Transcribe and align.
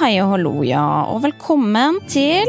hei 0.00 0.14
og 0.22 0.30
hallo, 0.32 0.52
ja. 0.64 0.82
Og 1.12 1.18
velkommen 1.26 1.98
til 2.08 2.48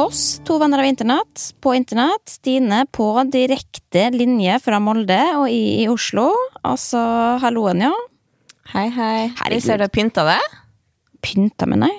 oss, 0.00 0.38
to 0.48 0.56
venner 0.60 0.80
av 0.80 0.88
internett, 0.88 1.42
på 1.60 1.74
internett. 1.76 2.22
Stine 2.38 2.84
på 2.88 3.10
direkte 3.28 4.06
linje 4.14 4.56
fra 4.64 4.78
Molde 4.80 5.18
og 5.36 5.50
i, 5.52 5.82
i 5.82 5.86
Oslo. 5.92 6.30
Altså, 6.64 7.00
halloen, 7.42 7.84
ja. 7.84 7.92
Hei, 8.72 8.86
hei. 8.94 9.28
Herregud. 9.42 9.66
Ser 9.66 9.82
du 9.82 9.90
pynta 9.92 10.24
det. 10.30 10.40
Pynta 11.24 11.68
med, 11.68 11.84
nei. 11.84 11.92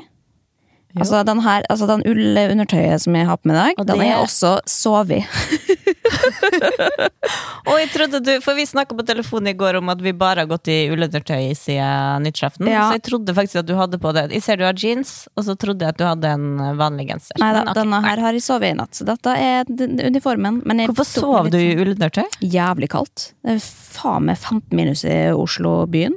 Altså, 0.97 1.21
den 1.27 1.43
her, 1.45 1.61
altså 1.69 1.85
den 1.91 2.01
ullundertøyet 2.09 3.03
som 3.03 3.13
jeg 3.19 3.29
har 3.29 3.37
på 3.37 3.51
meg 3.51 3.53
i 3.53 3.59
dag, 3.59 3.85
den 3.91 4.01
er 4.07 4.23
også 4.23 4.55
sovet 4.65 5.19
i. 5.19 5.21
Og 7.67 7.75
jeg 7.81 7.89
trodde 7.91 8.21
du, 8.23 8.31
For 8.43 8.57
vi 8.57 8.65
snakka 8.67 8.95
på 8.97 9.05
telefonen 9.07 9.51
i 9.51 9.55
går 9.57 9.79
om 9.81 9.91
at 9.91 10.01
vi 10.03 10.13
bare 10.17 10.43
har 10.43 10.49
gått 10.49 10.69
i 10.71 10.77
ullundertøy 10.93 11.51
siden 11.57 12.25
nyttårsaften. 12.25 12.69
Ja. 12.71 12.87
Så 12.87 12.99
jeg 12.99 13.03
trodde 13.09 13.35
faktisk 13.37 13.61
at 13.63 13.69
du 13.69 13.75
hadde 13.79 13.99
på 14.01 14.13
det. 14.15 14.27
Jeg 14.35 14.45
ser 14.45 14.59
du 14.59 14.65
har 14.67 14.77
jeans, 14.77 15.15
og 15.35 15.47
så 15.47 15.57
trodde 15.59 15.85
jeg 15.85 15.95
at 15.95 15.99
du 15.99 16.05
hadde 16.07 16.33
en 16.37 16.77
vanlig 16.79 17.09
genser. 17.11 17.39
Nei 17.41 17.51
da, 17.55 17.63
okay. 17.65 17.81
denne 17.81 18.01
her 18.05 18.23
har 18.25 18.37
jeg 18.37 18.45
sovet 18.45 18.73
i 18.73 18.77
natt, 18.77 18.93
så 18.97 19.07
dette 19.07 19.33
er 19.33 19.67
uniformen. 20.07 20.61
Hvorfor 20.85 21.09
sov 21.09 21.51
du 21.51 21.59
i 21.59 21.71
sånn 21.71 21.83
ullundertøy? 21.85 22.25
Jævlig 22.57 22.91
kaldt. 22.93 23.31
Det 23.43 23.57
er 23.57 23.65
faen 23.97 24.29
meg 24.29 24.39
15 24.39 24.77
minus 24.77 25.03
i 25.07 25.17
Oslo-byen. 25.35 26.15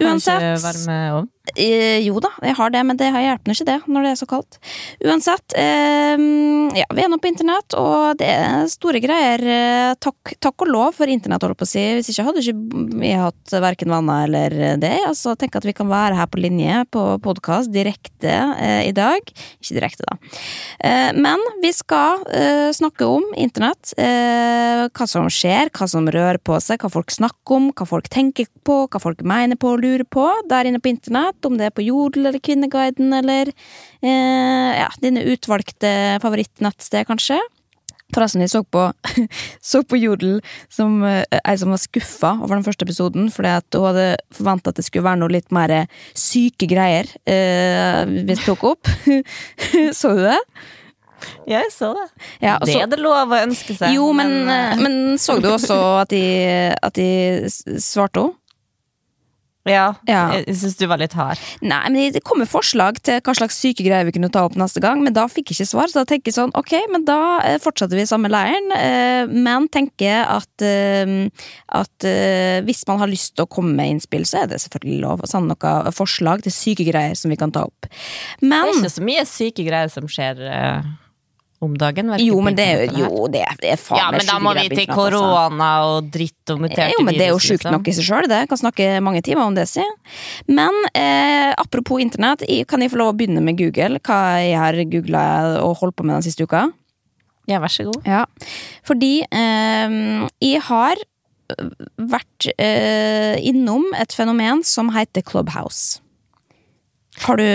Kanskje 0.00 0.36
Varme 0.36 0.62
varmeovn? 0.66 1.32
Eh, 1.54 2.02
jo 2.02 2.18
da, 2.22 2.32
jeg 2.42 2.56
har 2.58 2.72
det, 2.74 2.82
men 2.88 2.98
det 2.98 3.10
hjelper 3.12 3.54
ikke 3.54 3.68
det 3.68 3.76
når 3.86 4.06
det 4.06 4.10
er 4.12 4.18
så 4.18 4.28
kaldt. 4.30 4.58
Uansett, 5.04 5.54
eh, 5.56 6.16
ja, 6.80 6.86
vi 6.90 7.04
er 7.04 7.10
nå 7.12 7.18
på 7.22 7.30
internett, 7.30 7.76
og 7.78 8.18
det 8.20 8.28
er 8.32 8.66
store 8.72 9.00
greier. 9.04 9.42
Eh, 9.42 9.92
takk, 10.02 10.34
takk 10.42 10.66
og 10.66 10.72
lov 10.72 10.96
for 10.98 11.10
internett, 11.12 11.44
holdt 11.46 11.60
på 11.60 11.68
å 11.68 11.70
si. 11.70 11.84
Hvis 11.96 12.10
ikke 12.12 12.26
hadde 12.26 12.42
ikke 12.42 12.98
vi 13.00 13.12
hatt 13.16 13.56
verken 13.62 13.94
venner 13.94 14.26
eller 14.26 14.80
det. 14.82 14.94
Altså, 15.06 15.36
tenk 15.38 15.56
at 15.58 15.66
vi 15.68 15.76
kan 15.76 15.90
være 15.90 16.18
her 16.18 16.30
på 16.30 16.40
linje 16.42 16.82
på 16.90 17.04
podkast 17.24 17.72
direkte 17.74 18.34
eh, 18.58 18.88
i 18.88 18.94
dag. 18.96 19.22
Ikke 19.62 19.78
direkte, 19.78 20.06
da. 20.06 20.18
Men 21.16 21.40
vi 21.62 21.70
skal 21.74 22.22
snakke 22.76 23.06
om 23.08 23.24
internett. 23.38 23.92
Hva 23.96 25.06
som 25.08 25.28
skjer, 25.32 25.70
hva 25.74 25.88
som 25.90 26.06
rører 26.10 26.38
på 26.42 26.58
seg, 26.62 26.80
hva 26.82 26.90
folk 26.92 27.12
snakker 27.14 27.56
om, 27.56 27.68
hva 27.76 27.86
folk 27.88 28.08
tenker 28.12 28.48
på, 28.66 28.78
hva 28.90 29.00
folk 29.02 29.22
mener 29.26 29.58
på 29.60 29.72
og 29.74 29.82
lurer 29.84 30.06
på 30.08 30.26
der 30.50 30.68
inne 30.68 30.80
på 30.82 30.90
internett. 30.92 31.35
Om 31.44 31.58
det 31.58 31.68
er 31.68 31.74
på 31.76 31.84
Jodel 31.84 32.30
eller 32.30 32.40
Kvinneguiden 32.42 33.12
eller 33.18 33.52
eh, 33.52 34.72
ja, 34.80 34.88
dine 35.02 35.26
utvalgte 35.34 35.92
favorittnettsted, 36.22 37.06
kanskje. 37.10 37.40
Forresten, 38.14 38.44
jeg 38.44 38.52
så 38.52 38.62
på, 38.62 38.84
så 39.70 39.82
på 39.82 39.98
Jodel 39.98 40.38
som 40.72 41.00
eh, 41.04 41.24
ei 41.42 41.56
som 41.58 41.74
var 41.74 41.82
skuffa 41.82 42.36
over 42.38 42.54
den 42.54 42.64
første 42.66 42.86
episoden, 42.86 43.28
fordi 43.34 43.50
at 43.58 43.78
hun 43.78 43.88
hadde 43.88 44.06
forventa 44.36 44.70
at 44.70 44.78
det 44.78 44.86
skulle 44.86 45.08
være 45.08 45.20
noe 45.24 45.34
litt 45.34 45.50
mer 45.54 45.74
syke 46.14 46.70
greier 46.70 47.10
eh, 47.26 48.02
vi 48.06 48.38
tok 48.44 48.66
opp. 48.72 48.92
så 49.98 50.14
du 50.14 50.22
det? 50.28 50.40
Ja, 51.46 51.60
jeg 51.64 51.72
så 51.72 51.92
det. 51.96 52.06
Ja, 52.42 52.56
og 52.60 52.66
det 52.68 52.78
er 52.78 52.88
det 52.90 52.98
lov 53.00 53.32
å 53.32 53.42
ønske 53.42 53.74
seg. 53.74 53.94
Jo, 53.96 54.10
men, 54.16 54.34
eh, 54.46 54.72
eh, 54.74 54.82
men 54.82 55.18
så 55.20 55.38
du 55.42 55.50
også 55.50 55.78
at 56.02 56.12
de, 56.12 56.24
at 56.76 56.98
de 56.98 57.10
svarte 57.82 58.22
henne? 58.22 58.42
Ja, 59.66 59.94
Ja. 60.06 60.30
jeg 60.32 60.54
syns 60.56 60.76
du 60.78 60.86
var 60.86 60.98
litt 60.98 61.12
hard. 61.18 61.38
Nei, 61.60 61.82
men 61.90 62.12
det 62.14 62.22
kommer 62.24 62.46
forslag 62.46 63.00
til 63.02 63.20
hva 63.20 63.34
slags 63.34 63.58
syke 63.58 63.82
greier 63.84 64.06
vi 64.06 64.14
kunne 64.14 64.30
ta 64.32 64.44
opp 64.46 64.54
neste 64.58 64.80
gang, 64.80 65.02
men 65.02 65.12
da 65.16 65.26
fikk 65.26 65.50
jeg 65.50 65.58
ikke 65.58 65.70
svar, 65.72 65.90
så 65.90 66.00
da 66.00 66.08
tenker 66.12 66.30
jeg 66.30 66.38
sånn, 66.38 66.54
ok, 66.54 66.74
men 66.92 67.04
da 67.08 67.18
eh, 67.44 67.58
fortsetter 67.62 67.98
vi 67.98 68.04
i 68.06 68.10
samme 68.10 68.30
leiren, 68.30 68.70
eh, 68.76 69.26
men 69.26 69.68
tenker 69.68 70.22
at, 70.24 70.62
eh, 70.62 71.28
at 71.68 72.06
hvis 72.66 72.84
man 72.88 73.00
har 73.02 73.10
lyst 73.10 73.34
til 73.36 73.46
å 73.46 73.50
komme 73.50 73.74
med 73.74 73.96
innspill, 73.96 74.26
så 74.28 74.44
er 74.44 74.52
det 74.52 74.60
selvfølgelig 74.62 75.00
lov 75.02 75.24
å 75.24 75.30
sende 75.30 75.54
noen 75.54 75.92
forslag 75.96 76.44
til 76.46 76.54
syke 76.54 76.86
greier 76.86 77.16
som 77.18 77.32
vi 77.32 77.38
kan 77.40 77.52
ta 77.54 77.66
opp. 77.66 77.88
Det 78.40 78.52
er 78.52 78.70
ikke 78.70 78.92
så 78.92 79.02
mye 79.04 79.26
syke 79.26 79.66
greier 79.66 79.90
som 79.92 80.06
skjer 80.06 80.38
om 81.64 81.76
dagen. 81.78 82.12
Jo, 82.20 82.38
men 82.44 82.56
det 82.56 82.66
er 82.68 82.96
jo 82.98 83.26
det 83.32 83.42
er, 83.46 83.78
faen 83.80 84.00
Ja, 84.00 84.08
men 84.12 84.24
da 84.28 84.36
må 84.42 84.52
vi 84.58 84.66
til 84.72 84.86
korona 84.90 85.70
og 85.88 86.10
dritt 86.12 86.52
og 86.52 86.60
muterte 86.62 86.92
Jo, 86.92 87.04
men 87.06 87.16
det 87.16 87.28
er 87.28 87.32
jo 87.32 87.38
virus, 87.38 87.48
sjukt 87.48 87.64
liksom. 87.64 87.76
nok 87.78 87.88
i 87.88 87.96
seg 87.96 88.08
sjøl, 88.08 88.28
det. 88.30 88.40
Jeg 88.44 88.50
kan 88.52 88.60
snakke 88.60 88.88
mange 89.04 89.22
timer 89.26 89.46
om 89.46 89.56
det, 89.56 89.66
si. 89.70 89.84
Men 90.50 90.76
eh, 90.92 91.52
apropos 91.56 92.02
internett, 92.02 92.44
kan 92.68 92.84
jeg 92.84 92.92
få 92.92 93.00
lov 93.00 93.14
å 93.14 93.16
begynne 93.18 93.44
med 93.44 93.58
Google? 93.60 94.00
Hva 94.04 94.20
jeg 94.44 94.58
har 94.60 94.80
googla 94.92 95.26
og 95.64 95.76
holdt 95.80 95.96
på 95.98 96.06
med 96.06 96.18
den 96.18 96.26
siste 96.28 96.44
uka? 96.46 96.66
Ja, 97.46 97.60
vær 97.62 97.72
så 97.72 97.86
god. 97.86 98.02
Ja, 98.08 98.24
fordi 98.86 99.20
eh, 99.24 100.00
jeg 100.42 100.64
har 100.66 101.04
vært 101.96 102.48
eh, 102.58 103.36
innom 103.46 103.86
et 103.96 104.14
fenomen 104.16 104.64
som 104.66 104.90
heter 104.94 105.24
Clubhouse. 105.26 106.00
Har 107.24 107.40
du, 107.40 107.46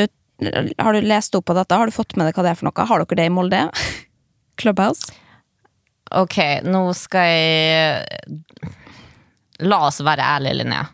har 0.42 0.94
du 0.94 1.06
lest 1.06 1.36
opp 1.38 1.46
på 1.50 1.56
dette? 1.58 1.78
Har 1.78 1.90
du 1.90 1.96
fått 1.96 2.16
med 2.18 2.28
deg 2.28 2.38
hva 2.38 2.46
det 2.46 2.54
er 2.54 2.60
for 2.60 2.70
noe? 2.70 2.88
Har 2.90 3.04
dere 3.04 3.20
det 3.20 3.28
i 3.30 3.34
Molde? 3.34 3.66
Clubhouse? 4.62 5.12
Ok, 6.12 6.38
nå 6.68 6.90
skal 6.98 7.28
jeg 7.30 8.40
La 9.62 9.78
oss 9.88 10.02
være 10.04 10.26
ærlige, 10.26 10.58
Linnea. 10.58 10.88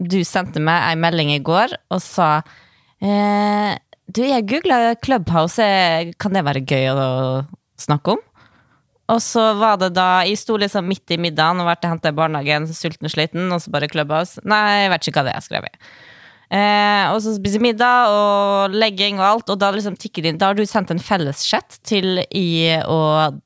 Du 0.00 0.20
sendte 0.28 0.60
meg 0.62 0.90
ei 0.90 0.96
melding 1.00 1.32
i 1.34 1.42
går 1.44 1.72
og 1.92 2.00
sa 2.04 2.42
eh, 3.00 3.72
Du, 4.08 4.22
jeg 4.24 4.46
googla 4.48 4.94
Clubhouse, 5.00 5.60
eh, 5.64 6.12
kan 6.20 6.36
det 6.36 6.44
være 6.46 6.64
gøy 6.64 6.90
å 6.92 7.08
snakke 7.80 8.16
om? 8.16 8.22
Og 9.10 9.18
så 9.24 9.42
var 9.58 9.80
det 9.80 9.90
da 9.96 10.22
Jeg 10.28 10.38
sto 10.38 10.56
liksom 10.60 10.86
midt 10.88 11.10
i 11.10 11.18
middagen 11.20 11.60
og 11.62 11.68
ble 11.68 11.90
henta 11.90 12.12
i 12.12 12.16
barnehagen, 12.16 12.68
sulten 12.70 13.08
og 13.08 13.14
sliten, 13.14 13.48
og 13.50 13.64
så 13.64 13.72
bare 13.74 13.90
Clubhouse. 13.90 14.40
Nei, 14.48 14.84
jeg 14.84 14.92
vet 14.94 15.08
ikke 15.08 15.20
hva 15.20 15.26
det 15.26 15.36
er, 15.36 15.44
skrev 15.44 15.66
jeg. 15.66 15.80
Eh, 16.50 17.04
og 17.12 17.20
så 17.22 17.36
spise 17.36 17.60
middag 17.62 18.10
og 18.10 18.74
legging 18.74 19.20
og 19.20 19.26
alt, 19.28 19.52
og 19.52 19.60
da 19.60 19.70
liksom 19.70 19.94
inn. 19.94 20.38
Da 20.38 20.50
har 20.50 20.58
du 20.58 20.64
sendt 20.66 20.90
en 20.90 21.02
felleschat 21.02 21.78
til 21.86 22.24
I 22.26 22.82
og 22.90 23.38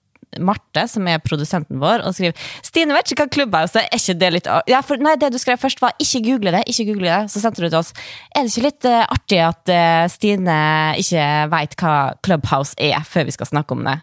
Marte, 0.43 0.87
som 0.91 1.07
er 1.07 1.23
produsenten 1.23 1.79
vår, 1.83 2.03
og 2.03 2.15
skriver 2.15 2.35
'Stine 2.63 2.95
vet 2.97 3.11
ikke 3.11 3.25
hva 3.25 3.35
Clubhouse 3.37 3.79
er, 3.79 3.87
er 3.93 4.01
ikke 4.01 4.19
det 4.19 4.31
litt 4.33 4.49
ja, 4.69 4.81
for, 4.81 4.97
Nei, 4.97 5.17
det 5.21 5.33
du 5.33 5.39
skrev 5.39 5.59
først 5.59 5.83
var 5.83 5.93
'ikke 6.01 6.25
google 6.25 6.53
det', 6.53 6.65
ikke 6.67 6.87
google 6.93 7.11
det. 7.11 7.31
Så 7.31 7.41
sendte 7.41 7.63
du 7.63 7.69
til 7.69 7.79
oss 7.79 7.93
'Er 8.35 8.43
det 8.43 8.57
ikke 8.57 8.67
litt 8.67 8.85
uh, 8.85 9.05
artig 9.07 9.39
at 9.39 9.65
uh, 9.71 10.09
Stine 10.11 10.59
ikke 10.99 11.51
veit 11.51 11.77
hva 11.77 12.15
Clubhouse 12.25 12.75
er, 12.79 13.01
før 13.05 13.25
vi 13.25 13.37
skal 13.37 13.47
snakke 13.47 13.73
om 13.73 13.85
det'? 13.85 14.01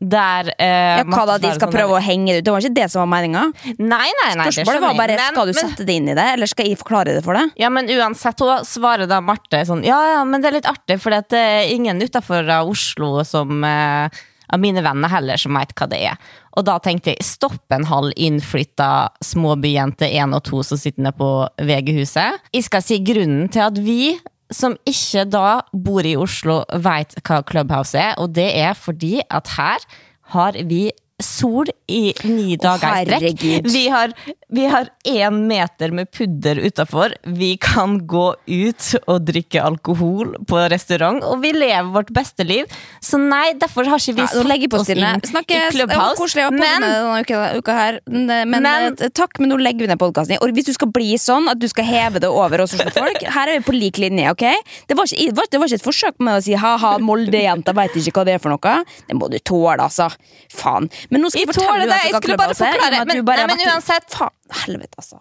Der 0.00 0.48
eh, 0.56 0.98
Ja, 1.00 1.04
hva 1.04 1.26
da, 1.28 1.34
de 1.42 1.50
skal 1.52 1.68
prøve 1.68 1.98
å 1.98 2.00
henge 2.00 2.32
det 2.32 2.38
ut? 2.40 2.44
Det 2.46 2.54
var 2.54 2.64
ikke 2.64 2.76
det 2.78 2.86
som 2.92 3.02
var 3.02 3.10
meninga? 3.18 3.42
Nei, 3.76 4.08
nei, 4.22 4.30
nei. 4.40 4.46
Spørsmålet 4.48 4.80
var 4.86 4.96
bare. 4.96 5.16
Men- 5.20 5.34
skal 5.34 5.46
du 5.50 5.52
sette 5.58 5.84
det 5.84 5.96
inn 6.00 6.08
i 6.08 6.14
det, 6.16 6.24
eller 6.38 6.48
skal 6.48 6.66
jeg 6.70 6.78
forklare 6.80 7.12
det 7.18 7.24
for 7.26 7.36
deg? 7.36 7.52
Ja, 7.60 7.68
men 7.68 7.86
uansett, 7.92 8.40
hun 8.40 8.64
svarer 8.64 9.06
da 9.10 9.20
Marte 9.20 9.60
sånn 9.68 9.84
Ja, 9.84 10.00
ja, 10.16 10.24
men 10.24 10.40
det 10.40 10.48
er 10.48 10.56
litt 10.56 10.70
artig, 10.70 10.96
for 11.04 11.12
det 11.12 11.36
er 11.36 11.68
ingen 11.68 12.00
utafor 12.00 12.48
Oslo 12.64 13.20
som 13.28 13.62
eh, 13.64 14.08
Av 14.50 14.58
mine 14.58 14.82
venner 14.82 15.06
heller 15.12 15.36
som 15.38 15.54
veit 15.54 15.70
hva 15.78 15.86
det 15.86 16.00
er. 16.08 16.16
Og 16.58 16.64
da 16.66 16.78
tenkte 16.82 17.12
jeg 17.12 17.22
stopp 17.22 17.70
en 17.70 17.84
halv 17.86 18.10
innflytta 18.18 19.10
småbyjente 19.22 20.08
1 20.10 20.34
og 20.34 20.42
2 20.48 20.62
som 20.66 20.80
sitter 20.80 21.04
nede 21.04 21.14
på 21.20 21.28
VG-huset. 21.60 22.40
Jeg 22.56 22.64
skal 22.66 22.82
si 22.82 22.98
grunnen 22.98 23.46
til 23.52 23.62
at 23.62 23.78
vi 23.78 24.16
som 24.50 24.76
ikke 24.88 25.24
da 25.30 25.60
bor 25.72 26.06
i 26.06 26.16
Oslo, 26.18 26.62
veit 26.82 27.14
hva 27.22 27.40
Clubhouse 27.46 27.98
er, 27.98 28.16
og 28.18 28.34
det 28.34 28.50
er 28.58 28.74
fordi 28.78 29.20
at 29.30 29.54
her 29.56 29.86
har 30.34 30.58
vi 30.70 30.88
sol 31.24 31.66
i 31.90 32.12
ni 32.24 32.56
dager 32.60 33.02
i 33.02 33.04
strekk. 33.06 33.66
Vi 33.70 33.82
har, 33.92 34.12
vi 34.48 34.66
har 34.70 34.88
én 35.06 35.40
meter 35.48 35.92
med 35.94 36.10
pudder 36.14 36.56
utafor. 36.64 37.14
Vi 37.24 37.56
kan 37.60 37.98
gå 38.06 38.26
ut 38.46 38.88
og 39.06 39.24
drikke 39.28 39.62
alkohol 39.62 40.34
på 40.48 40.62
restaurant, 40.72 41.22
og 41.24 41.42
vi 41.42 41.52
lever 41.52 41.90
vårt 41.94 42.12
beste 42.16 42.46
liv. 42.46 42.66
Så 43.02 43.18
nei, 43.20 43.52
derfor 43.58 43.84
har 43.90 43.98
ikke 44.00 44.16
vi 44.16 44.22
Ja, 44.22 44.26
satt 44.32 44.74
oss 44.80 44.88
inn 44.94 45.04
Snakkes! 45.30 45.56
i 45.70 45.76
Clubhouse. 45.76 46.16
koselig 46.20 46.46
å 46.46 46.50
ha 46.50 46.56
Men 46.56 46.82
denne 46.86 47.20
uka, 47.20 47.42
uka 47.58 47.72
her. 47.76 48.00
Men, 48.06 48.48
Men- 48.50 48.66
eh, 48.98 49.08
takk, 49.14 49.38
men 49.40 49.50
nå 49.50 49.58
legger 49.60 49.80
vi 49.86 49.90
ned 49.92 49.98
podkasten. 49.98 50.38
Og 50.40 50.50
hvis 50.54 50.66
du 50.66 50.72
skal 50.72 50.88
bli 50.88 51.14
sånn 51.20 51.48
at 51.50 51.58
du 51.58 51.66
skal 51.68 51.84
heve 51.84 52.20
det 52.20 52.28
over 52.30 52.60
oss 52.62 52.74
Oslo-folk, 52.74 53.22
her 53.34 53.48
er 53.48 53.58
vi 53.58 53.64
på 53.66 53.74
lik 53.74 53.98
linje, 53.98 54.30
ok? 54.30 54.44
Det 54.86 54.96
var 54.96 55.04
ikke, 55.10 55.26
det 55.30 55.36
var, 55.36 55.46
det 55.50 55.58
var 55.60 55.66
ikke 55.66 55.80
et 55.80 55.86
forsøk 55.88 56.14
med 56.20 56.38
å 56.38 56.42
si 56.44 56.54
ha-ha, 56.54 56.98
Molde-jenta 57.02 57.74
veit 57.74 57.90
ikke 57.98 58.12
hva 58.20 58.24
det 58.28 58.34
er 58.34 58.38
for 58.38 58.50
noe. 58.54 58.84
Det 59.08 59.16
må 59.18 59.28
du 59.30 59.38
tåle, 59.38 59.78
altså. 59.82 60.06
Faen. 60.54 60.88
Men 61.10 61.24
nå 61.24 61.30
skal 61.32 61.42
Jeg 61.42 61.48
jeg 61.48 61.54
fortelle 61.54 61.86
deg, 61.86 61.90
det, 61.90 61.98
jeg 62.06 62.20
skulle 62.22 62.38
bare 62.38 62.54
forklare. 62.58 63.02
Men- 63.06 63.24
bare 63.26 63.46
nei, 63.46 63.56
men 63.56 63.66
uansett. 63.74 64.08
Faen, 64.14 64.34
helvete, 64.64 64.94
altså. 65.02 65.20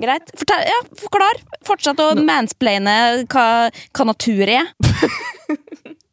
Greit. 0.00 0.30
Fortell, 0.40 0.62
ja, 0.64 0.78
forklar. 0.96 1.40
Fortsett 1.68 1.98
å 2.02 2.08
mansplaine 2.24 2.94
hva, 3.30 3.46
hva 3.70 4.06
natur 4.12 4.48
er. 4.48 4.70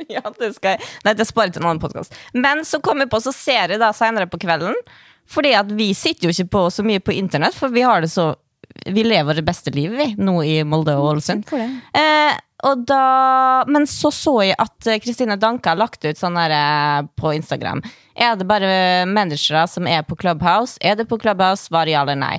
Ja, 0.07 0.21
det 0.39 0.53
skal 0.55 0.77
jeg 0.77 0.85
Nei, 1.03 1.13
det 1.19 1.25
sparer 1.27 1.51
til 1.51 1.59
en 1.63 1.67
annen 1.67 1.81
podkast. 1.83 2.13
Men 2.37 2.61
så 2.63 2.79
kom 2.83 3.01
vi 3.01 3.07
på, 3.11 3.19
så 3.19 3.33
ser 3.35 3.73
jeg 3.73 3.81
da 3.81 3.89
senere 3.97 4.29
på 4.31 4.39
kvelden 4.39 4.77
Fordi 5.27 5.51
at 5.57 5.71
vi 5.75 5.89
sitter 5.97 6.29
jo 6.29 6.35
ikke 6.35 6.51
på 6.53 6.61
så 6.71 6.85
mye 6.87 7.01
på 7.03 7.15
internett, 7.17 7.57
for 7.57 7.73
vi 7.73 7.83
har 7.83 8.05
det 8.05 8.11
så 8.13 8.29
Vi 8.93 9.03
lever 9.03 9.41
det 9.41 9.43
beste 9.47 9.73
livet, 9.75 9.97
vi, 9.99 10.07
nå 10.23 10.37
i 10.47 10.61
Molde 10.67 10.95
og 10.95 11.09
Ålesund. 11.11 11.43
Det. 11.49 11.65
Eh, 11.97 12.39
da, 12.63 13.63
men 13.69 13.85
så 13.87 14.09
så 14.13 14.33
jeg 14.41 14.57
at 14.57 14.87
eh, 14.89 14.99
Kristine 15.03 15.37
Danke 15.37 15.69
har 15.69 15.77
lagt 15.77 16.05
ut 16.05 16.17
sånn 16.17 16.37
her 16.39 16.53
eh, 16.55 17.07
på 17.19 17.33
Instagram. 17.37 17.83
Er 18.17 18.37
det 18.37 18.47
bare 18.49 19.05
managere 19.05 19.67
som 19.69 19.87
er 19.87 20.01
på 20.07 20.17
Clubhouse? 20.17 20.77
Er 20.81 20.97
det 20.97 21.05
på 21.09 21.19
Clubhouse? 21.21 21.67
Svar 21.69 21.89
ja 21.89 22.01
eller 22.01 22.17
nei. 22.17 22.35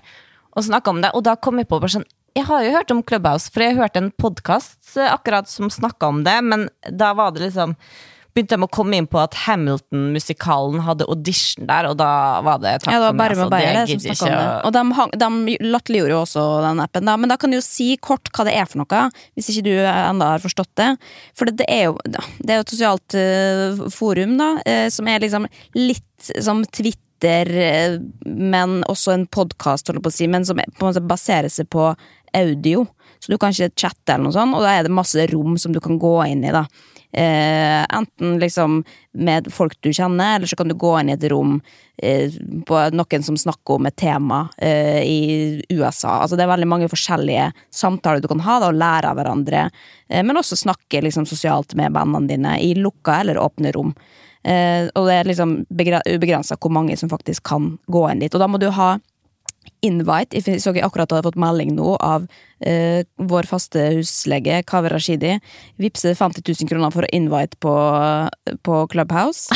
Og 0.59 0.67
snakket 0.67 0.91
om 0.91 1.03
det, 1.05 1.13
og 1.15 1.23
da 1.29 1.37
kom 1.39 1.61
jeg 1.63 1.71
på 1.71 1.79
bare 1.79 2.01
sånn 2.01 2.09
jeg 2.37 2.45
har 2.47 2.63
jo 2.63 2.75
hørt 2.77 2.91
om 2.93 3.01
Clubhouse, 3.03 3.51
for 3.51 3.65
jeg 3.65 3.75
har 3.75 3.89
hørt 3.89 3.97
en 3.99 4.13
podkast 4.15 4.93
akkurat 5.03 5.49
som 5.51 5.73
snakka 5.73 6.07
om 6.13 6.21
det, 6.23 6.37
men 6.47 6.69
da 6.87 7.09
var 7.19 7.33
det 7.35 7.49
liksom 7.49 7.73
begynte 8.39 8.57
de 8.57 8.65
å 8.65 8.71
komme 8.79 8.97
inn 9.03 9.09
på 9.11 9.19
at 9.21 9.35
Hamilton-musikalen 9.45 10.83
hadde 10.87 11.07
audition 11.11 11.67
der, 11.69 11.89
og 11.91 11.97
da 12.01 12.09
var 12.47 12.61
det 12.63 12.77
takk 12.85 12.93
Ja, 12.95 13.01
det 13.03 13.09
var 13.09 13.11
for 13.11 13.19
meg. 13.19 13.19
bare 13.19 13.35
altså, 13.35 13.51
Beyer 13.53 13.79
det 13.79 13.87
som 13.91 14.05
snakka 14.05 14.29
om 14.29 14.39
det. 14.39 14.67
Og 14.69 14.73
de, 14.77 14.83
hang- 14.99 15.15
de 15.23 15.57
latterliggjorde 15.73 16.15
jo 16.15 16.21
også 16.23 16.45
den 16.65 16.83
appen, 16.85 17.09
da. 17.09 17.17
Men 17.21 17.33
da 17.33 17.37
kan 17.41 17.51
du 17.53 17.59
jo 17.59 17.65
si 17.65 17.89
kort 18.01 18.31
hva 18.35 18.47
det 18.49 18.55
er 18.59 18.69
for 18.71 18.83
noe, 18.83 19.03
hvis 19.37 19.51
ikke 19.53 19.67
du 19.69 19.73
ennå 19.83 20.31
har 20.33 20.45
forstått 20.45 20.73
det. 20.81 20.89
For 21.39 21.49
det, 21.51 21.57
det 21.63 21.69
er 21.73 21.85
jo 21.89 21.97
det 22.07 22.55
er 22.55 22.63
et 22.63 22.73
sosialt 22.75 23.19
eh, 23.19 23.83
forum, 23.95 24.37
da, 24.41 24.51
eh, 24.69 24.87
som 24.95 25.09
er 25.11 25.25
liksom 25.25 25.49
litt 25.79 26.31
som 26.43 26.65
Twitter, 26.75 27.51
eh, 27.51 27.99
men 28.27 28.81
også 28.91 29.15
en 29.17 29.27
podkast, 29.27 29.91
si, 30.15 30.27
men 30.31 30.45
som 30.47 30.59
på 30.59 30.85
en 30.85 30.89
måte 30.93 31.05
baserer 31.09 31.51
seg 31.53 31.69
på 31.73 31.91
audio. 32.37 32.87
Så 33.19 33.33
du 33.33 33.39
kan 33.41 33.51
ikke 33.51 33.73
chatte 33.75 34.15
eller 34.15 34.29
noe 34.29 34.35
sånt, 34.37 34.55
og 34.55 34.63
da 34.63 34.77
er 34.79 34.87
det 34.87 34.95
masse 34.95 35.25
rom 35.33 35.57
som 35.59 35.73
du 35.75 35.81
kan 35.83 35.99
gå 35.99 36.13
inn 36.31 36.45
i, 36.47 36.53
da. 36.55 36.67
Eh, 37.13 37.87
enten 37.89 38.39
liksom 38.39 38.85
med 39.13 39.53
folk 39.53 39.81
du 39.81 39.93
kjenner, 39.93 40.37
eller 40.37 40.47
så 40.47 40.57
kan 40.57 40.69
du 40.69 40.75
gå 40.75 40.93
inn 41.01 41.09
i 41.09 41.15
et 41.17 41.25
rom 41.33 41.55
eh, 42.03 42.35
på 42.69 42.83
noen 42.93 43.25
som 43.25 43.39
snakker 43.41 43.79
om 43.79 43.89
et 43.89 43.97
tema 43.97 44.43
eh, 44.59 45.01
i 45.03 45.63
USA. 45.71 46.19
Altså 46.21 46.37
Det 46.37 46.45
er 46.45 46.53
veldig 46.53 46.69
mange 46.69 46.91
forskjellige 46.93 47.51
samtaler 47.73 48.21
du 48.21 48.29
kan 48.29 48.45
ha, 48.45 48.59
da, 48.61 48.69
og 48.69 48.81
lære 48.81 49.09
av 49.09 49.21
hverandre. 49.21 49.67
Eh, 50.09 50.23
men 50.23 50.37
også 50.37 50.61
snakke 50.61 51.03
liksom 51.07 51.27
sosialt 51.27 51.73
med 51.79 51.97
vennene 51.97 52.29
dine 52.29 52.57
i 52.61 52.75
lukka 52.77 53.23
eller 53.23 53.41
åpne 53.41 53.73
rom. 53.77 53.95
Eh, 54.45 54.87
og 54.95 55.09
det 55.09 55.17
er 55.17 55.33
liksom 55.33 55.63
ubegrensa 55.73 56.61
hvor 56.61 56.73
mange 56.73 56.97
som 56.97 57.11
faktisk 57.11 57.49
kan 57.49 57.73
gå 57.89 58.05
inn 58.11 58.21
dit. 58.21 58.35
Og 58.35 58.45
da 58.45 58.53
må 58.53 58.61
du 58.61 58.69
ha 58.77 58.99
invite. 59.85 60.37
Jeg 60.37 60.63
så 60.63 60.75
jeg 60.75 60.85
akkurat 60.87 61.11
hadde 61.13 61.27
fått 61.27 61.41
melding 61.41 61.75
nå 61.77 61.95
av 62.05 62.27
eh, 62.65 63.03
vår 63.31 63.49
faste 63.49 63.83
huslege 63.99 64.61
Kaveh 64.69 64.93
Rashidi. 64.93 65.37
Vippset 65.81 66.19
50 66.19 66.45
000 66.45 66.71
kroner 66.71 66.95
for 66.95 67.07
å 67.07 67.11
invite 67.15 67.59
på, 67.63 67.75
på 68.67 68.81
Clubhouse. 68.93 69.53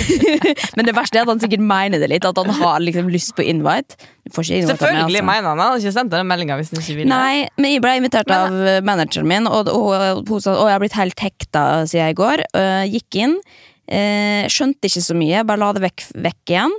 Men 0.76 0.88
det 0.88 0.96
verste 0.96 1.20
er 1.20 1.26
at 1.26 1.32
han 1.32 1.42
sikkert 1.42 1.64
mener 1.64 2.02
det 2.02 2.10
litt, 2.12 2.26
at 2.26 2.40
han 2.40 2.52
har 2.60 2.82
liksom 2.84 3.10
lyst 3.12 3.36
på 3.36 3.44
invite. 3.46 3.98
Av 4.26 4.40
meg, 4.42 4.66
Selvfølgelig 4.66 5.20
altså. 5.20 5.28
mener 5.28 5.48
han 5.50 5.60
det. 5.60 5.66
Han 5.68 5.76
har 5.76 5.84
ikke 5.84 5.94
sendt 5.94 6.14
den 6.16 6.28
meldinga 6.30 6.58
hvis 6.58 6.72
han 6.74 6.82
ikke 6.82 6.98
vil. 6.98 7.10
Nei, 7.12 7.46
men 7.60 7.76
jeg 7.76 7.84
ble 7.84 7.94
invitert 8.00 8.32
av 8.34 8.56
manageren 8.86 9.30
min, 9.30 9.46
og, 9.46 9.70
og 9.70 10.34
sa 10.42 10.56
at 10.56 10.66
jeg 10.66 10.74
har 10.74 10.82
blitt 10.82 10.98
helt 10.98 11.24
hekta 11.28 11.64
siden 11.86 12.10
i 12.10 12.18
går. 12.18 12.46
Uh, 12.56 12.84
gikk 12.90 13.20
inn. 13.22 13.40
Eh, 13.86 14.46
skjønte 14.50 14.88
ikke 14.88 15.02
så 15.04 15.14
mye, 15.14 15.44
bare 15.46 15.62
la 15.62 15.70
det 15.76 15.84
vekk, 15.84 16.04
vekk 16.26 16.52
igjen. 16.52 16.74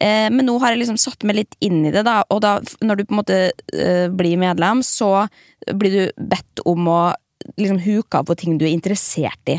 Eh, 0.00 0.28
men 0.32 0.44
nå 0.48 0.58
har 0.60 0.74
jeg 0.74 0.82
liksom 0.82 1.00
satt 1.00 1.24
meg 1.28 1.40
litt 1.40 1.56
inn 1.64 1.82
i 1.88 1.92
det, 1.94 2.04
da, 2.08 2.20
og 2.28 2.42
da, 2.44 2.58
når 2.84 3.00
du 3.00 3.04
på 3.06 3.16
en 3.16 3.20
måte 3.22 3.40
eh, 3.48 4.06
blir 4.12 4.40
medlem, 4.40 4.84
så 4.84 5.26
blir 5.72 5.96
du 5.96 6.24
bedt 6.30 6.64
om 6.68 6.88
å 6.90 7.02
liksom 7.56 7.80
huke 7.80 8.18
av 8.18 8.26
på 8.28 8.36
ting 8.36 8.58
du 8.60 8.66
er 8.66 8.74
interessert 8.74 9.52
i. 9.52 9.56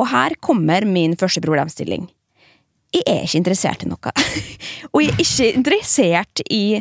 Og 0.00 0.08
her 0.12 0.36
kommer 0.44 0.86
min 0.88 1.16
første 1.20 1.42
problemstilling. 1.44 2.08
Jeg 2.94 3.04
er 3.04 3.26
ikke 3.26 3.42
interessert 3.42 3.84
i 3.84 3.90
noe. 3.90 4.14
og 4.94 5.04
jeg 5.04 5.12
er 5.12 5.20
ikke 5.26 5.50
interessert 5.60 6.44
i 6.48 6.80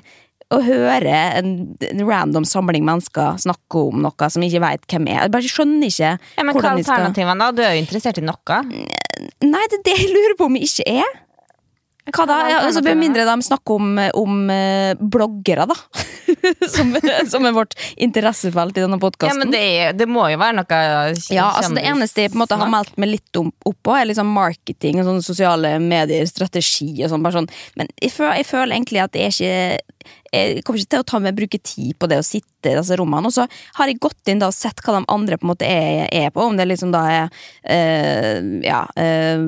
å 0.54 0.62
høre 0.64 1.16
en, 1.42 1.50
random 2.08 2.46
samling 2.48 2.86
mennesker 2.88 3.36
snakke 3.44 3.82
om 3.90 4.00
noe 4.06 4.30
som 4.32 4.44
jeg 4.44 4.54
ikke 4.54 4.64
veit 4.64 4.86
hvem 4.88 5.10
er. 5.12 5.26
Jeg 5.26 5.34
bare 5.34 5.52
skjønner 5.52 5.92
ikke 5.92 6.12
Ja, 6.14 6.46
men 6.46 6.56
hva 6.56 6.64
er 6.64 6.78
alternativene, 6.78 7.38
da? 7.42 7.50
Du 7.52 7.64
er 7.66 7.76
jo 7.76 7.84
interessert 7.84 8.22
i 8.22 8.24
noe. 8.24 8.62
Nei, 9.46 9.64
det 9.72 9.80
er 9.80 9.86
det 9.90 9.96
jeg 10.02 10.12
lurer 10.14 10.36
på 10.38 10.48
om 10.50 10.58
jeg 10.58 10.70
ikke 10.70 10.88
er. 11.04 11.16
Hva 12.14 12.26
da? 12.30 12.38
Ja, 12.50 12.60
altså, 12.64 12.82
Med 12.86 13.00
mindre 13.00 13.26
de 13.28 13.36
snakker 13.44 13.76
om, 13.76 13.98
om 14.16 14.50
eh, 14.54 14.94
bloggere, 15.00 15.66
da. 15.68 15.76
som, 16.76 16.94
som 17.28 17.48
er 17.48 17.56
vårt 17.56 17.76
interessefelt 17.96 18.78
i 18.78 18.84
denne 18.84 19.00
Ja, 19.24 19.34
men 19.38 19.52
det, 19.52 19.62
er, 19.62 19.94
det 19.98 20.08
må 20.12 20.28
jo 20.32 20.40
være 20.40 20.58
noe 20.60 20.80
Ja, 21.34 21.50
altså 21.58 21.76
Det 21.76 21.86
eneste 21.88 22.26
jeg 22.26 22.34
på 22.34 22.40
en 22.40 22.44
måte 22.44 22.60
har 22.60 22.72
meldt 22.72 22.96
meg 23.00 23.14
litt 23.16 23.40
om, 23.40 23.52
oppå, 23.68 23.96
er 23.96 24.10
liksom 24.10 24.32
marketing 24.36 25.02
og 25.02 25.10
sånne 25.10 25.26
sosiale 25.26 25.74
medier, 25.84 26.28
strategi 26.30 26.94
og 27.04 27.12
sånn. 27.12 27.28
sånn. 27.38 27.50
Men 27.80 27.92
jeg 28.02 28.14
føler, 28.16 28.40
jeg 28.42 28.50
føler 28.52 28.78
egentlig 28.78 29.04
at 29.04 29.18
jeg 29.20 29.36
ikke 29.36 30.06
Jeg 30.38 30.62
kommer 30.64 30.80
ikke 30.82 30.92
til 30.94 31.04
å 31.04 31.08
ta 31.08 31.20
med 31.24 31.36
bruke 31.36 31.60
tid 31.64 31.96
på 32.00 32.08
det 32.12 32.20
å 32.22 32.26
sitte 32.26 32.72
i 32.72 32.76
disse 32.78 32.96
rommene. 33.00 33.28
Og 33.30 33.36
så 33.36 33.46
har 33.80 33.88
jeg 33.90 34.00
gått 34.04 34.32
inn 34.32 34.40
da 34.44 34.50
og 34.52 34.56
sett 34.56 34.80
hva 34.84 34.98
de 34.98 35.08
andre 35.12 35.38
på 35.40 35.48
en 35.48 35.52
måte 35.54 35.68
er, 35.68 36.08
er 36.12 36.32
på. 36.36 36.44
Om 36.44 36.58
det 36.60 36.68
liksom 36.72 36.92
da 36.96 37.04
er 37.12 37.28
øh, 37.76 38.50
Ja. 38.64 38.86
eh, 39.00 39.44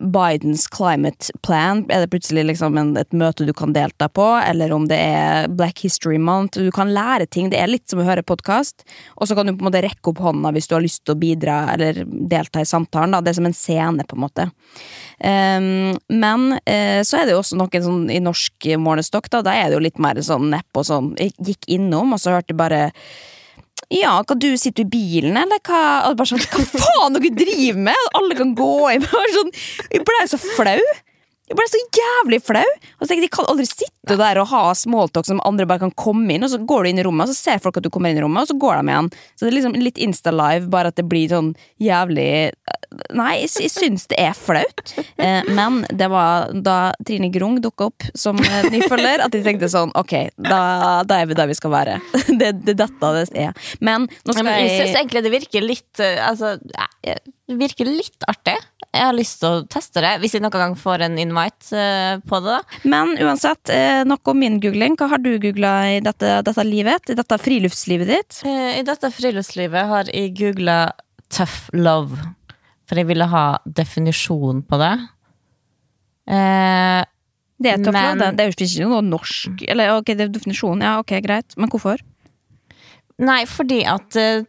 Bidens 0.00 0.66
climate 0.72 1.32
plan, 1.46 1.84
er 1.90 2.04
det 2.04 2.10
plutselig 2.12 2.44
liksom 2.50 2.76
en, 2.78 2.92
et 3.00 3.12
møte 3.16 3.46
du 3.46 3.52
kan 3.56 3.72
delta 3.76 4.08
på, 4.12 4.24
eller 4.38 4.72
om 4.74 4.86
det 4.90 4.98
er 5.00 5.48
Black 5.52 5.80
History 5.84 6.18
Month. 6.18 6.58
Du 6.58 6.70
kan 6.74 6.92
lære 6.94 7.26
ting. 7.26 7.50
Det 7.52 7.60
er 7.60 7.70
litt 7.70 7.88
som 7.90 8.02
å 8.02 8.06
høre 8.06 8.24
podkast, 8.26 8.86
og 9.16 9.28
så 9.28 9.36
kan 9.36 9.48
du 9.48 9.54
på 9.54 9.64
en 9.64 9.70
måte 9.70 9.84
rekke 9.84 10.12
opp 10.12 10.22
hånda 10.24 10.52
hvis 10.56 10.68
du 10.68 10.76
har 10.76 10.84
lyst 10.84 11.04
til 11.04 11.16
å 11.16 11.20
bidra 11.20 11.58
eller 11.74 12.02
delta 12.06 12.62
i 12.62 12.68
samtalen. 12.68 13.16
Da. 13.16 13.22
Det 13.24 13.32
er 13.32 13.38
som 13.40 13.48
en 13.48 13.56
scene, 13.56 14.06
på 14.06 14.18
en 14.18 14.24
måte. 14.26 14.48
Um, 15.16 15.94
men 16.12 16.50
uh, 16.58 17.00
så 17.06 17.20
er 17.20 17.26
det 17.26 17.36
jo 17.36 17.40
også 17.40 17.60
noen 17.60 17.86
sånn 17.86 18.10
i 18.12 18.20
norsk 18.22 18.68
målestokk, 18.82 19.30
da, 19.32 19.44
da 19.46 19.56
er 19.56 19.70
det 19.70 19.78
jo 19.78 19.86
litt 19.86 20.02
mer 20.02 20.20
sånn 20.24 20.50
nepp 20.52 20.76
og 20.76 20.88
sånn. 20.88 21.14
Jeg 21.20 21.34
gikk 21.52 21.70
innom, 21.78 22.12
og 22.14 22.22
så 22.22 22.36
hørte 22.36 22.52
jeg 22.52 22.60
bare 22.60 22.82
ja, 23.94 24.16
hva 24.26 24.34
du 24.34 24.48
sitter 24.58 24.82
i 24.82 24.90
bilen, 24.90 25.36
eller 25.38 25.60
hva? 25.66 26.14
Sånn, 26.26 26.42
hva 26.42 26.64
faen 26.72 27.18
dere 27.18 27.32
driver 27.36 27.84
med? 27.90 28.08
Alle 28.18 28.38
kan 28.38 28.54
gå 28.58 28.72
inn. 28.96 29.06
Sånn, 29.36 29.52
jeg 29.92 30.06
ble 30.08 30.22
så 30.30 30.40
flau. 30.42 30.80
Jeg 31.46 31.58
ble 31.58 31.66
så 31.70 31.80
jævlig 31.94 32.40
flau. 32.42 32.64
Og 32.98 33.04
så 33.04 33.08
tenkte 33.10 33.22
jeg, 33.22 33.28
jeg 33.28 33.34
kan 33.36 33.48
aldri 33.50 33.66
sitte 33.68 34.16
der 34.18 34.40
og 34.42 34.48
ha 34.50 34.62
smalltalk 34.74 35.28
som 35.28 35.42
andre 35.46 35.66
bare 35.68 35.84
kan 35.84 35.94
komme 35.98 36.34
inn, 36.34 36.46
og 36.46 36.50
så 36.50 36.58
går 36.58 36.82
du 36.82 36.90
inn 36.90 37.00
i 37.02 37.04
rommet, 37.06 37.30
og 37.30 37.34
så 37.34 37.52
ser 37.52 37.62
folk 37.62 37.78
at 37.78 37.86
du 37.86 37.90
kommer 37.92 38.10
inn 38.10 38.18
i 38.18 38.24
rommet, 38.24 38.42
og 38.46 38.50
så 38.50 38.58
går 38.58 38.80
de 38.80 38.94
igjen. 38.94 39.10
Så 39.34 39.44
det 39.44 39.50
er 39.52 39.56
liksom 39.60 39.76
litt 39.78 40.00
Insta-live, 40.02 40.70
bare 40.72 40.90
at 40.90 40.98
det 40.98 41.06
blir 41.10 41.30
sånn 41.30 41.54
jævlig 41.82 42.28
Nei, 43.12 43.32
jeg, 43.42 43.50
jeg 43.60 43.70
syns 43.74 44.06
det 44.08 44.16
er 44.22 44.32
flaut. 44.38 44.92
Eh, 45.20 45.48
men 45.52 45.82
det 45.90 46.06
var 46.08 46.52
da 46.64 46.94
Trine 47.04 47.28
Grung 47.34 47.58
dukka 47.60 47.90
opp 47.90 48.06
som 48.16 48.38
nyfølger, 48.38 49.20
at 49.26 49.34
jeg 49.34 49.44
tenkte 49.44 49.68
sånn 49.68 49.92
ok, 49.98 50.14
da, 50.38 50.60
da 51.04 51.18
er 51.20 51.28
vi 51.28 51.36
der 51.36 51.50
vi 51.50 51.58
skal 51.58 51.74
være. 51.74 51.98
Det, 52.36 52.50
det 52.66 52.74
er 52.74 52.78
dette 52.82 53.10
det 53.16 53.26
er. 53.46 53.68
Men 53.84 54.06
nå 54.06 54.34
skal 54.34 54.48
jeg 54.50 54.66
jeg 54.66 54.80
syns 54.80 54.98
egentlig 54.98 55.22
det 55.24 55.32
virker 55.32 55.64
litt 55.64 56.00
eh, 56.04 56.18
Altså, 56.26 56.56
ja, 56.76 57.14
det 57.46 57.56
virker 57.60 57.86
litt 57.86 58.24
artig. 58.26 58.56
Jeg 58.90 59.04
har 59.04 59.14
lyst 59.14 59.38
til 59.42 59.48
å 59.48 59.64
teste 59.70 60.00
det, 60.02 60.14
hvis 60.22 60.32
jeg 60.34 60.42
noen 60.42 60.50
gang 60.56 60.74
får 60.78 61.04
en 61.06 61.18
invite 61.20 61.76
eh, 61.78 62.16
på 62.26 62.40
det. 62.42 62.56
da. 62.56 62.80
Men 62.90 63.12
uansett, 63.22 63.70
eh, 63.70 64.02
nok 64.08 64.26
om 64.32 64.38
min 64.40 64.56
googling. 64.62 64.96
Hva 64.98 65.08
har 65.12 65.22
du 65.22 65.36
googla 65.42 65.72
i 65.94 66.00
dette, 66.02 66.40
dette 66.46 66.64
livet? 66.66 67.12
I 67.12 67.18
dette 67.18 67.38
friluftslivet 67.38 68.10
ditt? 68.10 68.40
Eh, 68.48 68.80
I 68.80 68.86
dette 68.88 69.10
friluftslivet 69.14 69.86
har 69.92 70.10
jeg 70.10 70.34
googla 70.40 70.78
tough 71.30 71.68
love, 71.74 72.18
for 72.88 72.98
jeg 72.98 73.06
ville 73.12 73.26
ha 73.30 73.44
definisjon 73.66 74.64
på 74.66 74.78
det. 74.82 74.94
Eh, 76.26 77.04
Det 77.62 77.70
er, 77.72 77.78
tough 77.84 77.92
Men- 77.94 78.18
det, 78.18 78.36
det 78.36 78.42
er 78.44 78.50
jo 78.50 78.56
ikke 78.66 78.88
noe 78.90 79.00
norsk 79.02 79.62
Eller 79.68 79.94
ok, 79.96 80.04
det 80.12 80.20
er 80.26 80.28
definisjonen, 80.34 80.82
ja, 80.82 80.98
ok, 81.00 81.14
greit. 81.24 81.54
Men 81.56 81.70
hvorfor? 81.70 82.02
Nei, 83.24 83.46
fordi 83.48 83.78
at 83.88 84.16
eh, 84.20 84.44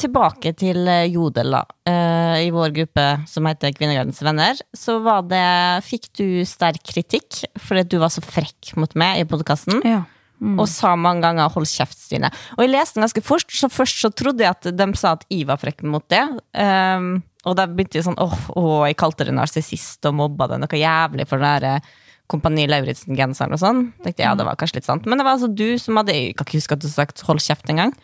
Tilbake 0.00 0.54
til 0.56 0.86
eh, 0.88 1.10
Jodel, 1.12 1.52
da. 1.52 1.60
eh, 1.84 2.46
I 2.46 2.52
vår 2.54 2.72
gruppe 2.76 3.04
som 3.28 3.48
heter 3.48 3.74
Kvinnegardens 3.76 4.22
venner, 4.24 4.56
så 4.72 4.96
var 5.04 5.26
det 5.28 5.44
Fikk 5.84 6.08
du 6.16 6.28
sterk 6.48 6.80
kritikk 6.88 7.42
fordi 7.60 7.84
du 7.92 7.98
var 8.00 8.12
så 8.14 8.24
frekk 8.24 8.72
mot 8.80 8.94
meg 8.96 9.20
i 9.20 9.28
podkasten. 9.28 9.82
Ja. 9.84 10.06
Og 10.38 10.68
sa 10.70 10.94
mange 10.94 11.24
ganger 11.26 11.50
'hold 11.50 11.66
kjeft', 11.66 11.98
Stine. 11.98 12.30
Og 12.56 12.62
jeg 12.62 12.70
leste 12.70 12.94
den 12.94 13.04
ganske 13.04 13.24
fort, 13.26 13.50
så 13.50 13.68
først 13.68 14.00
så 14.00 14.10
trodde 14.14 14.44
jeg 14.46 14.54
at 14.54 14.70
de 14.70 14.86
sa 14.96 15.16
at 15.16 15.24
jeg 15.28 15.48
var 15.48 15.58
frekk 15.58 15.82
mot 15.82 16.04
det. 16.08 16.22
Um, 16.54 17.22
og 17.44 17.56
da 17.58 17.66
begynte 17.66 17.98
jeg 17.98 18.06
sånn 18.06 18.18
åh, 18.22 18.38
åh, 18.56 18.86
jeg 18.86 18.96
kalte 18.96 19.26
det 19.26 19.34
narsissist 19.34 20.04
og 20.06 20.14
mobba 20.14 20.48
det 20.48 20.60
noe 20.62 20.78
jævlig 20.78 21.26
for 21.28 21.42
den 21.42 21.58
der 21.58 21.76
eh, 21.76 21.80
Kompani 22.28 22.66
Lauritzen-genseren 22.68 23.54
og 23.56 23.60
sånn. 23.62 23.82
Tenkte 24.04 24.22
jeg, 24.22 24.28
ja, 24.28 24.34
det 24.36 24.44
var 24.46 24.58
kanskje 24.60 24.80
litt 24.80 24.88
sant. 24.88 25.06
Men 25.08 25.18
det 25.20 25.24
var 25.26 25.38
altså 25.38 25.48
du 25.54 25.78
som 25.80 25.96
hadde 25.96 26.12
Jeg 26.12 26.36
kan 26.36 26.46
ikke 26.46 26.58
huske 26.60 26.76
at 26.76 26.84
du 26.84 26.88
sagt 26.92 27.22
'hold 27.24 27.40
kjeft' 27.40 27.70
engang. 27.72 27.94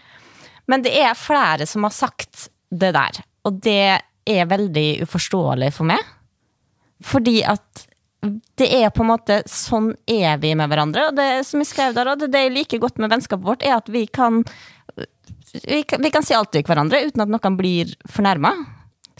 Men 0.67 0.83
det 0.83 0.95
er 0.97 1.13
flere 1.15 1.67
som 1.69 1.83
har 1.85 1.93
sagt 1.93 2.49
det 2.73 2.95
der. 2.97 3.23
Og 3.45 3.61
det 3.61 4.01
er 4.27 4.47
veldig 4.49 5.03
uforståelig 5.05 5.73
for 5.77 5.85
meg. 5.85 6.01
Fordi 7.05 7.43
at 7.45 7.87
det 8.57 8.71
er 8.73 8.89
på 8.95 9.03
en 9.05 9.11
måte 9.13 9.43
sånn 9.51 9.91
er 10.09 10.39
vi 10.41 10.55
med 10.57 10.71
hverandre. 10.71 11.09
Og 11.11 11.17
det 11.19 11.45
som 11.45 11.61
jeg 11.61 11.69
skrev 11.69 11.95
der, 11.95 12.09
og 12.09 12.19
det, 12.19 12.31
det 12.33 12.47
jeg 12.47 12.55
liker 12.55 12.81
godt 12.81 12.99
med 12.99 13.11
vennskapet 13.13 13.45
vårt, 13.45 13.63
er 13.63 13.77
at 13.77 13.91
vi 13.93 14.07
kan 14.07 14.43
vi 15.69 15.83
kan, 15.87 16.03
vi 16.03 16.11
kan 16.11 16.25
si 16.25 16.35
alt 16.35 16.51
til 16.51 16.65
hverandre 16.67 17.05
uten 17.07 17.23
at 17.23 17.31
noen 17.31 17.59
blir 17.59 17.93
fornærma. 18.11 18.55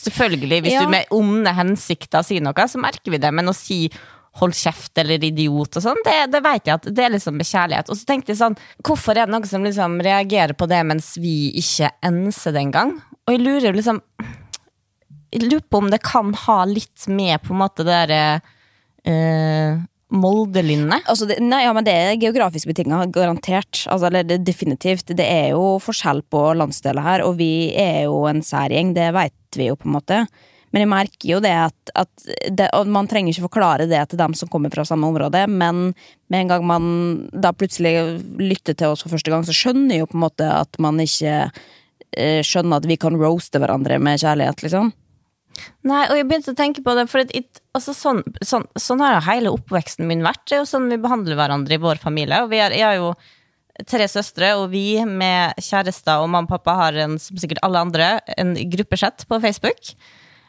Selvfølgelig, 0.01 0.63
hvis 0.65 0.73
Ja. 0.73 0.83
du 0.83 0.91
med 0.91 1.07
onde 1.15 1.53
hensikter 1.55 2.25
sier 2.27 2.41
noe, 2.43 2.67
så 2.67 2.81
merker 2.81 3.13
vi 3.13 3.19
det. 3.19 3.31
Men 3.33 3.47
å 3.47 3.55
si 3.55 3.89
hold 4.41 4.57
kjeft 4.59 4.99
eller 4.99 5.23
idiot 5.23 5.79
og 5.79 5.85
sånn, 5.85 6.01
det, 6.07 6.17
det 6.33 6.41
vet 6.43 6.67
jeg 6.67 6.79
at 6.81 6.89
det 6.91 7.05
er 7.07 7.13
liksom 7.15 7.37
med 7.39 7.49
kjærlighet. 7.49 7.91
Og 7.91 7.99
så 7.99 8.09
tenkte 8.09 8.33
jeg 8.33 8.41
sånn, 8.41 8.57
hvorfor 8.87 9.15
er 9.15 9.29
det 9.29 9.35
noen 9.35 9.49
som 9.49 9.67
liksom 9.67 10.01
reagerer 10.05 10.57
på 10.59 10.69
det 10.71 10.81
mens 10.89 11.13
vi 11.23 11.53
ikke 11.61 11.93
enser 12.07 12.57
det 12.57 12.65
engang? 12.67 12.97
Og 13.25 13.37
jeg 13.37 13.45
lurer 13.45 13.71
jo 13.71 13.77
liksom 13.79 14.03
Jeg 15.35 15.49
lurer 15.49 15.65
på 15.71 15.81
om 15.81 15.89
det 15.91 16.03
kan 16.05 16.35
ha 16.45 16.61
litt 16.69 17.09
med 17.11 17.43
på 17.43 17.55
en 17.55 17.63
måte 17.65 17.83
det 17.87 17.91
derre 17.91 18.25
eh, 19.03 19.83
Molde-linne? 20.15 21.01
Altså 21.11 21.27
det, 21.27 21.41
nei, 21.43 21.65
ja, 21.65 21.73
men 21.75 21.87
det 21.87 21.95
er 21.95 22.21
geografisk 22.23 22.69
betinga, 22.71 23.01
garantert. 23.11 23.83
Altså, 23.91 24.09
eller 24.09 24.27
det, 24.29 24.43
definitivt. 24.47 25.11
Det 25.17 25.27
er 25.27 25.55
jo 25.57 25.81
forskjell 25.83 26.23
på 26.31 26.43
landsdeler 26.61 27.03
her, 27.03 27.25
og 27.27 27.39
vi 27.41 27.73
er 27.75 28.05
jo 28.07 28.21
en 28.31 28.45
særgjeng, 28.45 28.95
det 28.95 29.11
veit 29.17 29.59
vi 29.59 29.71
jo 29.71 29.79
på 29.81 29.89
en 29.91 29.97
måte. 29.97 30.21
Men 30.75 30.83
jeg 30.83 30.91
merker 30.91 31.29
jo 31.31 31.39
det 31.45 31.53
at, 31.55 31.93
at 31.95 32.25
det, 32.51 32.67
Og 32.75 32.89
man 32.91 33.07
trenger 33.07 33.31
ikke 33.31 33.47
forklare 33.47 33.87
det 33.87 34.01
til 34.11 34.19
dem 34.19 34.35
som 34.35 34.51
kommer 34.51 34.73
fra 34.75 34.83
samme 34.89 35.07
område, 35.07 35.45
men 35.47 35.93
med 36.33 36.41
en 36.41 36.51
gang 36.51 36.67
man 36.67 36.89
da 37.31 37.53
plutselig 37.55 37.95
lytter 38.41 38.75
til 38.75 38.91
oss 38.91 39.05
for 39.05 39.15
første 39.15 39.31
gang, 39.31 39.47
så 39.47 39.55
skjønner 39.55 39.95
jeg 39.95 40.03
jo 40.03 40.11
på 40.11 40.19
en 40.19 40.25
måte 40.25 40.51
at 40.51 40.81
man 40.83 40.99
ikke 40.99 41.37
eh, 41.47 42.43
skjønner 42.43 42.83
at 42.83 42.91
vi 42.91 42.99
kan 42.99 43.15
roaste 43.21 43.63
hverandre 43.63 44.01
med 44.03 44.19
kjærlighet, 44.25 44.67
liksom. 44.67 44.91
Nei, 45.87 46.03
og 46.09 46.19
jeg 46.19 46.27
begynte 46.27 46.51
å 46.51 46.59
tenke 46.59 46.83
på 46.83 46.97
det, 46.99 47.07
for 47.13 47.23
it, 47.23 47.63
altså 47.77 47.95
sånn, 47.95 48.25
sånn, 48.43 48.67
sånn 48.81 49.03
har 49.05 49.23
hele 49.29 49.53
oppveksten 49.55 50.09
min 50.09 50.25
vært. 50.27 50.43
Det 50.49 50.59
er 50.59 50.65
jo 50.65 50.71
sånn 50.73 50.91
vi 50.91 50.99
behandler 50.99 51.39
hverandre 51.39 51.77
i 51.77 51.83
vår 51.83 52.03
familie. 52.03 52.43
Og 52.43 52.51
vi 52.51 52.59
er, 52.65 52.75
jeg 52.75 52.87
har 52.89 52.99
jo 52.99 53.13
tre 53.91 54.07
søstre, 54.11 54.53
og 54.59 54.69
vi 54.75 55.03
med 55.07 55.55
kjærester 55.63 56.23
og 56.23 56.31
mamma 56.31 56.49
og 56.49 56.53
pappa 56.57 56.77
har 56.79 56.99
en, 57.05 57.17
som 57.23 57.39
sikkert 57.41 57.63
alle 57.67 57.83
andre, 57.87 58.11
en 58.39 58.55
gruppechat 58.75 59.27
på 59.31 59.41
Facebook. 59.45 59.95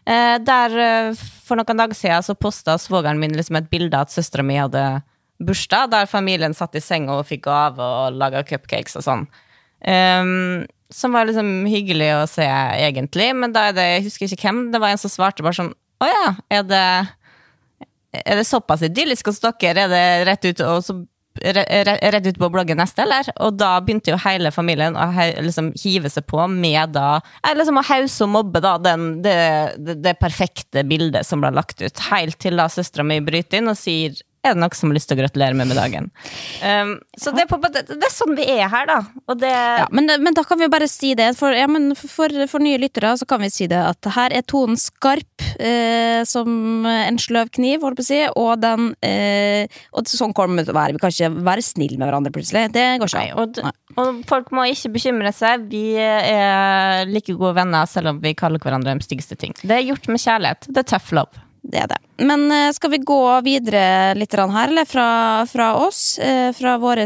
Eh, 0.06 0.38
der 0.46 0.78
eh, 0.78 1.26
for 1.46 1.58
noen 1.58 1.80
dager 1.82 1.98
siden 1.98 2.26
så 2.26 2.38
posta 2.38 2.78
svogeren 2.82 3.20
min 3.22 3.34
liksom 3.34 3.58
et 3.58 3.72
bilde 3.72 3.98
av 3.98 4.06
at 4.06 4.14
søstera 4.14 4.46
mi 4.46 4.60
hadde 4.60 4.84
bursdag, 5.42 5.90
der 5.92 6.10
familien 6.10 6.54
satt 6.56 6.78
i 6.78 6.84
senga 6.84 7.18
og 7.18 7.28
fikk 7.28 7.48
gave 7.48 7.82
og 7.82 8.20
laga 8.20 8.44
cupcakes 8.46 8.96
og 9.00 9.06
sånn. 9.06 9.26
Um, 9.86 10.64
som 10.94 11.14
var 11.14 11.28
liksom 11.28 11.66
hyggelig 11.68 12.12
å 12.16 12.24
se, 12.30 12.46
egentlig, 12.46 13.32
men 13.36 13.54
da 13.54 13.68
er 13.70 13.76
det, 13.76 13.86
jeg 13.90 14.06
husker 14.06 14.30
ikke 14.30 14.48
hvem, 14.48 14.62
det 14.74 14.80
var 14.82 14.94
en 14.94 15.02
som 15.02 15.12
svarte 15.12 15.44
bare 15.46 15.58
sånn 15.58 15.74
Å 16.02 16.08
ja, 16.08 16.30
er 16.54 16.64
det, 16.70 16.86
er 18.22 18.40
det 18.40 18.48
såpass 18.48 18.86
idyllisk 18.86 19.30
hos 19.30 19.42
dere? 19.44 19.86
Er 19.86 19.92
det 19.92 20.06
rett 20.30 20.48
ut, 20.48 20.64
og 20.66 20.82
så, 20.86 20.98
re- 21.42 21.66
re- 21.88 21.98
ut 22.30 22.40
på 22.40 22.50
bloggen 22.54 22.80
neste, 22.80 23.04
eller? 23.06 23.30
Og 23.44 23.58
da 23.60 23.74
begynte 23.84 24.14
jo 24.14 24.20
hele 24.24 24.52
familien 24.56 24.96
å 24.98 25.08
liksom, 25.44 25.74
hive 25.82 26.10
seg 26.12 26.28
på 26.30 26.46
med 26.52 26.96
da 26.96 27.20
liksom 27.56 27.80
Å 27.82 27.86
hause 27.90 28.24
og 28.26 28.32
mobbe 28.34 28.62
da 28.64 28.76
den, 28.82 29.22
det, 29.26 29.36
det, 29.78 29.98
det 30.04 30.16
perfekte 30.22 30.84
bildet 30.88 31.28
som 31.28 31.44
ble 31.44 31.52
lagt 31.56 31.82
ut, 31.82 32.06
helt 32.12 32.40
til 32.42 32.60
da 32.60 32.70
søstera 32.72 33.06
mi 33.08 33.20
bryter 33.24 33.62
inn 33.62 33.72
og 33.72 33.80
sier 33.80 34.16
er 34.46 34.56
det 34.56 34.62
noen 34.62 34.78
som 34.78 34.92
har 34.92 34.98
lyst 34.98 35.10
til 35.10 35.18
å 35.18 35.22
gratulere 35.24 35.58
meg 35.58 35.70
med 35.70 35.80
dagen? 35.80 36.10
Um, 36.62 36.96
så 37.20 37.34
det 37.36 37.46
er, 37.46 37.50
på, 37.50 37.60
det, 37.64 37.86
det 37.90 38.06
er 38.06 38.14
sånn 38.14 38.36
vi 38.38 38.48
er 38.56 38.70
her, 38.72 38.90
da. 38.90 39.00
Det 39.36 39.52
Ja, 39.56 39.88
men, 39.96 40.10
men 40.22 40.36
da 40.38 40.46
kan 40.48 40.60
vi 40.60 40.68
jo 40.68 40.74
bare 40.74 40.90
si 40.92 41.14
det. 41.18 41.32
For, 41.40 41.56
ja, 41.56 41.68
men 41.72 41.94
for, 41.98 42.32
for 42.52 42.64
nye 42.64 42.80
lyttere 42.82 43.16
så 43.20 43.28
kan 43.30 43.44
vi 43.44 43.52
si 43.54 43.70
det 43.72 43.80
at 43.82 44.12
her 44.16 44.36
er 44.36 44.46
tonen 44.48 44.80
skarp 44.80 45.46
eh, 45.60 46.22
som 46.28 46.86
en 46.90 47.20
sløv 47.22 47.52
kniv, 47.56 47.84
holdt 47.86 48.00
på 48.00 48.06
å 48.06 48.10
si, 48.10 48.22
og 48.36 48.52
den 48.64 48.92
eh, 49.06 49.66
Og 49.96 50.08
sånn 50.10 50.34
kommer 50.36 50.62
det 50.62 50.68
til 50.70 50.76
å 50.76 50.80
være. 50.80 50.96
Vi 50.96 51.02
kan 51.04 51.14
ikke 51.14 51.46
være 51.48 51.66
snille 51.66 52.00
med 52.00 52.10
hverandre 52.10 52.34
plutselig. 52.36 52.68
Det 52.76 52.86
går 53.02 53.12
ikke 53.12 53.24
an. 53.24 53.42
og, 53.42 53.98
og 54.02 54.22
folk 54.30 54.52
må 54.56 54.68
ikke 54.72 54.94
bekymre 54.96 55.32
seg. 55.36 55.68
Vi 55.72 55.86
er 56.00 57.10
like 57.10 57.36
gode 57.36 57.56
venner 57.58 57.90
selv 57.90 58.14
om 58.14 58.22
vi 58.24 58.36
kaller 58.38 58.62
hverandre 58.62 58.96
de 58.98 59.08
styggeste 59.08 59.38
ting. 59.40 59.56
Det 59.64 59.80
er 59.80 59.88
gjort 59.90 60.10
med 60.12 60.22
kjærlighet. 60.22 60.70
Det 60.70 60.84
er 60.84 60.90
tough 60.96 61.16
love. 61.16 61.46
Det 61.66 61.82
er 61.82 61.88
det. 61.90 61.98
Men 62.18 62.52
eh, 62.52 62.72
skal 62.72 62.92
vi 62.94 62.98
gå 63.04 63.20
videre 63.44 64.14
litt 64.16 64.34
her, 64.36 64.68
eller 64.70 64.86
fra, 64.88 65.46
fra 65.50 65.76
oss? 65.76 66.18
eh, 66.20 66.52
fra 66.56 66.78
vår 66.78 67.02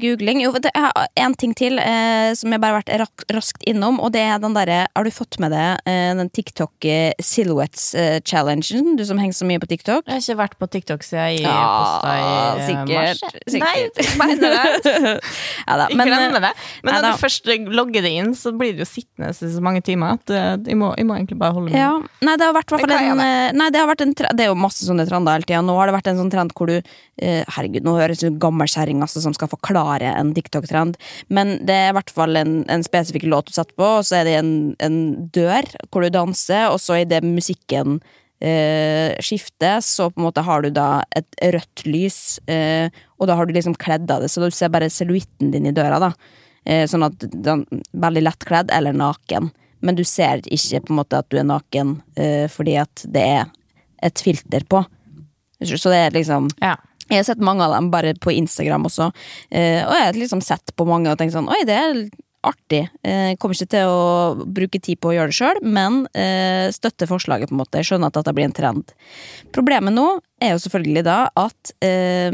googling? 0.00 0.40
Jo, 0.42 0.52
det 0.58 0.70
er 0.74 0.90
en 1.22 1.34
ting 1.38 1.54
til 1.54 1.78
eh, 1.78 2.32
som 2.38 2.52
jeg 2.52 2.60
bare 2.62 2.78
har 2.78 2.82
vært 2.82 3.24
raskt 3.34 3.62
innom, 3.68 4.00
og 4.02 4.12
det 4.14 4.22
er 4.24 4.38
den 4.42 4.56
derre 4.56 4.80
Har 4.96 5.04
du 5.06 5.10
fått 5.14 5.38
med 5.42 5.52
deg 5.54 5.82
eh, 5.86 6.14
den 6.18 6.30
TikTok 6.34 6.84
eh, 6.88 7.12
silhouettes-challengen? 7.22 8.96
du 8.98 9.04
som 9.06 9.18
henger 9.20 9.36
så 9.38 9.46
mye 9.48 9.62
på 9.62 9.68
TikTok? 9.70 10.06
Jeg 10.08 10.16
har 10.18 10.24
ikke 10.24 10.38
vært 10.42 10.58
på 10.58 10.70
TikTok 10.74 11.06
siden 11.06 11.38
jeg 11.38 11.44
Ja, 11.44 11.58
posta 11.78 12.14
i 12.16 12.26
eh, 12.26 12.64
sikkert, 12.66 12.90
mars. 12.98 13.22
sikkert. 13.54 14.02
Nei, 14.02 14.18
mener 14.18 14.56
det. 14.58 15.14
ja 15.68 15.78
da, 15.82 15.88
men, 15.92 16.10
glem 16.10 16.38
det. 16.42 16.52
Men 16.82 16.98
når 16.98 17.06
du 17.06 17.22
først 17.22 17.48
logger 17.78 18.04
det 18.06 18.14
inn, 18.22 18.34
så 18.38 18.52
blir 18.56 18.74
det 18.74 18.84
jo 18.86 18.90
sittende 18.90 19.30
så 19.38 19.62
mange 19.64 19.82
timer 19.86 20.18
at 20.18 20.34
eh, 20.34 20.50
jeg, 20.66 20.78
må, 20.80 20.92
jeg 20.98 21.06
må 21.08 21.18
egentlig 21.18 21.38
bare 21.40 21.54
holde 21.56 21.70
meg 21.70 21.78
Ja, 21.78 21.94
nei, 22.26 22.36
det 22.40 22.48
har 22.48 22.56
vært, 22.56 22.74
hvert 22.74 22.86
fall 22.86 22.96
en, 22.98 23.22
eh, 23.24 23.56
nei, 23.56 23.70
det 23.74 23.82
har 23.82 23.90
vært 23.90 24.04
en 24.06 24.14
tre- 24.18 24.34
Det 24.38 24.47
jo 24.48 24.58
masse 24.58 24.84
sånne 24.86 25.06
trender 25.08 25.38
hele 25.38 25.48
tida. 25.48 25.62
Nå 25.64 25.76
har 25.78 25.88
det 25.88 25.96
vært 25.96 26.10
en 26.12 26.20
sånn 26.20 26.32
trend 26.32 26.54
hvor 26.58 26.70
du 26.70 26.76
eh, 26.78 27.42
Herregud, 27.48 27.86
nå 27.86 27.96
høres 27.98 28.22
du 28.22 28.28
gammel 28.28 28.58
gammelkjerring 28.58 29.02
altså, 29.04 29.22
som 29.22 29.34
skal 29.36 29.50
forklare 29.50 30.12
en 30.14 30.32
TikTok-trend, 30.36 30.96
men 31.28 31.58
det 31.66 31.74
er 31.74 31.90
i 31.90 31.96
hvert 31.96 32.10
fall 32.10 32.36
en, 32.36 32.62
en 32.68 32.84
spesifikk 32.84 33.26
låt 33.28 33.48
du 33.48 33.54
setter 33.54 33.76
på, 33.78 33.86
og 33.98 34.06
så 34.06 34.20
er 34.20 34.28
det 34.28 34.38
en, 34.38 34.54
en 34.84 34.98
dør 35.34 35.68
hvor 35.90 36.04
du 36.04 36.10
danser, 36.12 36.68
og 36.72 36.80
så 36.82 37.00
idet 37.02 37.22
musikken 37.26 38.00
eh, 38.40 39.14
skifter, 39.24 39.80
så 39.84 40.10
på 40.10 40.20
en 40.20 40.28
måte 40.28 40.44
har 40.46 40.64
du 40.64 40.70
da 40.74 40.88
et 41.16 41.38
rødt 41.54 41.86
lys, 41.86 42.38
eh, 42.50 42.90
og 43.18 43.30
da 43.30 43.38
har 43.38 43.46
du 43.46 43.54
liksom 43.56 43.78
kledd 43.78 44.10
av 44.10 44.24
det, 44.24 44.32
så 44.32 44.42
du 44.42 44.50
ser 44.54 44.72
bare 44.74 44.90
silhuetten 44.92 45.52
din 45.54 45.70
i 45.70 45.74
døra, 45.76 46.00
da. 46.02 46.12
Eh, 46.68 46.84
sånn 46.90 47.06
at 47.06 47.22
den 47.32 47.64
veldig 47.96 48.26
lettkledd 48.26 48.72
eller 48.74 48.96
naken. 48.96 49.52
Men 49.80 49.94
du 49.94 50.02
ser 50.04 50.42
ikke 50.42 50.82
på 50.84 50.92
en 50.92 50.98
måte 50.98 51.20
at 51.20 51.28
du 51.30 51.38
er 51.38 51.46
naken 51.46 52.00
eh, 52.18 52.48
fordi 52.50 52.74
at 52.82 53.04
det 53.06 53.22
er 53.22 53.46
et 54.02 54.22
filter 54.24 54.64
på. 54.68 54.84
Så 55.64 55.90
det 55.90 55.98
er 56.06 56.14
liksom 56.14 56.50
Ja. 56.62 56.76
Jeg 57.08 57.22
har 57.22 57.24
sett 57.24 57.40
mange 57.40 57.64
av 57.64 57.72
dem 57.72 57.86
bare 57.90 58.12
på 58.20 58.34
Instagram 58.36 58.84
også, 58.84 59.06
eh, 59.50 59.80
og 59.80 59.94
jeg 59.96 60.04
har 60.04 60.12
liksom 60.12 60.42
sett 60.44 60.74
på 60.76 60.84
mange 60.84 61.08
og 61.08 61.16
tenkt 61.16 61.32
sånn 61.32 61.48
Oi, 61.48 61.62
det 61.64 61.72
er 61.72 62.02
artig. 62.46 62.84
Eh, 63.02 63.34
kommer 63.40 63.56
ikke 63.56 63.72
til 63.72 63.90
å 63.90 64.46
bruke 64.46 64.80
tid 64.80 65.00
på 65.02 65.10
å 65.10 65.16
gjøre 65.16 65.32
det 65.32 65.38
sjøl, 65.38 65.60
men 65.66 66.04
eh, 66.14 66.68
støtter 66.74 67.10
forslaget, 67.10 67.50
på 67.50 67.56
en 67.56 67.62
måte. 67.62 67.80
Jeg 67.80 67.90
skjønner 67.90 68.12
at 68.12 68.18
dette 68.20 68.34
blir 68.36 68.46
en 68.46 68.54
trend. 68.54 68.94
Problemet 69.54 69.94
nå 69.94 70.06
er 70.38 70.54
jo 70.54 70.60
selvfølgelig 70.62 71.02
da 71.08 71.16
at 71.38 71.72
eh, 71.82 72.30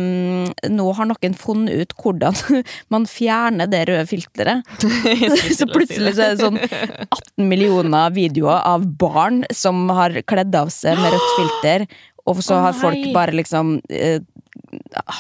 nå 0.69 0.89
har 0.99 1.09
noen 1.09 1.37
funnet 1.41 1.81
ut 1.81 1.97
hvordan 2.03 2.37
man 2.95 3.09
fjerner 3.09 3.71
det 3.71 3.87
røde 3.89 4.05
filteret. 4.11 4.77
så 5.59 5.69
plutselig 5.73 6.17
så 6.19 6.29
er 6.29 6.35
det 6.35 6.45
sånn 6.45 6.61
18 6.61 7.49
millioner 7.49 8.13
videoer 8.15 8.61
av 8.75 8.85
barn 9.01 9.43
som 9.55 9.87
har 9.95 10.21
kledd 10.29 10.55
av 10.59 10.73
seg 10.75 11.01
med 11.01 11.17
rødt 11.17 11.35
filter, 11.39 11.89
og 12.29 12.41
så 12.45 12.61
har 12.65 12.77
folk 12.77 13.11
bare 13.17 13.37
liksom 13.37 13.79
eh, 13.93 14.21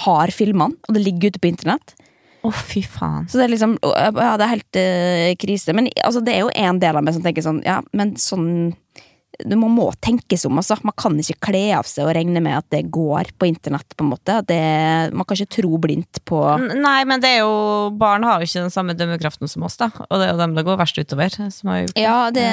har 0.04 0.32
filmene, 0.32 0.76
og 0.88 0.96
det 0.96 1.04
ligger 1.04 1.32
ute 1.32 1.40
på 1.40 1.50
internett. 1.50 1.96
Å, 2.44 2.52
fy 2.52 2.82
faen. 2.84 3.24
Så 3.30 3.40
det 3.40 3.46
er 3.48 3.54
liksom 3.54 3.78
Ja, 3.82 4.34
det 4.36 4.44
er 4.44 4.54
helt 4.54 4.78
uh, 4.80 5.34
krise. 5.40 5.72
Men 5.76 5.88
altså, 6.04 6.20
det 6.24 6.34
er 6.36 6.44
jo 6.44 6.54
en 6.54 6.80
del 6.82 6.96
av 7.00 7.04
meg 7.06 7.16
som 7.16 7.24
tenker 7.24 7.44
sånn 7.46 7.62
Ja, 7.64 7.80
men 7.96 8.16
sånn 8.20 8.74
du- 9.42 9.56
Man 9.58 9.72
må 9.74 9.88
tenke 9.98 10.36
seg 10.38 10.46
om, 10.50 10.60
altså. 10.60 10.76
Man 10.86 10.94
kan 10.96 11.16
ikke 11.18 11.40
kle 11.48 11.62
av 11.74 11.88
seg 11.90 12.06
og 12.06 12.12
regne 12.14 12.38
med 12.44 12.54
at 12.60 12.68
det 12.70 12.84
går 12.94 13.32
på 13.34 13.48
internett, 13.48 13.96
på 13.96 14.04
en 14.04 14.12
måte. 14.12 14.36
Det, 14.46 14.58
man 15.10 15.26
kan 15.26 15.34
ikke 15.40 15.56
tro 15.56 15.78
blindt 15.82 16.20
på 16.28 16.38
Nei, 16.78 17.00
men 17.08 17.18
det 17.24 17.32
er 17.32 17.40
jo 17.42 17.90
Barn 17.98 18.22
har 18.22 18.38
jo 18.38 18.46
ikke 18.46 18.62
den 18.62 18.70
samme 18.70 18.94
dømmekraften 18.94 19.50
som 19.50 19.66
oss, 19.66 19.76
da. 19.80 19.88
Og 20.06 20.20
det 20.20 20.28
er 20.28 20.32
jo 20.36 20.38
dem 20.38 20.54
det 20.54 20.64
går 20.68 20.78
verst 20.78 21.00
utover. 21.02 21.34
Som 21.50 21.72
har 21.72 21.80
gjort 21.82 21.96
det. 21.96 22.04
Ja, 22.04 22.18
det, 22.30 22.46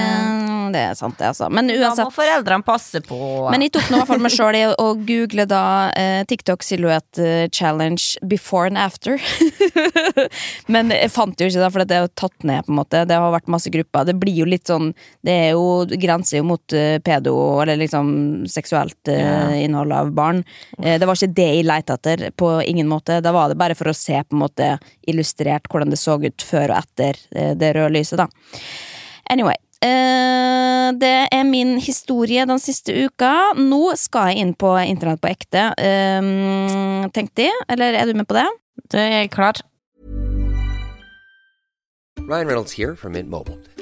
det 0.74 0.82
er 0.92 0.96
sant, 0.98 1.18
det, 1.20 1.28
altså. 1.32 1.50
Men 1.52 1.70
uansett 1.70 2.02
Da 2.02 2.08
må 2.08 2.14
foreldrene 2.16 2.66
passe 2.68 3.02
på. 3.06 3.18
Men 3.52 3.64
jeg 3.66 3.74
tok 3.76 3.90
nå 3.90 3.98
i 3.98 4.02
hvert 4.02 4.10
fall 4.12 4.24
meg 4.24 4.34
sjøl 4.36 4.58
i 4.58 4.64
å 4.72 4.88
google 5.08 5.46
da 5.50 5.64
eh, 5.98 6.22
TikTok 6.30 6.64
silhouette 6.66 7.22
eh, 7.22 7.48
challenge 7.54 8.18
before 8.28 8.68
and 8.70 8.80
after. 8.82 9.20
Men 10.74 10.92
jeg 10.94 11.12
fant 11.14 11.40
jo 11.40 11.48
ikke 11.50 11.62
det, 11.64 11.70
for 11.74 11.86
det 11.88 11.98
er 11.98 12.06
jo 12.06 12.12
tatt 12.22 12.46
ned, 12.48 12.66
på 12.68 12.74
en 12.74 12.80
måte. 12.82 13.04
Det 13.10 13.18
har 13.18 13.34
vært 13.34 13.50
masse 13.52 13.72
grupper. 13.74 14.08
Det 14.10 14.16
blir 14.22 14.42
jo 14.44 14.48
litt 14.50 14.70
sånn 14.70 14.92
Det 15.26 15.34
er 15.48 15.50
jo 15.56 15.86
grenser 16.02 16.42
jo 16.42 16.48
mot 16.52 16.76
eh, 16.78 16.98
pedo, 17.04 17.36
eller 17.64 17.80
liksom 17.82 18.12
seksuelt 18.52 19.12
Ja. 19.12 19.50
innhold 19.58 19.92
av 19.96 20.12
barn. 20.16 20.44
Eh, 20.82 20.98
det 21.00 21.08
var 21.10 21.18
ikke 21.18 21.34
det 21.38 21.48
jeg 21.56 21.66
leita 21.68 21.98
etter, 22.00 22.28
på 22.38 22.54
ingen 22.66 22.90
måte. 22.90 23.20
Da 23.24 23.34
var 23.36 23.50
det 23.52 23.60
bare 23.60 23.76
for 23.78 23.92
å 23.92 23.96
se 23.98 24.20
på 24.24 24.36
en 24.38 24.44
måte 24.44 24.72
illustrert 25.10 25.68
hvordan 25.72 25.92
det 25.92 26.00
så 26.00 26.18
ut 26.22 26.46
før 26.46 26.72
og 26.76 26.84
etter 26.84 27.18
det 27.58 27.74
røde 27.76 27.94
lyset, 27.96 28.22
da. 28.22 28.28
Anyway. 29.32 29.56
Eh, 29.82 30.88
det 31.02 31.16
er 31.34 31.44
min 31.48 31.80
historie 31.82 32.46
den 32.46 32.62
siste 32.62 32.94
uka. 32.94 33.54
Nå 33.58 33.96
skal 33.98 34.32
jeg 34.32 34.46
inn 34.46 34.54
på 34.54 34.76
internett 34.84 35.22
på 35.24 35.32
ekte, 35.32 35.72
uh, 35.74 37.10
tenkte 37.16 37.48
jeg. 37.48 37.66
Eller 37.72 37.98
er 37.98 38.06
du 38.06 38.14
med 38.18 38.30
på 38.30 38.38
det? 38.38 38.48
Det 38.94 39.02
er 39.02 39.32
klart. 39.34 39.64
Ryan 42.22 42.48
Reynolds 42.48 42.78
here 42.78 42.96
from 42.96 43.14
Mint 43.14 43.30
Mobile. 43.30 43.58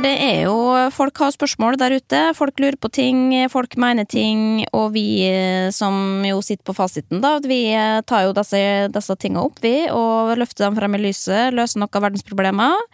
for 0.00 0.06
det 0.08 0.20
er 0.24 0.38
jo 0.46 0.60
Folk 0.96 1.18
har 1.20 1.32
spørsmål 1.34 1.76
der 1.76 1.92
ute. 1.98 2.18
Folk 2.36 2.60
lurer 2.62 2.78
på 2.80 2.88
ting, 2.88 3.34
folk 3.52 3.74
mener 3.76 4.06
ting, 4.08 4.62
og 4.72 4.94
vi 4.94 5.26
eh, 5.28 5.68
som 5.76 6.24
jo 6.24 6.38
sitter 6.40 6.64
på 6.64 6.74
fasiten, 6.74 7.20
da, 7.20 7.34
vi 7.44 7.74
eh, 7.76 8.00
tar 8.08 8.24
jo 8.24 8.32
disse, 8.36 8.88
disse 8.94 9.16
tinga 9.20 9.42
opp, 9.44 9.60
vi, 9.60 9.90
og 9.92 10.32
løfter 10.40 10.64
dem 10.64 10.78
frem 10.78 10.96
i 10.96 11.02
lyset, 11.02 11.52
løser 11.52 11.82
noen 11.82 12.00
av 12.00 12.06
verdensproblemer. 12.06 12.88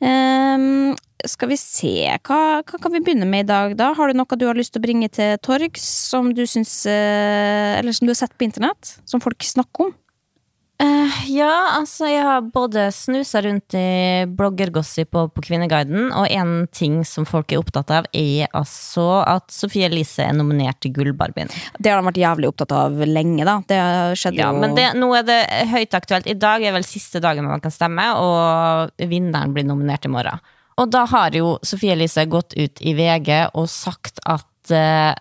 Um, 0.00 0.96
skal 1.28 1.52
vi 1.52 1.60
se, 1.60 1.94
hva, 2.26 2.40
hva, 2.64 2.82
kan 2.82 2.96
vi 2.96 3.04
begynne 3.04 3.30
med 3.30 3.46
i 3.46 3.50
dag, 3.52 3.78
da? 3.78 3.92
Har 3.94 4.10
du 4.10 4.18
noe 4.18 4.40
du 4.40 4.48
har 4.48 4.58
lyst 4.58 4.74
til 4.74 4.82
å 4.82 4.88
bringe 4.88 5.10
til 5.12 5.38
torgs 5.46 5.86
som 6.10 6.32
du 6.34 6.46
syns 6.48 6.80
Eller 6.90 7.94
som 7.94 8.08
du 8.08 8.14
har 8.14 8.22
sett 8.24 8.34
på 8.34 8.48
internett? 8.48 8.96
Som 9.06 9.22
folk 9.22 9.44
snakker 9.46 9.90
om? 9.90 9.98
Uh, 10.80 11.16
ja, 11.28 11.76
altså 11.76 12.08
jeg 12.08 12.22
har 12.24 12.46
både 12.54 12.86
snusa 12.94 13.42
rundt 13.44 13.74
i 13.76 14.24
bloggergossip 14.32 15.16
og 15.18 15.34
på 15.36 15.42
Kvinneguiden, 15.44 16.06
og 16.16 16.24
en 16.32 16.64
ting 16.72 17.02
som 17.04 17.26
folk 17.28 17.52
er 17.52 17.60
opptatt 17.60 17.92
av, 17.92 18.08
er 18.16 18.48
altså 18.56 19.04
at 19.28 19.52
Sofie 19.52 19.90
Elise 19.90 20.24
er 20.24 20.38
nominert 20.38 20.80
til 20.80 20.94
Gullbarbien. 20.96 21.52
Det 21.76 21.92
har 21.92 22.00
de 22.00 22.08
vært 22.08 22.22
jævlig 22.22 22.48
opptatt 22.48 22.72
av 22.72 22.96
lenge, 23.04 23.44
da. 23.44 23.58
Det 23.68 23.82
skjedde 24.22 24.40
ja, 24.40 24.48
jo 24.48 24.62
men 24.62 24.78
det, 24.78 24.86
nå 24.96 25.10
er 25.18 25.28
det 25.28 25.38
høyt 25.74 26.00
aktuelt. 26.00 26.30
I 26.32 26.38
dag 26.40 26.64
er 26.64 26.72
vel 26.78 26.88
siste 26.88 27.20
dagen 27.20 27.50
man 27.50 27.60
kan 27.60 27.76
stemme, 27.76 28.08
og 28.16 29.04
vinneren 29.12 29.52
blir 29.52 29.68
nominert 29.68 30.08
i 30.08 30.14
morgen. 30.16 30.40
Og 30.80 30.88
da 30.88 31.04
har 31.12 31.36
jo 31.36 31.58
Sofie 31.66 31.92
Elise 31.92 32.24
gått 32.30 32.56
ut 32.56 32.80
i 32.80 32.96
VG 32.96 33.50
og 33.52 33.68
sagt 33.68 34.24
at 34.24 34.72
uh, 34.72 35.12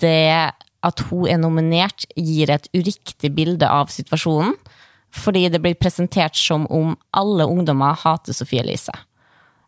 det 0.00 0.52
at 0.82 1.02
hun 1.10 1.28
er 1.30 1.38
nominert, 1.38 2.08
gir 2.16 2.50
et 2.50 2.64
uriktig 2.74 3.30
bilde 3.36 3.68
av 3.68 3.92
situasjonen 3.92 4.56
fordi 5.12 5.46
det 5.52 5.60
blir 5.62 5.78
presentert 5.78 6.36
som 6.38 6.66
om 6.72 6.94
alle 7.16 7.46
ungdommer 7.48 7.98
hater 8.04 8.36
Sofie 8.36 8.62
Elise. 8.64 8.94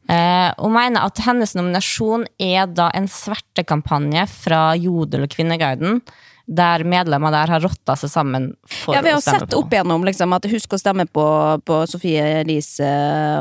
Eh, 0.09 0.51
og 0.61 0.73
mener 0.73 1.07
at 1.07 1.21
hennes 1.25 1.55
nominasjon 1.57 2.27
er 2.43 2.69
da 2.69 2.91
en 2.97 3.09
svertekampanje 3.09 4.27
fra 4.29 4.67
Jodel 4.77 5.25
og 5.25 5.33
Kvinneguiden, 5.33 6.03
der 6.45 6.83
medlemmer 6.85 7.33
der 7.33 7.49
har 7.55 7.63
rotta 7.65 7.95
seg 7.97 8.11
sammen 8.13 8.51
for 8.69 8.93
ja, 8.93 9.01
vi 9.01 9.15
har 9.15 9.23
sett 9.25 9.55
opp 9.57 9.73
igjennom 9.73 10.03
liksom, 10.05 10.35
at 10.37 10.45
husk 10.53 10.75
å 10.77 10.81
stemme 10.81 11.07
på, 11.09 11.25
på 11.65 11.79
Sofie 11.89 12.25
Elise 12.43 12.91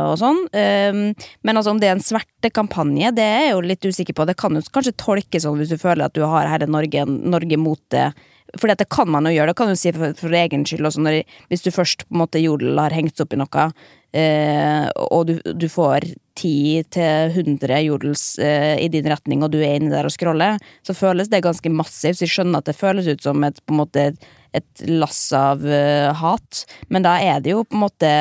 og 0.08 0.16
sånn. 0.22 0.40
Um, 0.56 1.02
men 1.44 1.60
altså, 1.60 1.74
om 1.74 1.82
det 1.82 1.90
er 1.90 1.98
en 1.98 2.06
svertekampanje, 2.06 3.12
det 3.18 3.26
er 3.28 3.44
jeg 3.50 3.58
jo 3.58 3.66
litt 3.68 3.90
usikker 3.90 4.16
på. 4.16 4.28
Det 4.30 4.38
kan 4.40 4.56
jo 4.56 4.64
kanskje 4.72 4.96
tolkes 5.04 5.44
sånn 5.44 5.60
hvis 5.60 5.76
du 5.76 5.82
føler 5.82 6.08
at 6.08 6.16
du 6.16 6.24
har 6.24 6.48
hele 6.48 6.70
Norge, 6.72 7.04
Norge 7.04 7.60
mot 7.60 7.84
det 7.92 8.14
for 8.60 8.70
det 8.70 8.90
kan 8.92 9.10
man 9.10 9.26
jo 9.28 9.34
gjøre, 9.34 9.52
det 9.52 9.58
kan 9.58 9.72
du 9.72 9.80
si 9.80 9.94
for, 9.96 10.14
for 10.18 10.38
egen 10.38 10.66
skyld 10.68 10.90
også, 10.90 11.02
når, 11.04 11.24
hvis 11.50 11.66
du 11.66 11.72
først 11.74 12.06
på 12.06 12.16
en 12.16 12.22
måte 12.22 12.42
jodel 12.44 12.78
har 12.82 12.94
hengt 12.94 13.22
opp 13.24 13.34
i 13.34 13.40
noe, 13.40 13.66
eh, 14.14 14.86
og 15.08 15.26
du, 15.30 15.34
du 15.58 15.66
får 15.72 16.06
10 16.38 16.86
til 16.94 17.34
100 17.34 17.82
jodels 17.88 18.24
eh, 18.42 18.78
i 18.84 18.92
din 18.94 19.10
retning, 19.10 19.42
og 19.46 19.54
du 19.54 19.60
er 19.62 19.80
inne 19.80 19.94
der 19.94 20.10
og 20.10 20.14
scroller, 20.14 20.62
så 20.86 20.96
føles 20.98 21.32
det 21.34 21.44
ganske 21.46 21.74
massivt. 21.74 22.20
Så 22.20 22.28
jeg 22.28 22.36
skjønner 22.36 22.62
at 22.62 22.70
det 22.70 22.78
føles 22.78 23.10
ut 23.10 23.26
som 23.26 23.44
et, 23.48 23.62
på 23.66 23.74
en 23.74 23.82
måte, 23.84 24.08
et 24.54 24.86
lass 24.90 25.26
av 25.34 25.66
eh, 25.66 26.14
hat, 26.14 26.66
men 26.94 27.06
da 27.06 27.18
er 27.26 27.42
det 27.42 27.56
jo 27.56 27.66
på 27.66 27.78
en 27.78 27.86
måte 27.88 28.12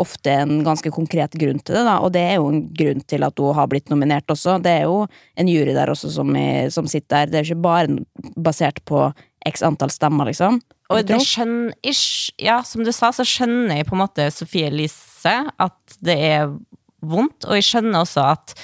ofte 0.00 0.32
en 0.32 0.56
ganske 0.66 0.90
konkret 0.90 1.36
grunn 1.38 1.60
til 1.62 1.76
det, 1.76 1.84
da, 1.86 2.00
og 2.02 2.10
det 2.16 2.24
er 2.26 2.40
jo 2.40 2.48
en 2.50 2.64
grunn 2.74 3.04
til 3.06 3.22
at 3.22 3.38
hun 3.38 3.54
har 3.54 3.68
blitt 3.70 3.92
nominert 3.92 4.32
også. 4.32 4.56
Det 4.64 4.72
er 4.80 4.88
jo 4.88 5.04
en 5.38 5.50
jury 5.52 5.76
der 5.76 5.92
også 5.92 6.10
som, 6.10 6.32
som 6.74 6.88
sitter 6.90 7.28
der. 7.28 7.30
Det 7.30 7.38
er 7.38 7.46
ikke 7.46 7.62
bare 7.62 8.32
basert 8.34 8.80
på 8.90 9.04
x 9.48 9.64
antall 9.66 9.92
stemmer, 9.92 10.30
liksom. 10.30 10.60
Og 10.92 11.02
det 11.08 11.20
skjønner, 11.24 11.74
ish, 11.86 12.32
ja, 12.40 12.60
som 12.66 12.84
du 12.84 12.92
sa, 12.92 13.10
så 13.14 13.24
skjønner 13.26 13.80
jeg 13.80 13.88
på 13.88 13.96
en 13.96 14.04
måte 14.04 14.28
Sofie 14.34 14.68
Elise 14.68 15.36
at 15.56 15.98
det 16.04 16.16
er 16.28 16.48
vondt, 17.04 17.46
og 17.46 17.58
jeg 17.58 17.68
skjønner 17.68 18.04
også 18.04 18.26
at 18.34 18.56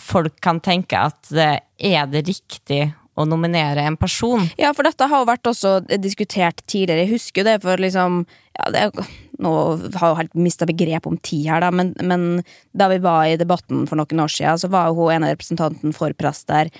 folk 0.00 0.38
kan 0.44 0.60
tenke 0.64 0.96
at 0.96 1.32
det 1.32 1.54
er 1.76 2.08
det 2.08 2.26
riktig 2.28 2.86
å 3.12 3.26
nominere 3.28 3.84
en 3.84 3.98
person. 4.00 4.46
Ja, 4.60 4.70
for 4.76 4.88
dette 4.88 5.08
har 5.08 5.20
jo 5.20 5.28
vært 5.28 5.48
også 5.48 5.80
diskutert 6.00 6.62
tidligere. 6.64 7.04
Jeg 7.04 7.18
husker 7.18 7.42
jo 7.42 7.50
det 7.50 7.58
for 7.64 7.82
liksom 7.82 8.24
ja, 8.56 8.70
det 8.72 9.10
Nå 9.42 9.50
har 9.98 10.12
jeg 10.12 10.18
helt 10.20 10.34
mista 10.38 10.66
begrep 10.68 11.06
om 11.08 11.16
tid 11.18 11.48
her, 11.50 11.64
da, 11.64 11.72
men, 11.74 11.88
men, 11.98 12.44
da 12.78 12.86
vi 12.92 13.00
var 13.02 13.24
i 13.26 13.38
debatten 13.40 13.88
for 13.90 13.98
noen 13.98 14.20
år 14.22 14.30
siden, 14.30 14.60
så 14.60 14.68
var 14.70 14.86
jo 14.86 15.00
hun 15.00 15.16
en 15.16 15.26
av 15.26 15.32
representantene 15.32 15.96
for 15.96 16.14
press 16.14 16.44
der, 16.46 16.70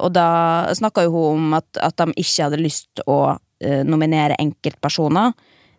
og 0.00 0.10
da 0.16 0.28
snakka 0.76 1.04
jo 1.06 1.12
hun 1.12 1.28
om 1.36 1.54
at, 1.58 1.68
at, 1.82 1.98
de 2.00 2.16
ikke 2.16 2.46
hadde 2.46 2.60
lyst 2.62 2.88
til 2.96 3.08
å 3.10 3.20
uh, 3.36 3.82
nominere 3.84 4.38
enkeltpersoner. 4.40 5.34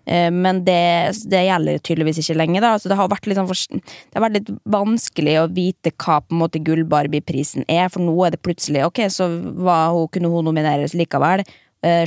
Uh, 0.09 0.29
men 0.33 0.61
det, 0.67 1.15
det, 1.31 1.43
gjelder 1.47 1.81
tydeligvis 1.81 2.21
ikke 2.21 2.37
lenger. 2.37 2.65
Da. 2.65 2.73
Så 2.77 2.91
det, 2.91 2.99
har 2.99 3.09
sånn 3.09 3.49
for, 3.49 3.81
det 3.81 4.17
har 4.19 4.25
vært 4.27 4.37
litt 4.37 4.53
vanskelig 4.69 5.35
å 5.41 5.47
vite 5.55 5.93
hva 5.95 6.19
på 6.21 6.35
en 6.35 6.43
måte 6.43 6.61
Gull-Barbie-prisen 6.65 7.67
er, 7.67 7.87
for 7.93 8.05
nå 8.05 8.15
er 8.25 8.35
det 8.35 8.43
plutselig 8.45 8.85
Ok, 8.87 9.03
så 9.13 9.29
hun, 9.29 10.07
kunne 10.13 10.31
hun 10.31 10.49
nomineres 10.49 10.97
likevel, 10.97 11.45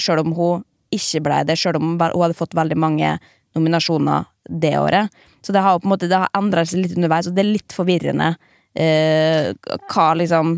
sjøl 0.03 0.21
om 0.21 0.35
hun 0.37 0.65
ikke 0.93 1.23
ble 1.25 1.39
det, 1.49 1.57
sjøl 1.57 1.79
om 1.79 1.95
hun 1.95 2.03
hadde 2.03 2.37
fått 2.37 2.55
veldig 2.55 2.77
mange 2.77 3.15
nominasjoner 3.57 4.27
det 4.63 4.75
året. 4.77 5.23
Så 5.43 5.55
det 5.55 5.63
har 5.65 5.79
på 5.81 5.89
en 5.89 5.93
måte 5.95 6.09
Det 6.11 6.19
endra 6.37 6.65
seg 6.69 6.85
litt 6.85 6.97
underveis, 6.99 7.27
og 7.27 7.35
det 7.35 7.43
er 7.43 7.55
litt 7.57 7.75
forvirrende 7.75 8.35
hva 8.73 10.05
liksom 10.17 10.55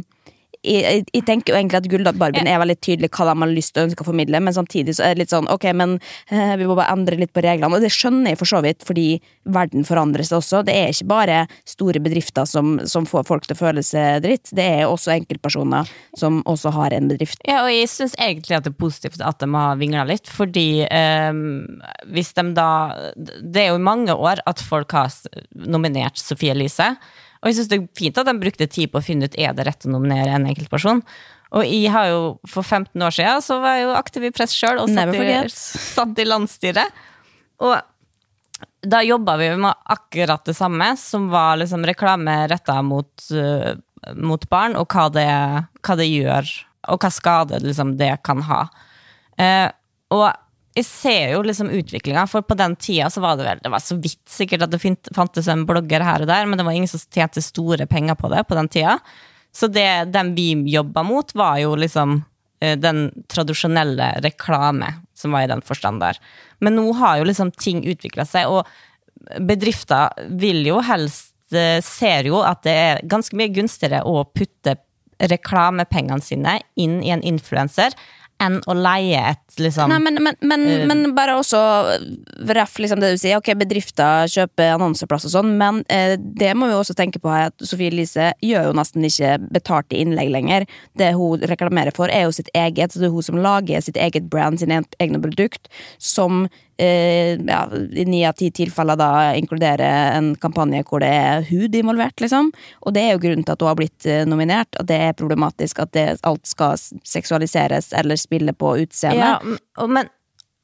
jeg, 0.64 1.04
jeg, 1.12 1.22
tenker 1.28 1.52
jo 1.52 1.58
egentlig 1.58 1.80
at 1.80 1.88
Gullbarbien 1.90 2.48
er 2.48 2.60
veldig 2.62 2.76
tydelig 2.80 3.10
hva 3.14 3.28
de 3.28 3.34
har 3.42 3.52
lyst 3.52 3.74
til 3.74 3.82
å 3.82 3.88
ønske 3.88 4.04
å 4.04 4.08
formidle, 4.08 4.40
men 4.44 4.56
samtidig 4.56 4.96
så 4.96 5.06
er 5.06 5.14
det 5.14 5.24
litt 5.24 5.34
sånn 5.34 5.48
ok, 5.52 5.66
men 5.76 5.96
eh, 6.32 6.54
vi 6.60 6.68
må 6.68 6.76
bare 6.78 6.92
endre 6.94 7.18
litt 7.20 7.34
på 7.34 7.44
reglene. 7.44 7.76
Og 7.76 7.84
det 7.84 7.92
skjønner 7.94 8.32
jeg 8.32 8.40
for 8.40 8.50
så 8.50 8.62
vidt, 8.64 8.84
fordi 8.86 9.06
verden 9.54 9.86
forandrer 9.86 10.26
seg 10.26 10.40
også. 10.40 10.62
Det 10.66 10.76
er 10.76 10.92
ikke 10.92 11.10
bare 11.12 11.40
store 11.68 12.02
bedrifter 12.04 12.48
som, 12.48 12.78
som 12.88 13.08
får 13.08 13.26
folk 13.28 13.48
til 13.48 13.56
å 13.56 13.60
føle 13.60 13.84
seg 13.84 14.24
dritt, 14.24 14.52
det 14.56 14.68
er 14.80 14.86
også 14.88 15.14
enkeltpersoner 15.14 15.90
som 16.18 16.40
også 16.50 16.72
har 16.74 16.96
en 16.96 17.10
bedrift. 17.12 17.42
Ja, 17.48 17.62
og 17.66 17.72
jeg 17.72 17.90
syns 17.92 18.16
egentlig 18.18 18.58
at 18.58 18.66
det 18.66 18.74
er 18.74 18.80
positivt 18.80 19.24
at 19.24 19.40
de 19.42 19.50
har 19.52 19.80
vingla 19.80 20.06
litt, 20.08 20.30
fordi 20.30 20.84
eh, 20.88 21.42
hvis 22.14 22.32
de 22.36 22.46
da 22.54 22.70
Det 23.14 23.62
er 23.62 23.70
jo 23.72 23.78
i 23.78 23.82
mange 23.82 24.14
år 24.14 24.40
at 24.48 24.60
folk 24.62 24.92
har 24.94 25.12
nominert 25.52 26.18
Sofie 26.20 26.52
Elise. 26.54 26.92
Og 27.44 27.50
jeg 27.50 27.58
syns 27.58 27.68
det 27.68 27.76
er 27.76 27.88
fint 27.98 28.18
at 28.20 28.28
de 28.28 28.32
brukte 28.40 28.66
tid 28.72 28.88
på 28.88 29.02
å 29.02 29.04
finne 29.04 29.28
ut 29.28 29.34
er 29.36 29.52
det 29.52 29.66
rett 29.68 29.84
å 29.84 29.92
nominere 29.92 30.32
en 30.32 30.46
enkeltperson. 30.48 31.02
Og 31.54 31.66
jeg 31.68 31.90
har 31.92 32.08
jo 32.08 32.22
for 32.48 32.64
15 32.64 33.04
år 33.04 33.12
siden 33.14 33.42
så 33.44 33.58
var 33.62 33.76
jeg 33.76 33.84
jo 33.84 33.96
aktiv 33.98 34.24
i 34.24 34.30
press 34.34 34.54
sjøl 34.56 34.80
og 34.80 34.88
satt 34.88 35.12
i, 35.12 35.26
satt 35.98 36.22
i, 36.22 36.26
landsstyret. 36.26 37.02
Og 37.62 37.76
da 38.84 39.02
jobba 39.04 39.36
vi 39.40 39.50
med 39.60 39.84
akkurat 39.92 40.48
det 40.48 40.56
samme, 40.56 40.88
som 40.96 41.28
var 41.32 41.60
liksom 41.60 41.84
reklame 41.86 42.38
retta 42.48 42.78
mot, 42.82 43.12
uh, 43.36 43.76
mot, 44.16 44.48
barn, 44.48 44.78
og 44.80 44.88
hva 44.88 45.10
det, 45.12 45.28
hva 45.84 45.98
det, 46.00 46.08
gjør, 46.08 46.48
og 46.88 47.04
hva 47.04 47.12
skade 47.12 47.60
liksom, 47.64 47.94
det 48.00 48.14
kan 48.24 48.40
ha. 48.48 48.64
Uh, 49.36 49.68
og 50.16 50.26
jeg 50.74 50.86
ser 50.88 51.32
jo 51.36 51.42
liksom 51.46 51.70
utviklinga, 51.70 52.24
for 52.26 52.42
på 52.42 52.56
den 52.58 52.74
tida 52.82 53.06
så 53.10 53.22
var 53.22 53.38
det 53.38 53.46
vel 53.46 53.60
Det 53.62 53.70
var 53.70 53.82
så 53.82 53.94
vidt 53.94 54.22
sikkert 54.30 54.64
at 54.66 54.72
det 54.72 54.80
fantes 55.14 55.48
en 55.48 55.62
blogger 55.68 56.02
her 56.02 56.24
og 56.24 56.30
der, 56.30 56.48
men 56.50 56.58
det 56.58 56.66
var 56.66 56.74
ingen 56.74 56.90
som 56.90 57.02
tjente 57.14 57.42
store 57.44 57.86
penger 57.86 58.18
på 58.18 58.30
det 58.32 58.42
på 58.48 58.58
den 58.58 58.68
tida. 58.68 58.98
Så 59.54 59.68
det 59.70 60.10
den 60.10 60.32
vi 60.34 60.50
jobba 60.72 61.04
mot, 61.06 61.30
var 61.34 61.60
jo 61.62 61.76
liksom 61.78 62.24
eh, 62.60 62.74
den 62.74 63.06
tradisjonelle 63.30 64.16
reklame 64.24 64.90
som 65.14 65.36
var 65.36 65.46
i 65.46 65.52
den 65.52 65.62
forstand 65.62 66.02
der. 66.02 66.18
Men 66.58 66.74
nå 66.74 66.88
har 66.98 67.20
jo 67.20 67.28
liksom 67.30 67.54
ting 67.54 67.84
utvikla 67.86 68.26
seg, 68.26 68.50
og 68.50 68.66
bedrifter 69.46 70.26
vil 70.42 70.64
jo 70.66 70.80
helst 70.82 71.54
eh, 71.54 71.78
Ser 71.86 72.26
jo 72.26 72.42
at 72.42 72.66
det 72.66 72.74
er 72.74 73.06
ganske 73.06 73.38
mye 73.38 73.54
gunstigere 73.54 74.02
å 74.02 74.24
putte 74.26 74.74
reklamepengene 75.22 76.24
sine 76.24 76.58
inn 76.74 76.98
i 76.98 77.14
en 77.14 77.22
influenser 77.22 77.94
enn 78.42 78.58
å 78.66 78.74
leie 78.76 79.20
et 79.30 79.58
liksom 79.62 79.92
Nei, 79.92 80.00
men, 80.02 80.18
men, 80.24 80.36
men, 80.42 80.64
uh, 80.66 80.84
men 80.90 81.02
bare 81.16 81.36
også 81.38 81.60
ref 82.50 82.78
liksom 82.82 83.02
det 83.02 83.12
du 83.14 83.20
sier. 83.20 83.38
Ok, 83.38 83.52
bedrifter 83.58 84.28
kjøper 84.30 84.74
annonseplass 84.74 85.28
og 85.28 85.34
sånn, 85.36 85.54
men 85.60 85.82
eh, 85.92 86.16
det 86.18 86.52
må 86.58 86.68
vi 86.70 86.76
også 86.76 86.96
tenke 86.98 87.22
på 87.22 87.30
her 87.30 87.52
at 87.52 87.66
Sofie 87.66 87.92
Elise 87.92 88.32
gjør 88.44 88.70
jo 88.70 88.76
nesten 88.76 89.06
ikke 89.06 89.36
betalte 89.54 89.98
innlegg 89.98 90.32
lenger. 90.34 90.68
Det 90.98 91.12
hun 91.18 91.44
reklamerer 91.54 91.94
for, 91.96 92.10
er 92.10 92.26
jo 92.26 92.34
sitt 92.34 92.50
eget. 92.58 92.92
Så 92.92 93.02
det 93.02 93.08
er 93.10 93.14
hun 93.14 93.26
som 93.26 93.40
lager 93.40 93.84
sitt 93.84 94.00
eget 94.00 94.28
brand, 94.32 94.60
sine 94.60 94.82
egne 95.02 95.22
produkt, 95.22 95.70
som 96.02 96.46
eh, 96.78 97.34
ja, 97.38 97.60
i 97.72 98.04
ni 98.08 98.24
av 98.26 98.36
ti 98.38 98.50
tilfeller 98.54 98.98
da 98.98 99.10
inkluderer 99.38 100.16
en 100.18 100.32
kampanje 100.40 100.82
hvor 100.88 101.04
det 101.04 101.12
er 101.12 101.46
hud 101.50 101.76
involvert, 101.78 102.18
liksom. 102.22 102.50
Og 102.84 102.96
det 102.96 103.04
er 103.04 103.14
jo 103.14 103.22
grunnen 103.26 103.46
til 103.46 103.56
at 103.56 103.62
hun 103.64 103.72
har 103.72 103.78
blitt 103.78 104.08
eh, 104.08 104.26
nominert, 104.28 104.74
at 104.80 104.88
det 104.90 105.00
er 105.10 105.16
problematisk 105.18 105.84
at 105.84 105.94
det, 105.96 106.08
alt 106.26 106.46
skal 106.48 106.78
seksualiseres 106.78 107.92
eller 107.96 108.20
spille 108.20 108.56
på 108.56 108.76
utseendet. 108.84 109.56
Ja, 109.56 109.88
men 109.88 110.12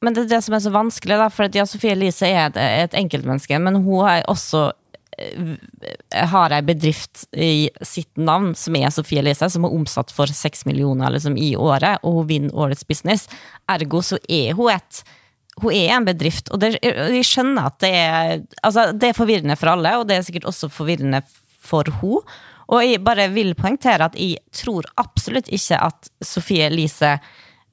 men 0.00 0.14
det 0.16 0.22
er 0.24 0.28
det 0.30 0.44
som 0.46 0.54
er 0.56 0.62
så 0.64 0.70
vanskelig, 0.72 1.16
da, 1.20 1.26
for 1.28 1.52
ja, 1.52 1.66
Sofie 1.68 1.92
Elise 1.92 2.28
er 2.28 2.46
et, 2.46 2.56
et 2.56 2.94
enkeltmenneske, 2.96 3.58
men 3.60 3.82
hun 3.84 4.06
er 4.08 4.22
også 4.32 4.70
eh, 5.20 5.58
har 6.32 6.54
ei 6.56 6.62
bedrift 6.64 7.26
i 7.36 7.68
sitt 7.84 8.16
navn 8.16 8.54
som 8.56 8.78
er 8.80 8.88
Sofie 8.94 9.20
Elise, 9.20 9.50
som 9.52 9.66
er 9.68 9.76
omsatt 9.76 10.14
for 10.16 10.32
seks 10.32 10.64
millioner 10.64 11.12
liksom, 11.12 11.36
i 11.36 11.52
året, 11.52 12.00
og 12.00 12.22
hun 12.22 12.30
vinner 12.32 12.62
Årets 12.64 12.86
business. 12.88 13.28
Ergo 13.68 14.00
så 14.00 14.16
er 14.24 14.56
hun 14.56 14.72
et 14.72 15.02
hun 15.62 15.74
er 15.76 15.94
en 15.96 16.08
bedrift, 16.08 16.50
og 16.50 16.62
det, 16.62 16.76
jeg 16.82 17.26
skjønner 17.26 17.70
at 17.70 17.78
det 17.82 17.90
er, 17.96 18.42
altså, 18.62 18.90
det 18.96 19.10
er 19.10 19.18
forvirrende 19.18 19.56
for 19.60 19.72
alle, 19.72 19.96
og 19.98 20.08
det 20.08 20.18
er 20.18 20.26
sikkert 20.26 20.48
også 20.50 20.70
forvirrende 20.72 21.22
for 21.64 21.88
hun. 22.00 22.24
Og 22.70 22.84
jeg 22.86 23.02
bare 23.02 23.26
vil 23.34 23.56
poengtere 23.58 24.06
at 24.06 24.18
jeg 24.18 24.38
tror 24.54 24.86
absolutt 25.00 25.50
ikke 25.50 25.78
at 25.82 26.10
Sofie 26.22 26.68
Elise 26.70 27.16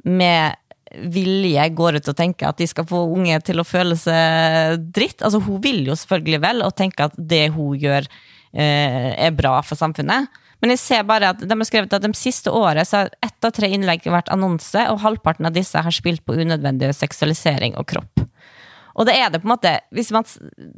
med 0.08 0.58
vilje 1.12 1.68
går 1.76 2.00
ut 2.00 2.10
og 2.10 2.18
tenker 2.18 2.50
at 2.50 2.60
de 2.62 2.68
skal 2.70 2.88
få 2.88 3.04
unge 3.14 3.38
til 3.46 3.62
å 3.62 3.68
føle 3.68 3.98
seg 4.00 4.82
dritt. 4.96 5.22
Altså 5.22 5.42
Hun 5.44 5.62
vil 5.64 5.84
jo 5.90 5.98
selvfølgelig 6.00 6.42
vel 6.44 6.64
og 6.66 6.76
tenker 6.80 7.10
at 7.10 7.18
det 7.18 7.48
hun 7.56 7.78
gjør, 7.78 8.08
eh, 8.54 9.12
er 9.14 9.36
bra 9.38 9.60
for 9.62 9.80
samfunnet. 9.80 10.32
Men 10.62 10.74
jeg 10.74 10.82
ser 10.82 11.04
bare 11.08 11.34
at 11.34 11.44
de 11.44 11.54
har 11.54 11.70
skrevet 11.70 11.94
at 11.94 12.06
de 12.06 12.14
siste 12.18 12.52
året 12.54 12.90
så 12.90 13.04
har 13.04 13.12
ett 13.26 13.46
av 13.46 13.54
tre 13.54 13.70
innlegg 13.74 14.08
vært 14.10 14.32
annonse, 14.34 14.88
og 14.90 15.04
halvparten 15.04 15.50
av 15.50 15.54
disse 15.56 15.82
har 15.84 15.94
spilt 15.94 16.24
på 16.26 16.38
unødvendig 16.40 16.94
seksualisering 16.98 17.78
og 17.78 17.88
kropp. 17.94 18.26
Og 18.98 19.06
det 19.06 19.14
er 19.14 19.30
det 19.30 19.44
på 19.44 19.46
en 19.46 19.54
måte 19.54 19.72
Hvis 19.94 20.10
man 20.10 20.26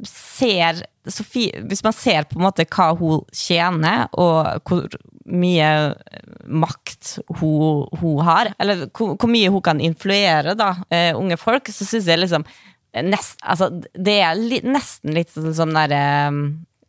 ser 0.04 0.82
Sofie, 1.08 1.62
hvis 1.64 1.80
man 1.80 1.94
ser 1.96 2.26
på 2.28 2.36
en 2.36 2.44
måte 2.44 2.66
hva 2.68 2.90
hun 2.92 3.22
tjener, 3.32 4.10
og 4.20 4.60
hvor 4.68 4.84
mye 5.24 5.70
makt 6.44 7.14
hun, 7.38 7.86
hun 8.02 8.20
har, 8.26 8.50
eller 8.60 8.82
hvor, 8.90 9.14
hvor, 9.14 9.30
mye 9.32 9.48
hun 9.48 9.64
kan 9.64 9.80
influere 9.80 10.52
da, 10.58 10.74
uh, 10.92 11.16
unge 11.16 11.38
folk, 11.40 11.70
så 11.72 11.86
syns 11.88 12.10
jeg 12.10 12.20
liksom 12.20 12.44
nest, 13.06 13.40
altså, 13.40 13.70
Det 13.94 14.18
er 14.20 14.36
li, 14.36 14.60
nesten 14.66 15.16
litt 15.16 15.32
sånn, 15.32 15.54
sånn 15.56 15.72
derre 15.78 16.04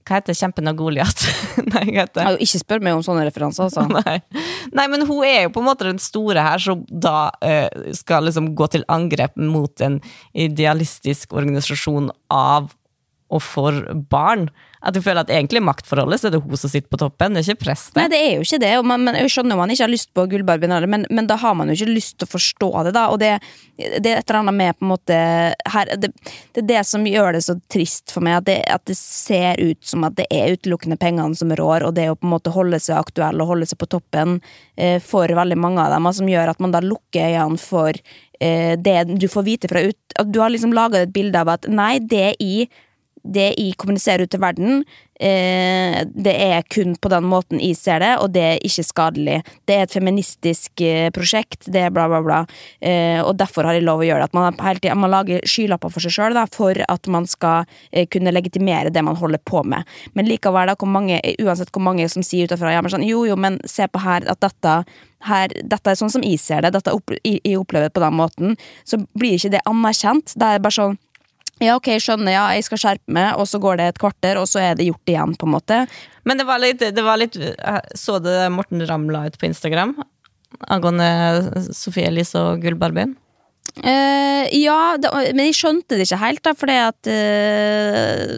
hva 0.08 0.20
heter 0.20 0.38
Kjempen 0.38 0.70
av 0.72 0.78
Goliat? 0.80 1.24
Nei, 1.74 1.86
hva 1.92 2.06
heter? 2.06 2.38
Ikke 2.44 2.62
spør 2.62 2.84
meg 2.84 2.98
om 2.98 3.04
sånne 3.06 3.26
referanser, 3.28 3.70
altså. 3.70 3.86
Nei. 3.98 4.18
Nei. 4.74 4.88
men 4.92 5.06
hun 5.08 5.24
er 5.28 5.46
jo 5.46 5.54
på 5.56 5.64
en 5.64 5.70
måte 5.70 5.88
den 5.88 6.02
store 6.02 6.44
her, 6.46 6.62
som 6.62 6.84
da 6.90 7.32
uh, 7.32 7.94
skal 7.98 8.28
liksom 8.28 8.52
gå 8.58 8.70
til 8.74 8.86
angrep 8.92 9.38
mot 9.40 9.86
en 9.86 10.00
idealistisk 10.34 11.36
organisasjon 11.38 12.12
av 12.34 12.72
og 13.32 13.42
for 13.44 13.82
barn. 14.12 14.50
At 14.82 14.96
du 14.96 15.02
føler 15.04 15.22
at 15.22 15.30
egentlig 15.30 15.62
maktforholdet 15.62 16.18
så 16.18 16.28
er 16.28 16.34
det 16.34 16.42
hun 16.42 16.58
som 16.58 16.72
sitter 16.72 16.90
på 16.90 16.98
toppen, 16.98 17.36
det 17.36 17.44
er 17.44 17.52
ikke 17.52 17.68
presten. 17.68 18.00
Nei, 18.00 18.08
det 18.10 18.18
er 18.18 18.32
jo 18.34 18.46
ikke 18.48 18.60
det, 18.64 18.72
man, 18.90 19.04
men 19.06 19.18
jeg 19.20 19.30
skjønner 19.36 19.60
man 19.60 19.70
ikke 19.70 19.86
har 19.86 19.92
lyst 19.94 20.10
på 20.18 20.26
Gullbarbien, 20.32 20.74
men, 20.90 21.06
men, 21.14 21.28
da 21.30 21.38
har 21.38 21.54
man 21.58 21.70
jo 21.70 21.76
ikke 21.78 21.94
lyst 22.00 22.16
til 22.18 22.26
å 22.26 22.32
forstå 22.32 22.70
det, 22.88 22.96
da. 22.98 23.04
Og 23.14 23.22
det, 23.22 23.36
det 23.78 24.10
er 24.10 24.24
et 24.24 24.26
eller 24.26 24.40
annet 24.40 24.58
med 24.58 24.80
på 24.80 24.88
en 24.88 24.92
måte 24.96 25.20
her, 25.76 25.94
det, 26.02 26.10
det, 26.26 26.64
er 26.64 26.68
det 26.74 26.82
som 26.90 27.06
gjør 27.06 27.38
det 27.38 27.44
så 27.46 27.58
trist 27.72 28.16
for 28.16 28.26
meg, 28.26 28.42
at 28.42 28.50
det, 28.50 28.58
at 28.74 28.86
det 28.90 28.98
ser 28.98 29.62
ut 29.62 29.86
som 29.86 30.10
at 30.10 30.18
det 30.18 30.26
er 30.34 30.58
utelukkende 30.58 30.98
pengene 31.02 31.38
som 31.38 31.54
rår, 31.54 31.86
og 31.86 31.96
det 32.00 32.10
å 32.10 32.18
på 32.18 32.26
en 32.26 32.34
måte 32.34 32.58
holde 32.58 32.82
seg 32.82 32.98
aktuell 32.98 33.46
og 33.46 33.54
holde 33.54 33.70
seg 33.70 33.78
på 33.82 33.92
toppen 33.94 34.40
eh, 34.82 34.98
for 34.98 35.30
veldig 35.30 35.62
mange 35.62 35.86
av 35.86 35.94
dem, 35.94 36.10
som 36.10 36.30
gjør 36.30 36.56
at 36.56 36.64
man 36.64 36.74
da 36.74 36.82
lukker 36.82 37.38
øynene 37.38 37.62
for 37.62 37.94
eh, 37.94 38.74
det 38.82 39.00
du 39.14 39.30
får 39.30 39.46
vite 39.46 39.70
fra 39.70 39.86
ut 39.86 40.18
At 40.20 40.32
du 40.34 40.42
har 40.42 40.50
liksom 40.50 40.74
laga 40.74 41.06
et 41.06 41.14
bilde 41.14 41.38
av 41.38 41.54
at 41.54 41.70
nei, 41.70 42.00
det 42.02 42.24
er 42.32 42.42
i 42.42 42.56
det 43.24 43.52
jeg 43.54 43.78
kommuniserer 43.80 44.26
ut 44.26 44.32
til 44.34 44.42
verden, 44.42 44.84
eh, 45.22 46.02
det 46.10 46.34
er 46.34 46.64
kun 46.74 46.96
på 46.98 47.12
den 47.14 47.28
måten 47.30 47.62
jeg 47.62 47.78
ser 47.78 48.02
det, 48.02 48.12
og 48.22 48.32
det 48.34 48.44
er 48.46 48.64
ikke 48.66 48.86
skadelig. 48.88 49.38
Det 49.70 49.76
er 49.76 49.86
et 49.86 49.94
feministisk 49.94 50.82
eh, 50.86 51.10
prosjekt, 51.14 51.70
det 51.72 51.86
er 51.86 51.94
bla, 51.94 52.08
bla, 52.12 52.22
bla. 52.26 52.40
Eh, 52.80 53.22
og 53.22 53.36
derfor 53.40 53.68
har 53.68 53.78
jeg 53.78 53.86
lov 53.86 54.02
å 54.02 54.08
gjøre 54.08 54.26
det. 54.26 54.32
At 54.32 54.38
man, 54.38 54.80
tiden, 54.82 55.02
man 55.04 55.14
lager 55.14 55.46
skylapper 55.46 55.94
for 55.94 56.04
seg 56.04 56.16
sjøl 56.16 56.40
for 56.52 56.78
at 56.88 57.08
man 57.12 57.28
skal 57.28 57.70
kunne 58.12 58.32
legitimere 58.34 58.90
det 58.94 59.04
man 59.04 59.18
holder 59.20 59.42
på 59.46 59.62
med. 59.68 59.88
Men 60.18 60.30
likevel, 60.30 60.72
da, 60.72 60.76
hvor 60.80 60.90
mange, 60.90 61.20
uansett 61.44 61.72
hvor 61.74 61.84
mange 61.86 62.08
som 62.10 62.24
sier 62.26 62.50
utafra 62.50 62.74
ja, 62.74 62.84
sånn, 62.90 63.06
jo, 63.06 63.26
jo, 63.28 63.38
men 63.40 63.60
se 63.70 63.86
på 63.88 64.02
her 64.02 64.26
at 64.32 64.42
dette 64.42 64.82
her, 65.28 65.54
dette 65.54 65.92
er 65.92 66.00
sånn 66.00 66.12
som 66.14 66.24
jeg 66.26 66.40
ser 66.42 66.66
det, 66.66 66.74
dette 66.74 66.94
jeg 67.22 67.60
opplever 67.60 67.92
på 67.94 68.02
den 68.02 68.18
måten, 68.18 68.56
så 68.88 68.98
blir 69.18 69.38
ikke 69.38 69.54
det 69.54 69.66
anerkjent. 69.70 70.34
Det 70.34 70.48
er 70.48 70.64
bare 70.64 70.78
sånn 70.78 70.98
ja, 71.62 71.76
ok, 71.78 71.92
skjønner, 72.02 72.34
ja, 72.34 72.46
jeg 72.58 72.66
skal 72.68 72.82
skjerpe 72.82 73.14
meg, 73.16 73.36
og 73.40 73.48
så 73.50 73.62
går 73.62 73.80
det 73.80 73.92
et 73.92 74.02
kvarter, 74.02 74.40
og 74.42 74.50
så 74.50 74.64
er 74.64 74.80
det 74.80 74.90
gjort 74.90 75.14
igjen, 75.14 75.36
på 75.38 75.48
en 75.48 75.56
måte. 75.56 75.84
Men 76.28 76.42
det 76.42 76.48
var 76.50 76.62
litt, 76.62 76.82
det 76.82 77.04
var 77.06 77.18
litt 77.18 77.34
Så 77.98 78.20
det 78.22 78.36
Morten 78.54 78.84
Ramm 78.86 79.08
la 79.10 79.24
ut 79.26 79.40
på 79.42 79.48
Instagram 79.50 79.96
angående 80.68 81.72
Sofie 81.74 82.10
Elise 82.10 82.40
og 82.42 82.64
Gullbarbien? 82.64 83.16
Uh, 83.78 84.50
ja, 84.52 84.98
det, 85.00 85.10
men 85.32 85.46
jeg 85.48 85.56
skjønte 85.56 85.96
det 85.96 86.04
ikke 86.04 86.18
helt, 86.20 86.42
da, 86.44 86.52
fordi 86.58 86.74
at 86.82 87.08
uh, 87.08 88.34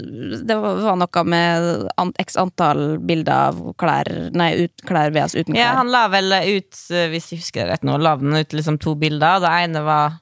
det 0.46 0.58
var 0.60 1.00
noe 1.00 1.24
med 1.26 1.88
an, 1.98 2.12
x 2.22 2.38
antall 2.38 3.00
bilder 3.02 3.50
av 3.50 3.62
klær 3.82 4.12
Nei, 4.36 4.52
ut, 4.68 4.84
klær 4.86 5.14
VS 5.16 5.34
uten 5.40 5.56
klær. 5.56 5.64
Ja, 5.64 5.72
han 5.80 5.90
la 5.94 6.04
vel 6.14 6.30
ut, 6.36 6.78
eh, 6.92 7.08
hvis 7.10 7.32
jeg 7.32 7.42
husker 7.42 7.64
det 7.64 7.72
rett 7.72 7.88
nå, 7.88 7.98
la 8.04 8.14
den 8.20 8.36
ut 8.36 8.54
liksom 8.54 8.78
to 8.84 8.94
bilder. 9.00 9.42
Det 9.42 9.56
ene 9.64 9.82
var 9.88 10.20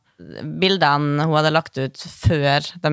bildene 0.61 1.25
hun 1.25 1.35
hadde 1.37 1.53
lagt 1.53 1.77
ut 1.79 2.03
før 2.05 2.65
De 2.83 2.91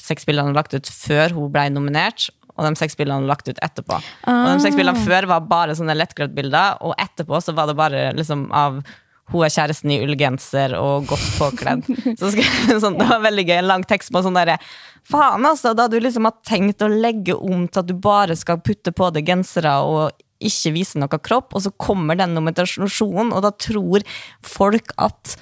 seks 0.00 0.26
bildene 0.28 0.48
hun 0.48 0.52
hadde 0.52 0.60
lagt 0.60 0.76
ut 0.76 0.90
før 0.90 1.34
hun 1.36 1.54
ble 1.54 1.66
nominert, 1.74 2.28
og 2.56 2.66
de 2.66 2.78
seks 2.80 2.98
bildene 2.98 3.20
hun 3.20 3.26
hadde 3.26 3.34
lagt 3.34 3.50
ut 3.50 3.64
etterpå. 3.64 3.98
Ah. 4.24 4.44
Og 4.44 4.52
de 4.52 4.66
seks 4.66 4.78
bildene 4.78 4.98
ah. 4.98 5.08
før 5.08 5.30
var 5.32 5.48
bare 5.50 5.76
sånne 5.78 5.96
lettkledd-bilder, 5.98 6.80
og 6.86 6.96
etterpå 7.02 7.42
så 7.44 7.56
var 7.56 7.70
det 7.70 7.78
bare 7.78 8.06
liksom 8.16 8.48
av 8.54 8.80
hun 9.32 9.42
er 9.42 9.50
kjæresten 9.50 9.90
i 9.90 9.98
ullgenser 10.04 10.76
og 10.78 11.08
godt 11.10 11.24
påkledd. 11.34 11.88
Så 12.20 12.30
sånn, 12.30 12.98
det 12.98 13.08
var 13.08 13.24
veldig 13.24 13.42
gøy. 13.48 13.56
En 13.58 13.70
lang 13.72 13.82
tekst 13.88 14.12
på 14.14 14.22
sånn 14.22 14.38
derre 14.38 14.54
Faen, 15.06 15.44
altså! 15.46 15.72
Da 15.78 15.86
du 15.90 15.98
liksom 16.02 16.26
har 16.26 16.36
tenkt 16.46 16.82
å 16.82 16.90
legge 16.90 17.34
om 17.34 17.66
til 17.66 17.82
at 17.82 17.90
du 17.90 17.94
bare 18.02 18.34
skal 18.38 18.62
putte 18.62 18.94
på 18.94 19.10
deg 19.14 19.28
gensere 19.30 19.76
og 19.86 20.14
ikke 20.42 20.72
vise 20.74 21.00
noe 21.00 21.20
kropp, 21.22 21.54
og 21.56 21.62
så 21.64 21.72
kommer 21.80 22.18
den 22.18 22.34
nominasjonen, 22.36 23.30
og 23.32 23.44
da 23.46 23.52
tror 23.54 24.04
folk 24.44 24.92
at 25.00 25.36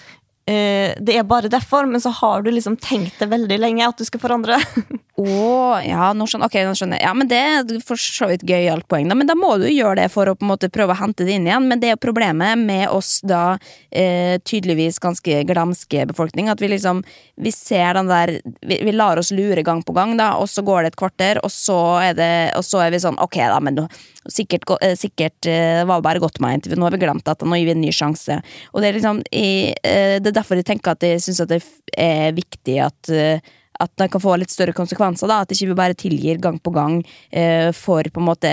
det 0.47 1.15
er 1.17 1.25
bare 1.25 1.49
derfor, 1.49 1.87
men 1.89 2.03
så 2.05 2.11
har 2.21 2.43
du 2.45 2.51
liksom 2.53 2.77
tenkt 2.77 3.19
det 3.19 3.31
veldig 3.31 3.57
lenge 3.59 3.87
at 3.89 4.01
du 4.01 4.05
skal 4.05 4.21
forandre. 4.21 4.59
oh, 5.21 5.79
ja, 5.85 6.09
nå 6.17 6.27
skjønner, 6.27 6.49
okay, 6.51 6.65
nå 6.67 6.75
skjønner 6.75 6.99
jeg. 6.99 7.07
Ja, 7.07 7.13
men 7.15 7.29
Det 7.31 7.39
er 7.39 7.83
for 7.87 8.01
så 8.01 8.29
vidt 8.31 8.45
gøyalt 8.49 8.87
poeng, 8.91 9.09
da. 9.11 9.17
men 9.19 9.29
da 9.31 9.37
må 9.39 9.53
du 9.63 9.69
gjøre 9.69 10.03
det 10.03 10.09
for 10.15 10.27
å 10.27 10.35
på 10.35 10.47
en 10.47 10.51
måte 10.51 10.71
prøve 10.75 10.95
å 10.95 10.99
hente 10.99 11.27
det 11.27 11.37
inn 11.39 11.49
igjen. 11.49 11.69
Men 11.71 11.83
det 11.83 11.91
er 11.91 11.97
jo 11.97 12.03
problemet 12.07 12.59
med 12.59 12.89
oss 12.91 13.21
da 13.23 13.57
eh, 13.91 14.41
tydeligvis 14.43 14.99
ganske 15.03 15.43
glamske 15.49 16.07
befolkning, 16.11 16.51
at 16.51 16.63
vi 16.63 16.73
liksom 16.75 17.05
vi 17.41 17.53
ser 17.55 17.99
den 17.99 18.11
der 18.11 18.37
vi, 18.63 18.79
vi, 18.79 18.95
lar 18.95 19.19
oss 19.19 19.33
lure 19.35 19.63
gang 19.67 19.83
på 19.87 19.95
gang, 19.97 20.17
da, 20.19 20.35
og 20.41 20.51
så 20.51 20.63
går 20.67 20.85
det 20.85 20.93
et 20.93 21.01
kvarter, 21.01 21.43
og 21.43 21.51
så 21.53 21.79
er, 22.03 22.19
det, 22.19 22.35
og 22.59 22.67
så 22.67 22.85
er 22.85 22.95
vi 22.95 23.03
sånn 23.03 23.19
ok, 23.23 23.41
da, 23.51 23.59
men 23.63 23.83
sikkert, 24.31 24.67
uh, 24.79 24.95
sikkert 24.99 25.51
var 25.85 25.99
det 25.99 26.07
bare 26.07 26.23
godt 26.23 26.39
meint, 26.43 26.69
nå 26.71 26.87
har 26.87 26.95
vi 26.95 27.03
glemt 27.03 27.27
dette, 27.27 27.47
nå 27.47 27.59
gir 27.59 27.69
vi 27.69 27.75
en 27.75 27.83
ny 27.83 27.91
sjanse. 27.95 28.39
Og 28.73 28.83
det 28.83 28.91
er 28.91 28.99
liksom 28.99 29.21
i, 29.31 29.75
det 29.83 30.31
er 30.31 30.39
derfor 30.39 30.59
jeg 30.59 30.69
tenker 30.69 30.95
at 30.95 31.05
jeg 31.07 31.23
syns 31.23 31.43
det 31.51 31.61
er 31.99 32.35
viktig 32.37 32.79
at 32.83 33.13
eh, 33.13 33.55
at 33.85 33.93
det 34.01 34.11
kan 34.13 34.23
få 34.23 34.37
litt 34.41 34.53
større 34.53 34.75
konsekvenser. 34.77 35.31
da, 35.31 35.43
At 35.43 35.53
ikke 35.55 35.71
vi 35.71 35.79
bare 35.79 35.99
tilgir 35.99 36.41
gang 36.43 36.59
på 36.59 36.73
gang 36.75 37.01
eh, 37.31 37.71
for 37.77 38.03
på 38.03 38.23
en 38.23 38.29
måte 38.29 38.53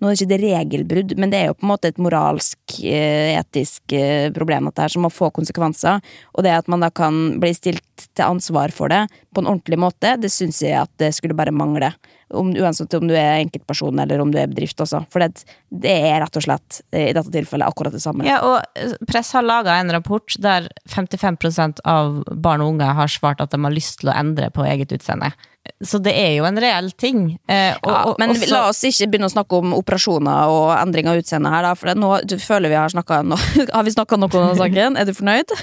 Nå 0.00 0.08
er 0.08 0.14
det 0.14 0.20
ikke 0.20 0.30
det 0.32 0.40
regelbrudd, 0.42 1.16
men 1.18 1.32
det 1.32 1.40
er 1.40 1.50
jo 1.50 1.56
på 1.58 1.66
en 1.66 1.72
måte 1.72 1.90
et 1.92 2.00
moralsk, 2.02 2.58
eh, 2.82 3.38
etisk 3.38 3.94
eh, 3.96 4.30
problem 4.34 4.70
det 4.72 4.86
her 4.86 4.94
som 4.94 5.06
må 5.06 5.12
få 5.12 5.30
konsekvenser. 5.34 6.00
Og 6.34 6.46
det 6.46 6.54
at 6.56 6.70
man 6.70 6.82
da 6.82 6.90
kan 6.90 7.38
bli 7.42 7.52
stilt 7.56 8.08
til 8.12 8.24
ansvar 8.26 8.72
for 8.74 8.92
det 8.92 9.04
på 9.34 9.42
en 9.42 9.50
ordentlig 9.54 9.78
måte, 9.80 10.16
det 10.20 10.32
syns 10.32 10.62
jeg 10.64 10.76
at 10.80 10.92
det 11.00 11.12
skulle 11.16 11.36
bare 11.36 11.54
mangle 11.54 11.92
om, 12.32 12.50
uansett 12.56 12.94
om 12.98 13.08
du 13.08 13.14
er 13.16 13.40
enkeltperson 13.40 14.02
eller 14.02 14.22
om 14.22 14.32
du 14.32 14.38
er 14.40 14.50
bedrift 14.50 14.80
også. 14.82 15.04
For 15.12 15.22
det, 15.22 15.44
det, 15.68 15.92
er 15.92 16.20
rett 16.24 16.38
og 16.38 16.46
slett 16.46 16.80
i 16.90 17.10
dette 17.14 17.32
tilfellet 17.34 17.68
akkurat 17.68 17.94
det 17.94 18.02
samme. 18.04 18.26
Ja, 18.28 18.40
og 18.46 19.06
Press 19.08 19.32
har 19.36 19.46
laga 19.46 19.76
en 19.80 19.92
rapport 19.94 20.36
der 20.42 20.68
55 20.90 21.82
av 21.84 22.22
barn 22.32 22.64
og 22.64 22.74
unge 22.74 22.92
har 22.98 23.12
svart 23.12 23.42
at 23.44 23.54
de 23.54 23.62
har 23.62 23.74
lyst 23.74 24.00
til 24.02 24.12
å 24.12 24.16
endre 24.16 24.50
på 24.54 24.66
eget 24.68 24.94
utseende. 24.94 25.32
Så 25.82 25.98
det 26.02 26.12
er 26.18 26.32
jo 26.36 26.44
en 26.46 26.58
reell 26.58 26.90
ting. 26.98 27.36
Eh, 27.50 27.74
og, 27.82 27.90
ja, 27.90 28.14
men 28.18 28.32
også, 28.34 28.48
la 28.50 28.62
oss 28.70 28.80
ikke 28.86 29.08
begynne 29.12 29.28
å 29.28 29.32
snakke 29.32 29.58
om 29.62 29.74
operasjoner 29.76 30.50
og 30.50 30.70
endring 30.74 31.06
av 31.10 31.18
utseende 31.20 31.50
her, 31.50 31.66
da, 31.66 31.72
for 31.78 31.98
nå 31.98 32.10
føler 32.42 32.70
vi 32.72 32.78
har 32.78 32.90
snakka 32.90 33.20
no 33.26 33.38
Har 33.76 33.86
vi 33.86 33.94
snakka 33.94 34.18
noe 34.18 34.42
om 34.42 34.56
saken? 34.58 34.98
Er 34.98 35.06
du 35.06 35.12
fornøyd? 35.14 35.54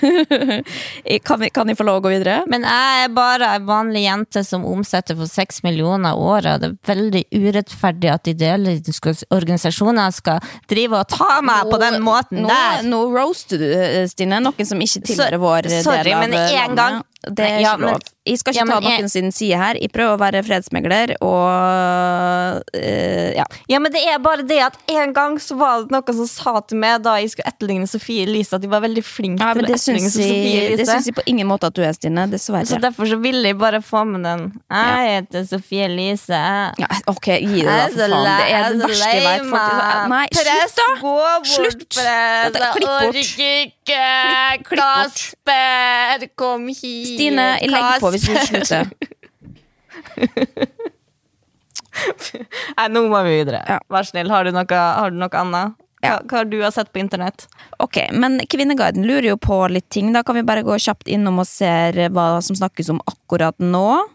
kan, 1.28 1.42
vi, 1.44 1.50
kan 1.56 1.72
jeg 1.72 1.80
få 1.80 1.88
lov 1.88 2.00
å 2.00 2.04
gå 2.08 2.14
videre? 2.16 2.42
Men 2.52 2.68
jeg 2.68 3.04
er 3.06 3.14
bare 3.16 3.52
ei 3.56 3.64
vanlig 3.68 4.06
jente 4.06 4.44
som 4.48 4.68
omsetter 4.68 5.20
for 5.20 5.32
seks 5.32 5.64
millioner 5.68 6.16
året. 6.16 6.64
Det 6.64 6.72
er 6.72 6.78
veldig 6.94 7.26
urettferdig 7.36 8.14
at 8.16 8.32
ideelle 8.32 8.78
organisasjoner 8.80 10.16
skal 10.16 10.44
drive 10.72 11.00
og 11.04 11.12
ta 11.12 11.40
meg 11.44 11.66
nå, 11.68 11.76
på 11.76 11.82
den 11.84 12.00
måten 12.04 12.44
nå, 12.44 12.52
der. 12.52 12.88
Nå 12.88 13.04
roaster 13.16 13.60
du, 13.60 13.70
Stine, 14.12 14.40
noen 14.44 14.68
som 14.68 14.80
ikke 14.84 15.04
tilhører 15.12 15.40
vår 15.44 15.72
sorry, 15.80 16.04
del 16.08 16.16
av 16.16 16.24
landet. 16.24 16.40
Sorry, 16.40 16.60
men 16.60 16.70
en 16.70 16.80
gang 16.80 17.02
det 17.28 17.44
er 17.44 17.60
ikke 17.60 17.84
lov. 17.84 18.04
Jeg 18.30 18.40
skal 18.40 18.54
ikke 18.54 18.62
ja, 18.62 18.68
ta 18.70 18.80
noen 18.84 19.04
jeg... 19.04 19.10
sin 19.12 19.32
side 19.36 19.58
her. 19.60 19.78
Jeg 19.82 19.92
prøver 19.92 20.14
å 20.16 20.20
være 20.22 20.42
fredsmegler 20.46 21.16
og 21.26 22.62
uh, 22.78 23.30
ja. 23.36 23.46
ja, 23.68 23.80
men 23.82 23.92
det 23.92 24.04
er 24.08 24.22
bare 24.24 24.46
det 24.48 24.60
at 24.64 24.78
en 24.94 25.12
gang 25.16 25.36
så 25.42 25.58
var 25.60 25.84
det 25.84 25.96
noen 25.96 26.16
som 26.22 26.30
sa 26.30 26.54
til 26.70 26.80
meg 26.80 27.02
da 27.04 27.18
jeg 27.20 27.34
skulle 27.34 27.50
etterligne 27.52 27.90
Sofie 27.90 28.24
Elise, 28.28 28.56
at 28.56 28.64
de 28.64 28.70
var 28.72 28.84
veldig 28.86 29.04
flinke 29.04 29.44
ja, 29.44 29.52
til 29.58 29.66
å 29.66 29.74
etterligne 29.76 30.12
Sofie 30.14 30.62
Elise. 30.62 30.78
Det 30.80 30.88
syns 30.92 31.10
jeg 31.10 31.18
på 31.18 31.26
ingen 31.32 31.50
måte 31.50 31.68
at 31.68 31.76
du 31.76 31.84
er, 31.84 31.92
Stine. 31.98 32.28
Dessverre. 32.32 32.70
Så 32.70 32.80
derfor 32.80 33.10
så 33.10 33.20
ville 33.20 33.52
jeg 33.52 33.58
bare 33.60 33.82
få 33.84 34.06
med 34.08 34.24
den. 34.28 34.46
Jeg 34.70 35.12
heter 35.18 35.48
Sofie 35.50 35.90
Elise. 35.90 36.40
Ja, 36.80 36.90
ok, 37.10 37.32
gi 37.36 37.66
det 37.66 37.68
da, 37.68 37.90
for 37.90 38.00
faen. 38.06 38.30
Det 38.30 38.48
er 38.54 38.70
det 38.70 38.80
verste 38.86 39.12
jeg 39.12 39.26
vet. 39.26 39.44
Nei, 40.14 40.26
slutt, 40.40 40.80
da! 40.80 40.88
Slutt! 41.56 42.00
Klipp 42.80 42.86
bort. 42.86 43.60
Kasper, 44.70 46.28
kom 46.40 46.70
hit. 46.70 47.09
Stine, 47.16 47.46
jeg 47.62 47.70
legger 47.74 48.00
på 48.04 48.12
hvis 48.16 48.26
du 48.28 48.34
slutter. 48.48 48.84
Nei, 52.78 52.88
nå 52.94 53.02
må 53.12 53.20
vi 53.28 53.34
videre. 53.42 53.62
Ja. 53.68 53.80
Vær 53.92 54.06
snill, 54.08 54.30
har 54.32 54.48
du 54.48 54.52
noe, 54.56 54.80
har 54.80 55.12
du 55.14 55.18
noe 55.20 55.40
annet? 55.42 55.76
Hva, 56.00 56.08
Ja. 56.08 56.20
hva 56.24 56.38
har 56.40 56.46
du 56.48 56.62
har 56.64 56.72
sett 56.72 56.94
på 56.94 57.00
internett? 57.02 57.48
Ok, 57.84 57.98
men 58.16 58.40
Kvinneguiden 58.48 59.04
lurer 59.06 59.34
jo 59.34 59.38
på 59.38 59.58
litt 59.70 59.90
ting. 59.92 60.14
Da 60.16 60.24
kan 60.24 60.36
vi 60.38 60.44
bare 60.48 60.64
gå 60.64 60.78
kjapt 60.80 61.08
innom 61.12 61.40
og 61.44 61.48
se 61.50 61.68
hva 62.08 62.30
som 62.42 62.56
snakkes 62.56 62.90
om 62.94 63.02
akkurat 63.10 63.58
nå. 63.60 64.06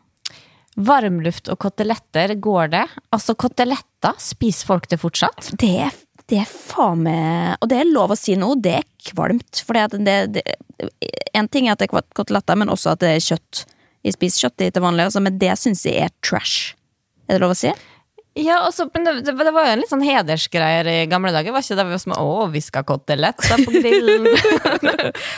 Varmluft 0.76 1.48
og 1.52 1.58
koteletter, 1.62 2.34
går 2.40 2.70
det? 2.72 2.86
Altså, 3.12 3.34
koteletter, 3.38 4.16
spiser 4.18 4.66
folk 4.66 4.88
det 4.88 4.98
fortsatt? 4.98 5.52
Det, 5.60 5.74
er- 5.90 6.00
det 6.30 6.40
er 6.40 6.48
faen 6.48 7.02
meg 7.04 7.58
Og 7.60 7.68
det 7.68 7.80
er 7.80 7.90
lov 7.90 8.14
å 8.14 8.18
si 8.18 8.36
nå, 8.38 8.54
det 8.64 8.78
er 8.80 8.86
kvalmt. 9.10 9.60
For 9.66 9.76
en 9.76 11.50
ting 11.52 11.68
er 11.68 11.74
at 11.74 11.82
det 11.82 11.90
er 11.90 12.04
koteletter, 12.16 12.58
men 12.58 12.72
også 12.72 12.94
at 12.94 13.02
det 13.04 13.10
er 13.12 13.26
kjøtt. 13.26 13.64
Jeg 14.04 14.16
spiser 14.16 14.46
kjøtt 14.46 14.64
til 14.64 14.84
vanlig, 14.84 15.08
altså, 15.08 15.20
men 15.24 15.36
det 15.40 15.52
syns 15.60 15.84
jeg 15.88 16.06
er 16.06 16.14
trash. 16.24 16.74
Er 17.28 17.36
det 17.36 17.44
lov 17.44 17.54
å 17.54 17.58
si? 17.58 17.72
Ja, 18.34 18.56
også, 18.66 18.88
men 18.90 19.04
det, 19.06 19.12
det, 19.30 19.50
var 19.54 19.68
jo 19.68 19.72
en 19.76 19.80
litt 19.84 19.90
sånn 19.92 20.02
hedersgreier 20.02 20.88
i 20.90 20.96
gamle 21.10 21.30
dager. 21.34 21.54
Var 21.54 21.62
ikke 21.62 21.76
det 21.78 21.84
vi 21.86 21.94
var 21.94 22.02
som 22.02 22.14
Å, 22.18 22.46
viska 22.50 22.82
ha 22.82 22.88
koteletter 22.88 23.62
på 23.62 23.74
grillen? 23.78 24.26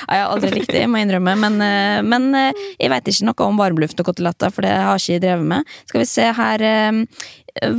Ja, 0.06 0.14
jeg 0.14 0.22
har 0.22 0.30
aldri 0.30 0.50
likt 0.52 0.70
det, 0.70 0.82
jeg 0.84 0.90
må 0.90 1.00
innrømme, 1.02 1.32
men, 1.40 1.56
eh, 1.64 1.98
men 2.06 2.28
eh, 2.38 2.60
jeg 2.78 2.90
vet 2.92 3.08
ikke 3.10 3.26
noe 3.26 3.48
om 3.48 3.58
varmluft 3.58 4.00
og 4.00 4.08
koteletter, 4.08 4.52
for 4.54 4.64
det 4.64 4.72
har 4.72 5.00
ikke 5.00 5.16
jeg 5.16 5.22
drevet 5.24 5.48
med. 5.50 5.72
Skal 5.90 6.02
vi 6.02 6.06
se 6.08 6.26
her 6.38 6.64
eh, 6.64 7.00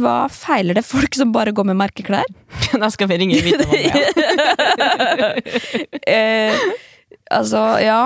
Hva 0.01 0.15
feiler 0.33 0.77
det 0.77 0.85
folk 0.85 1.17
som 1.17 1.31
bare 1.33 1.53
går 1.55 1.69
med 1.71 1.79
merkeklær? 1.79 2.27
da 2.83 2.89
skal 2.93 3.09
vi 3.09 3.19
ringe 3.23 3.39
Vita 3.45 3.67
ja. 3.73 4.03
Eh, 6.17 6.67
altså, 7.33 7.63
ja 7.83 8.01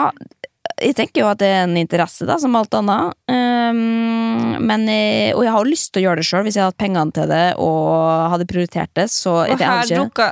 Jeg 0.81 0.95
tenker 0.97 1.21
jo 1.21 1.27
at 1.29 1.37
det 1.41 1.47
er 1.47 1.63
en 1.67 1.77
interesse, 1.77 2.25
da, 2.25 2.37
som 2.41 2.55
alt 2.57 2.73
annet. 2.73 3.13
Um, 3.29 4.57
men, 4.65 4.87
jeg- 4.89 5.35
og 5.35 5.43
jeg 5.45 5.51
har 5.53 5.61
jo 5.63 5.69
lyst 5.71 5.91
til 5.93 6.01
å 6.01 6.05
gjøre 6.09 6.19
det 6.21 6.25
sjøl, 6.27 6.43
hvis 6.47 6.55
jeg 6.57 6.63
hadde 6.65 6.73
hatt 6.73 6.83
pengene 6.83 7.11
til 7.13 7.27
det 7.31 7.47
og 7.61 8.29
hadde 8.33 8.45
prioritert 8.49 8.91
det. 8.97 9.07
Så 9.13 9.29
Og 9.45 9.47
jeg 9.47 9.57
her 9.67 9.83
ikke 9.83 10.31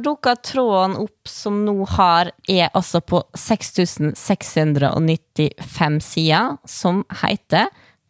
dukka 0.00 0.32
tråden 0.40 0.96
opp 0.96 1.28
som 1.28 1.58
nå 1.66 1.84
har 1.86 2.30
er 2.48 2.70
altså 2.74 3.00
på 3.04 3.20
6695 3.36 6.00
sider, 6.02 6.56
som 6.66 7.04
heter 7.22 7.66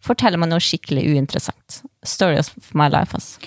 'Forteller 0.06 0.38
meg 0.38 0.48
noe 0.52 0.60
skikkelig 0.62 1.02
uinteressant'. 1.16 1.80
Story 2.04 2.38
of 2.38 2.50
my 2.74 2.86
life, 2.88 3.14
ass. 3.16 3.38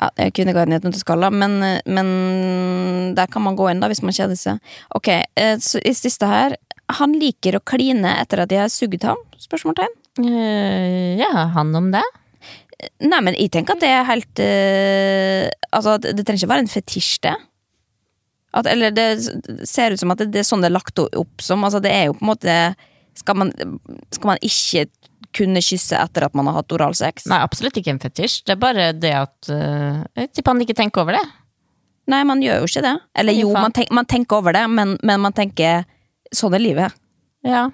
Ja, 0.00 0.10
det 0.16 0.38
er 0.38 0.42
inn 0.42 0.48
i 0.72 0.76
et 0.76 0.82
nøtteskall, 0.84 1.30
men, 1.32 1.60
men 1.86 3.14
der 3.14 3.26
kan 3.26 3.42
man 3.42 3.56
gå 3.56 3.70
inn 3.70 3.80
da, 3.80 3.88
hvis 3.88 4.02
man 4.02 4.12
kjeder 4.12 4.36
seg. 4.36 4.58
Ok, 4.94 5.08
eh, 5.08 5.56
så 5.56 5.78
i 5.80 5.92
siste 5.94 6.26
her. 6.26 6.56
Han 7.00 7.14
liker 7.16 7.56
å 7.56 7.64
kline 7.64 8.10
etter 8.20 8.44
at 8.44 8.50
de 8.50 8.60
har 8.60 8.72
sugd 8.72 9.06
ham? 9.06 9.20
Spørsmålstegn. 9.40 9.94
Uh, 10.20 11.16
ja, 11.18 11.48
han 11.54 11.74
om 11.74 11.90
det? 11.94 12.04
Nei, 13.02 13.20
men 13.24 13.36
jeg 13.38 13.50
tenker 13.54 13.76
at 13.76 13.82
det 13.82 13.90
er 13.90 14.06
helt 14.06 14.40
uh, 14.42 15.48
Altså, 15.74 15.96
det, 16.02 16.12
det 16.18 16.24
trenger 16.26 16.44
ikke 16.44 16.52
være 16.52 16.64
en 16.66 16.70
fetisj, 16.70 17.14
det. 17.24 17.34
At, 18.54 18.68
eller 18.70 18.92
det 18.94 19.06
ser 19.66 19.94
ut 19.94 20.02
som 20.02 20.12
at 20.14 20.20
det, 20.22 20.28
det 20.34 20.44
er 20.44 20.46
sånn 20.46 20.62
det 20.62 20.70
er 20.70 20.76
lagt 20.76 21.00
opp 21.02 21.42
som. 21.42 21.64
Altså, 21.66 21.80
det 21.82 21.90
er 21.90 22.06
jo 22.08 22.18
på 22.18 22.22
en 22.22 22.30
måte 22.30 22.58
Skal 23.18 23.38
man, 23.40 23.50
skal 24.14 24.34
man 24.34 24.44
ikke 24.46 24.86
kunne 25.34 25.62
kysse 25.64 25.98
etter 25.98 26.28
at 26.28 26.36
man 26.38 26.46
har 26.50 26.60
hatt 26.60 26.74
oralsex? 26.76 27.26
Nei, 27.30 27.40
absolutt 27.42 27.80
ikke 27.80 27.94
en 27.94 28.02
fetisj. 28.02 28.44
Det 28.46 28.54
er 28.54 28.60
bare 28.62 28.92
det 28.94 29.14
at 29.18 29.50
uh, 29.50 30.04
Jeg 30.20 30.30
tipper 30.30 30.54
han 30.54 30.62
ikke 30.62 30.78
tenker 30.78 31.02
over 31.02 31.18
det. 31.18 31.24
Nei, 32.12 32.20
man 32.28 32.42
gjør 32.44 32.62
jo 32.62 32.68
ikke 32.68 32.84
det. 32.84 32.94
Eller 33.16 33.38
jo, 33.38 33.50
man, 33.56 33.72
tenk, 33.74 33.90
man 33.94 34.06
tenker 34.06 34.42
over 34.42 34.54
det, 34.54 34.64
men, 34.70 34.94
men 35.02 35.22
man 35.24 35.34
tenker 35.34 35.86
Sånn 36.32 36.54
er 36.56 36.62
livet. 36.62 36.94
Ja. 37.44 37.66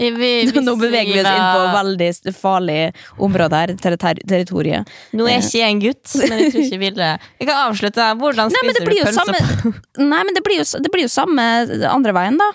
Vi, 0.00 0.08
vi 0.50 0.62
Nå 0.64 0.74
beveger 0.80 1.12
vi 1.12 1.20
oss 1.20 1.28
inn 1.28 1.44
på 1.52 1.66
veldig 1.76 2.32
farlig 2.34 2.78
område 3.22 3.60
her, 3.60 3.74
ter- 3.78 4.22
territoriet. 4.26 4.88
Nå 5.12 5.28
er 5.28 5.42
ikke 5.42 5.60
jeg 5.60 5.76
en 5.76 5.82
gutt, 5.84 6.14
men 6.16 6.32
jeg 6.40 6.54
tror 6.54 6.64
ikke 6.64 6.76
jeg 6.78 6.82
ville 6.82 7.10
Jeg 7.12 7.50
kan 7.50 7.60
avslutte. 7.68 8.08
Hvordan 8.22 8.50
spiser 8.54 8.88
blir 8.88 9.04
du 9.04 9.04
pølse 9.04 9.20
samme 9.20 9.74
Nei, 10.12 10.24
men 10.24 10.34
det 10.34 10.42
blir 10.46 10.62
jo, 10.62 10.66
det 10.82 10.90
blir 10.94 11.06
jo 11.06 11.12
samme 11.12 11.46
andre 11.92 12.16
veien, 12.16 12.40
da. 12.40 12.50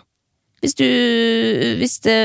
Hvis 0.65 0.73
du 0.73 0.87
Hvis, 1.77 1.99
det, 2.01 2.17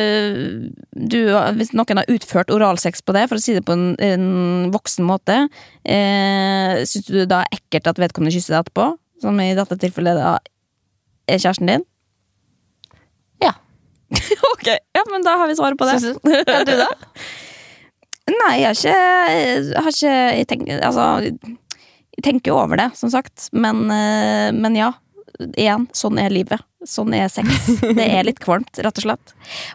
du, 0.96 1.18
hvis 1.59 1.75
noen 1.77 2.01
har 2.01 2.09
utført 2.11 2.51
oralsex 2.51 3.05
på 3.05 3.12
det, 3.14 3.27
for 3.29 3.37
å 3.37 3.44
si 3.44 3.53
det 3.55 3.62
på 3.68 3.77
en, 3.77 3.90
en 4.01 4.27
voksen 4.72 5.05
måte, 5.07 5.37
eh, 5.85 6.81
syns 6.88 7.11
du 7.12 7.20
da 7.29 7.42
er 7.44 7.61
ekkelt 7.61 7.92
at 7.92 8.01
vedkommende 8.01 8.33
kysser 8.35 8.57
deg 8.57 8.64
etterpå? 8.64 8.88
Som 9.22 9.38
i 9.44 9.53
dette 9.55 9.77
tilfellet 9.85 10.16
da 10.18 10.33
er 11.31 11.38
kjæresten 11.44 11.68
din? 11.68 11.85
Ok, 14.53 14.66
ja, 14.68 15.03
men 15.11 15.22
da 15.27 15.37
har 15.40 15.48
vi 15.51 15.57
svaret 15.59 15.79
på 15.81 15.88
det. 15.88 15.98
Er 15.98 16.14
du- 16.22 16.53
Ja, 16.53 16.64
du 16.64 16.72
da? 16.85 16.88
Nei, 18.33 18.55
jeg 18.61 18.68
har 18.68 18.77
ikke 18.79 18.96
Jeg, 19.35 19.62
har 19.83 19.90
ikke, 19.92 20.16
jeg, 20.38 20.46
tenker, 20.51 20.83
altså, 20.87 21.07
jeg 22.16 22.25
tenker 22.27 22.53
jo 22.53 22.59
over 22.62 22.79
det, 22.79 22.90
som 22.98 23.11
sagt. 23.12 23.48
Men, 23.53 23.85
eh, 23.90 24.51
men 24.55 24.77
ja. 24.79 24.92
Igjen, 25.59 25.88
sånn 25.96 26.20
er 26.22 26.31
livet. 26.31 26.61
Sånn 26.87 27.14
er 27.16 27.27
sex. 27.33 27.48
Det 27.98 28.05
er 28.05 28.22
litt 28.29 28.38
kvalmt, 28.42 28.79
rett 28.85 28.98
og 29.01 29.05
slett. 29.07 29.33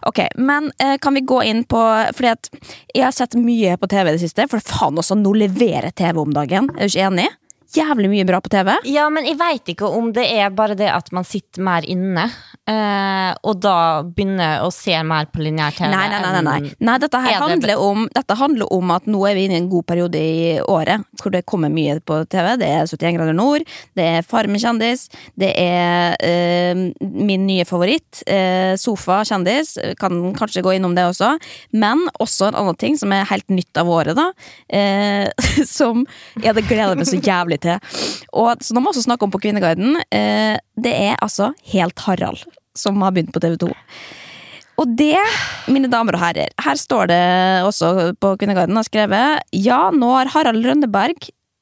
Ok, 0.08 0.20
Men 0.38 0.70
eh, 0.80 0.94
kan 1.02 1.16
vi 1.18 1.24
gå 1.28 1.42
inn 1.44 1.64
på 1.68 1.80
Fordi 2.14 2.30
at 2.30 2.48
jeg 2.94 3.04
har 3.04 3.12
sett 3.16 3.34
mye 3.36 3.74
på 3.80 3.88
TV 3.90 4.08
i 4.08 4.14
det 4.16 4.22
siste. 4.22 4.46
For 4.48 4.62
faen 4.64 4.96
også, 5.02 5.18
nå 5.18 5.34
leverer 5.36 5.90
TV 5.98 6.22
om 6.22 6.32
dagen. 6.36 6.70
Er 6.78 6.86
du 6.88 6.92
ikke 6.94 7.08
enig? 7.10 7.26
Jævlig 7.74 8.08
mye 8.14 8.24
bra 8.24 8.38
på 8.40 8.48
TV. 8.54 8.70
Ja, 8.88 9.10
men 9.12 9.26
jeg 9.28 9.36
veit 9.36 9.68
ikke 9.74 9.90
om 9.92 10.08
det 10.16 10.24
er 10.38 10.48
bare 10.56 10.78
det 10.78 10.88
at 10.88 11.10
man 11.12 11.26
sitter 11.28 11.60
mer 11.66 11.84
inne, 11.84 12.30
eh, 12.68 13.30
og 13.48 13.60
da 13.64 13.76
begynner 14.04 14.62
å 14.64 14.70
se 14.74 14.94
mer 15.06 15.28
på 15.32 15.42
lineær 15.44 15.74
TV. 15.76 15.88
Nei, 15.92 16.06
nei, 16.12 16.20
nei, 16.22 16.32
nei, 16.36 16.42
nei. 16.60 16.72
nei 16.88 16.96
dette, 17.02 17.18
Er 17.18 17.38
det- 17.38 17.42
handler 17.42 17.82
om, 17.82 18.08
dette 18.14 18.36
handler 18.36 18.72
om 18.72 18.90
at 18.94 19.06
nå 19.06 19.22
er 19.28 19.34
vi 19.34 19.46
inne 19.48 19.56
i 19.58 19.62
en 19.62 19.70
god 19.70 19.86
periode 19.86 20.20
i 20.20 20.58
året 20.60 21.04
hvor 21.20 21.32
det 21.32 21.44
kommer 21.46 21.70
mye 21.72 21.98
på 22.00 22.20
TV. 22.28 22.56
Det 22.60 22.68
er 22.68 22.86
71 22.86 23.16
grader 23.16 23.34
nord, 23.34 23.64
det 23.96 24.04
er 24.04 24.22
Farmen 24.22 24.60
kjendis, 24.60 25.08
det 25.38 25.52
er 25.56 26.16
eh, 26.20 26.74
min 27.00 27.46
nye 27.46 27.64
favoritt, 27.68 28.22
eh, 28.26 28.76
Sofa 28.76 29.22
kjendis. 29.24 29.76
Kan 29.98 30.34
kanskje 30.34 30.62
gå 30.62 30.76
innom 30.76 30.94
det 30.94 31.04
også. 31.08 31.38
Men 31.72 32.06
også 32.20 32.48
en 32.48 32.58
annen 32.62 32.78
ting 32.78 32.96
som 32.98 33.12
er 33.12 33.24
helt 33.30 33.48
nytt 33.48 33.76
av 33.80 33.88
året, 33.88 34.16
da. 34.18 34.30
Eh, 34.68 35.28
som 35.64 36.04
jeg 36.38 36.50
hadde 36.52 36.66
gleda 36.68 36.94
meg 36.98 37.08
så 37.08 37.20
jævlig 37.20 37.60
til. 37.64 37.78
Og 38.32 38.58
må 38.74 38.82
jeg 38.82 38.94
også 38.94 39.06
snakke 39.06 39.26
om 39.26 39.32
på 39.34 39.40
Kvinneguiden, 39.42 39.96
eh, 40.12 40.58
det 40.78 40.94
er 40.94 41.18
altså 41.24 41.52
Helt 41.72 42.06
Harald 42.06 42.46
som 42.78 43.02
har 43.02 43.14
begynt 43.14 43.34
på 43.34 43.42
TV 43.42 43.56
2. 43.60 43.70
Og 44.78 44.94
det, 44.98 45.18
mine 45.66 45.90
damer 45.90 46.14
og 46.14 46.22
herrer, 46.22 46.52
her 46.62 46.78
står 46.78 47.10
det 47.10 47.22
også 47.66 48.12
på 48.22 48.36
Kvinneguiden 48.38 48.78
har 48.78 48.86
skrevet 48.86 49.56
Ja, 49.56 49.88
nå 49.90 50.12
har 50.14 50.30
Harald 50.30 50.62
Rønneberg 50.62 51.16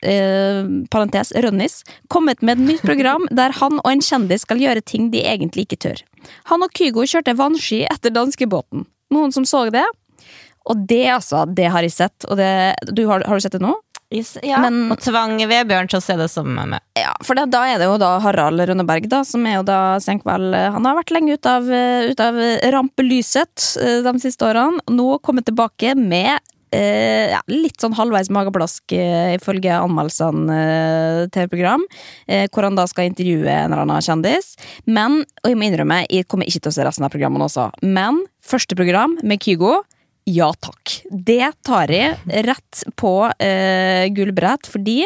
eh, 0.04 0.66
parentes 0.92 1.32
Rønnis, 1.32 1.80
kommet 2.12 2.44
med 2.44 2.58
et 2.58 2.66
nytt 2.72 2.84
program 2.84 3.24
der 3.32 3.56
han 3.56 3.80
og 3.80 3.88
en 3.88 4.04
kjendis 4.04 4.44
skal 4.44 4.60
gjøre 4.60 4.84
ting 4.84 5.08
de 5.14 5.24
egentlig 5.24 5.64
ikke 5.64 5.80
tør. 5.86 6.04
Han 6.50 6.66
og 6.66 6.74
Kygo 6.76 7.06
kjørte 7.08 7.36
vannski 7.38 7.86
etter 7.88 8.12
danskebåten. 8.12 8.84
Noen 9.14 9.32
som 9.32 9.48
så 9.48 9.64
det? 9.72 9.86
Og 10.66 10.82
det, 10.90 11.06
altså, 11.14 11.44
det 11.46 11.70
har 11.70 11.86
jeg 11.86 11.94
sett. 11.94 12.26
Og 12.26 12.36
det, 12.40 12.74
du, 12.90 13.04
har, 13.08 13.22
har 13.22 13.38
du 13.38 13.44
sett 13.44 13.54
det 13.54 13.62
nå? 13.62 13.72
Yes, 14.14 14.36
ja. 14.42 14.60
Men- 14.62 14.92
og 14.92 15.00
tvang 15.02 15.34
Vebjørn 15.50 15.88
til 15.90 15.98
å 15.98 16.02
se 16.04 16.14
det 16.16 16.28
som 16.30 16.46
med. 16.54 16.78
Ja, 16.94 17.12
for 17.26 17.34
det, 17.34 17.48
da 17.50 17.64
er 17.66 17.78
det 17.78 17.88
jo 17.88 17.98
da 17.98 18.18
Harald 18.22 18.60
Rønneberg, 18.60 19.08
da, 19.10 19.24
som 19.26 19.44
er 19.46 19.58
jo 19.58 19.64
da 19.66 19.98
Senkveld 19.98 20.54
Han 20.54 20.84
har 20.86 20.94
vært 20.94 21.10
lenge 21.10 21.34
ute 21.34 21.46
av, 21.46 21.70
eh, 21.70 22.10
ut 22.10 22.20
av 22.20 22.34
rampelyset 22.72 23.76
eh, 23.82 24.02
de 24.06 24.18
siste 24.22 24.46
årene. 24.46 24.78
Nå 24.88 25.18
kommet 25.22 25.46
tilbake 25.46 25.96
med 25.96 26.38
eh, 26.72 27.32
ja, 27.32 27.40
litt 27.50 27.80
sånn 27.82 27.96
halvveis 27.96 28.30
mageplask, 28.30 28.92
eh, 28.92 29.34
ifølge 29.36 29.74
anmeldelsene 29.74 30.56
eh, 30.60 31.26
TV-program, 31.34 31.84
eh, 32.28 32.46
hvor 32.52 32.66
han 32.68 32.78
da 32.78 32.86
skal 32.90 33.10
intervjue 33.10 33.48
en 33.50 33.72
eller 33.72 33.84
annen 33.84 34.04
kjendis. 34.06 34.54
Men, 34.86 35.22
og 35.42 35.50
jeg 35.50 35.58
må 35.58 35.68
innrømme, 35.68 36.04
jeg 36.10 36.28
kommer 36.30 36.46
ikke 36.48 36.66
til 36.66 36.74
å 36.74 36.78
se 36.78 36.86
resten 36.86 37.06
av 37.06 37.14
programmene 37.14 37.48
også, 37.48 37.70
men 37.82 38.22
første 38.46 38.78
program 38.78 39.18
med 39.26 39.42
Kygo 39.42 39.80
ja 40.26 40.48
takk. 40.58 41.00
Det 41.10 41.52
tar 41.66 41.92
jeg 41.94 42.16
rett 42.46 42.84
på 42.98 43.12
eh, 43.38 44.06
gullbrett, 44.14 44.66
fordi 44.70 45.04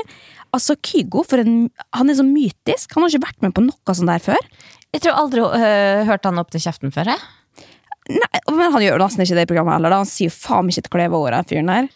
altså 0.56 0.76
Kygo, 0.80 1.24
for 1.28 1.42
en, 1.42 1.68
han 1.96 2.11
er 2.11 2.18
så 2.18 2.26
mytisk. 2.26 2.94
Han 2.96 3.04
har 3.04 3.12
ikke 3.12 3.28
vært 3.28 3.44
med 3.44 3.54
på 3.56 3.64
noe 3.66 3.96
sånt 3.96 4.11
der 4.11 4.24
før. 4.24 4.48
Jeg 4.90 5.04
tror 5.04 5.20
aldri 5.20 5.44
uh, 5.44 6.02
hørte 6.09 6.33
han 6.33 6.40
opp 6.42 6.50
til 6.50 6.64
kjeften 6.64 6.90
før. 6.94 7.12
Jeg. 7.12 7.66
Nei, 8.11 8.40
Men 8.48 8.72
han 8.74 8.83
gjør 8.83 9.02
nesten 9.04 9.22
ikke 9.22 9.37
det 9.38 9.44
i 9.46 9.50
programmet 9.52 9.76
heller. 9.76 9.92
Da. 9.92 10.00
Han 10.02 10.11
sier 10.11 10.30
jo 10.30 10.35
faen 10.35 10.70
ikke 10.72 10.87
et 10.87 10.92
kleve 10.96 11.18
over 11.20 11.37
den 11.37 11.46
fyren 11.46 11.70
der. 11.70 11.90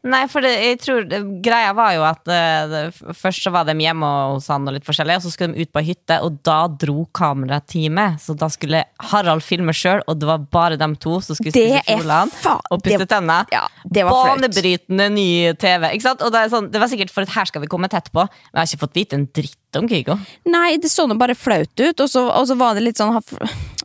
Nei, 0.00 0.22
for 0.32 0.44
det, 0.44 0.52
jeg 0.64 0.80
tror 0.80 1.06
det, 1.08 1.20
Greia 1.44 1.72
var 1.76 1.94
jo 1.94 2.04
at 2.08 2.30
eh, 2.32 2.60
det, 2.70 2.82
først 3.16 3.44
så 3.44 3.52
var 3.52 3.66
de 3.68 3.74
hjemme 3.80 4.08
hos 4.32 4.48
han 4.52 4.68
og 4.68 4.76
litt 4.76 4.86
forskjellig, 4.88 5.18
og 5.20 5.26
så 5.26 5.32
skulle 5.34 5.54
de 5.54 5.66
ut 5.66 5.72
på 5.72 5.82
ei 5.82 5.90
hytte, 5.92 6.20
og 6.24 6.38
da 6.46 6.58
dro 6.72 7.04
kamerateamet. 7.16 8.20
Så 8.24 8.36
da 8.38 8.48
skulle 8.52 8.82
Harald 9.12 9.44
filme 9.44 9.74
sjøl, 9.76 10.02
og 10.08 10.20
det 10.20 10.28
var 10.30 10.46
bare 10.50 10.80
dem 10.80 10.96
to 11.00 11.18
som 11.24 11.38
skulle 11.38 11.54
spise 11.54 11.84
kjolene 11.86 12.56
og 12.70 12.80
pusse 12.80 13.06
tennene 13.06 13.20
tenna. 13.20 13.38
Ja, 13.52 13.66
det 13.84 14.04
var 14.04 14.16
flaut. 14.16 14.40
Banebrytende 14.40 15.08
ny 15.12 15.28
TV. 15.60 15.90
Ikke 15.94 16.08
sant? 16.08 16.24
Og 16.24 16.32
det, 16.32 16.44
er 16.44 16.52
sånn, 16.52 16.70
det 16.72 16.82
var 16.82 16.90
sikkert 16.92 17.12
for 17.14 17.26
at 17.26 17.34
her 17.34 17.50
skal 17.50 17.64
vi 17.64 17.70
komme 17.70 17.90
tett 17.92 18.10
på, 18.12 18.24
men 18.24 18.56
jeg 18.56 18.62
har 18.62 18.70
ikke 18.70 18.84
fått 18.86 19.00
vite 19.00 19.18
en 19.18 19.26
dritt 19.36 19.59
om 19.78 19.88
Kygo. 19.90 20.16
Nei, 20.50 20.76
det 20.80 20.90
så 20.90 21.06
nå 21.06 21.16
bare 21.20 21.36
flaut 21.38 21.70
ut, 21.80 22.00
og 22.00 22.08
så, 22.10 22.24
og 22.26 22.48
så 22.48 22.56
var 22.58 22.76
det 22.76 22.84
litt 22.86 23.00
sånn 23.00 23.14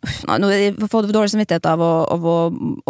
Uff, 0.05 0.21
Nå 0.27 0.49
får 0.91 1.07
jeg 1.07 1.13
dårlig 1.15 1.31
samvittighet 1.33 1.65
av 1.69 1.81
å, 1.81 1.91
av 2.13 2.25
å, 2.29 2.37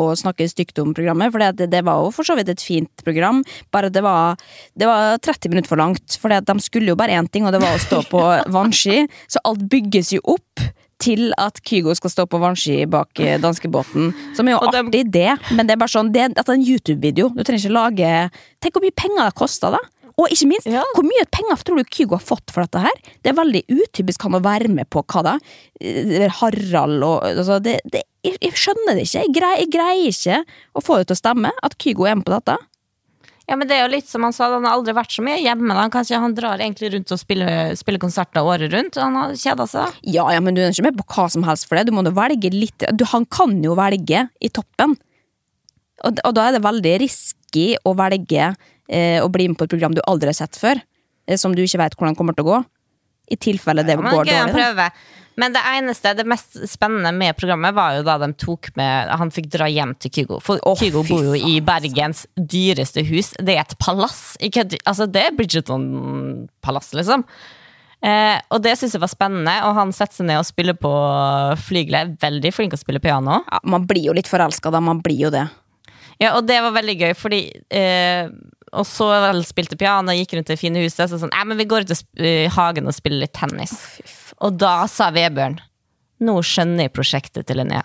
å 0.02 0.06
snakke 0.20 0.48
stygt 0.52 0.80
om 0.84 0.94
programmet, 0.96 1.32
for 1.32 1.44
det, 1.44 1.70
det 1.72 1.84
var 1.88 2.04
jo 2.04 2.12
for 2.16 2.28
så 2.28 2.36
vidt 2.36 2.52
et 2.52 2.64
fint 2.64 3.06
program, 3.08 3.44
bare 3.72 3.92
det 3.94 4.04
var, 4.04 4.40
det 4.76 4.90
var 4.90 5.20
30 5.24 5.54
minutter 5.54 5.72
for 5.72 5.80
langt. 5.80 6.18
For 6.20 6.34
de 6.34 6.56
skulle 6.64 6.92
jo 6.92 6.98
bare 7.00 7.16
én 7.16 7.30
ting, 7.32 7.46
og 7.48 7.56
det 7.56 7.62
var 7.64 7.76
å 7.76 7.84
stå 7.84 8.02
på 8.12 8.24
vannski, 8.56 9.06
så 9.32 9.44
alt 9.48 9.64
bygges 9.72 10.16
jo 10.18 10.26
opp. 10.36 10.66
Til 11.04 11.34
at 11.36 11.58
Kygo 11.68 11.92
skal 12.00 12.12
stå 12.14 12.24
på 12.32 12.40
vannski 12.40 12.78
bak 12.88 13.20
eh, 13.20 13.36
danskebåten. 13.44 14.14
Som 14.38 14.48
er 14.48 14.56
jo 14.56 14.62
artig, 14.64 15.02
det, 15.12 15.34
men 15.52 15.68
det 15.68 15.76
er 15.76 15.82
bare 15.82 15.92
sånn 15.92 16.08
Det 16.16 16.24
at 16.24 16.38
det 16.38 16.46
er 16.46 16.54
en 16.56 16.64
YouTube-video. 16.64 17.34
Du 17.36 17.42
trenger 17.44 17.66
ikke 17.66 17.76
lage 17.76 18.12
Tenk 18.64 18.78
hvor 18.78 18.86
mye 18.86 18.96
penger 18.96 19.28
det 19.28 19.36
koster, 19.36 19.76
da! 19.76 19.82
Og 20.18 20.30
ikke 20.32 20.48
minst, 20.48 20.68
Ja. 20.72 20.82
hvor 20.96 21.04
mye 21.04 21.26
penger 21.28 21.58
tror 21.68 21.82
du 21.82 21.90
Kygo 21.92 22.16
har 22.16 22.24
fått 22.24 22.52
for 22.56 22.64
dette 22.64 22.80
her? 22.80 22.94
Det 23.22 23.34
er 23.34 23.36
veldig 23.42 23.64
utypisk 23.68 24.22
han 24.24 24.38
å 24.38 24.44
være 24.44 24.70
med 24.72 24.88
på 24.90 25.04
hva 25.04 25.24
da? 25.28 25.34
Eh, 25.82 26.30
Harald 26.40 27.04
og 27.04 27.24
altså, 27.28 27.58
det, 27.62 27.82
det, 27.92 28.04
jeg, 28.24 28.38
jeg 28.40 28.54
skjønner 28.56 28.96
det 28.96 29.04
ikke. 29.10 29.26
Jeg 29.26 29.34
greier, 29.36 29.60
jeg 29.66 29.72
greier 29.76 30.08
ikke 30.14 30.38
å 30.76 30.84
få 30.86 30.98
det 31.02 31.10
til 31.10 31.18
å 31.18 31.20
stemme 31.20 31.52
at 31.68 31.76
Kygo 31.78 32.08
er 32.08 32.16
med 32.16 32.26
på 32.30 32.32
dette. 32.38 32.56
Ja, 33.46 33.54
men 33.60 33.68
det 33.70 33.76
er 33.78 33.84
jo 33.84 33.92
litt 33.94 34.08
som 34.10 34.24
han 34.26 34.34
sa, 34.34 34.48
han 34.56 34.64
har 34.66 34.74
aldri 34.74 34.96
vært 34.98 35.12
så 35.14 35.22
mye 35.22 35.36
hjemme. 35.38 35.76
da. 35.78 35.84
Kanskje 35.94 36.18
han 36.18 36.34
drar 36.34 36.58
egentlig 36.64 36.94
rundt 36.96 37.12
og 37.14 37.20
spiller, 37.22 37.76
spiller 37.78 38.02
konserter 38.02 38.42
året 38.42 38.72
rundt. 38.74 38.96
og 38.98 39.04
Han 39.04 39.20
har 39.20 39.36
kjeda 39.38 39.68
seg. 39.70 40.00
Ja, 40.02 40.26
ja, 40.34 40.40
men 40.42 40.56
du 40.56 40.64
er 40.64 40.72
ikke 40.72 40.88
med 40.88 40.98
på 40.98 41.06
hva 41.14 41.28
som 41.30 41.44
helst 41.46 41.68
for 41.70 41.78
det. 41.78 41.86
Du 41.86 41.94
må 41.94 42.02
jo 42.08 42.16
velge 42.16 42.50
litt 42.56 42.88
du, 42.98 43.04
Han 43.12 43.28
kan 43.30 43.54
jo 43.62 43.76
velge 43.78 44.24
i 44.42 44.50
toppen. 44.50 44.96
Og, 46.04 46.18
og 46.26 46.34
da 46.34 46.48
er 46.48 46.58
det 46.58 46.64
veldig 46.66 46.96
risky 47.04 47.68
å 47.86 47.94
velge 48.00 48.50
eh, 48.90 49.20
å 49.24 49.30
bli 49.32 49.50
med 49.50 49.60
på 49.60 49.68
et 49.68 49.74
program 49.76 49.96
du 49.96 50.04
aldri 50.06 50.32
har 50.32 50.38
sett 50.38 50.60
før. 50.60 50.82
Eh, 51.28 51.38
som 51.42 51.56
du 51.56 51.64
ikke 51.64 51.82
vet 51.82 51.98
hvordan 51.98 52.18
kommer 52.18 52.38
til 52.38 52.46
å 52.46 52.52
gå. 52.54 52.64
I 53.34 53.38
tilfelle 53.42 53.86
det 53.86 53.96
Ja, 53.96 54.02
går 54.02 54.26
dårlig. 54.30 54.76
Da. 54.78 54.90
Men 55.36 55.56
det 55.56 55.62
eneste, 55.68 56.14
det 56.16 56.28
mest 56.30 56.56
spennende 56.70 57.12
med 57.12 57.36
programmet 57.36 57.76
var 57.76 57.98
jo 57.98 58.06
da 58.08 58.16
de 58.22 58.30
tok 58.40 58.70
med 58.80 59.10
Han 59.20 59.34
fikk 59.34 59.50
dra 59.52 59.68
hjem 59.68 59.96
til 60.00 60.14
Kygo. 60.14 60.40
For 60.44 60.62
oh, 60.64 60.78
Kygo 60.80 61.04
bor 61.08 61.26
jo 61.26 61.36
i 61.36 61.58
Bergens 61.66 62.24
dyreste 62.38 63.04
hus. 63.10 63.34
Det 63.42 63.58
er 63.58 63.66
et 63.66 63.78
palass. 63.82 64.38
Ikke, 64.40 64.68
altså, 64.86 65.10
det 65.12 65.26
er 65.28 65.36
Bridgerton-palass, 65.36 66.94
liksom. 66.96 67.26
Eh, 68.06 68.38
og 68.54 68.62
det 68.62 68.76
syns 68.78 68.94
jeg 68.96 69.02
var 69.02 69.10
spennende, 69.10 69.54
og 69.66 69.76
han 69.80 69.92
setter 69.96 70.20
seg 70.20 70.30
ned 70.30 70.40
og 70.40 70.48
spiller 70.48 70.78
på 70.78 70.94
flygelet. 71.66 72.16
Veldig 72.22 72.54
flink 72.54 72.78
å 72.78 72.80
spille 72.80 73.04
piano. 73.04 73.42
Ja, 73.50 73.62
man 73.76 73.88
blir 73.90 74.12
jo 74.12 74.16
litt 74.16 74.30
forelska 74.32 74.72
da. 74.72 74.84
Man 74.84 75.02
blir 75.04 75.28
jo 75.28 75.34
det. 75.34 75.48
Ja, 76.22 76.38
og 76.38 76.46
det 76.48 76.62
var 76.64 76.76
veldig 76.78 76.96
gøy, 77.02 77.14
fordi 77.18 77.42
eh, 77.76 78.30
Og 78.76 78.88
så 78.88 79.08
spilte 79.48 79.78
piano, 79.80 80.14
gikk 80.16 80.36
rundt 80.38 80.52
det 80.52 80.60
fine 80.62 80.84
huset, 80.84 81.08
så 81.10 81.20
sånn 81.22 81.34
Nei, 81.34 81.44
men 81.50 81.60
vi 81.62 81.68
går 81.70 81.86
ut 81.86 81.94
i 82.20 82.36
hagen 82.52 82.90
og 82.90 82.96
spiller 82.98 83.26
litt 83.26 83.36
tennis. 83.38 83.76
Og 84.44 84.58
da 84.60 84.84
sa 84.92 85.12
Vebjørn 85.16 85.60
Nå 86.26 86.40
skjønner 86.48 86.88
jeg 86.88 86.96
prosjektet 86.96 87.48
til 87.48 87.60
Linnea. 87.60 87.84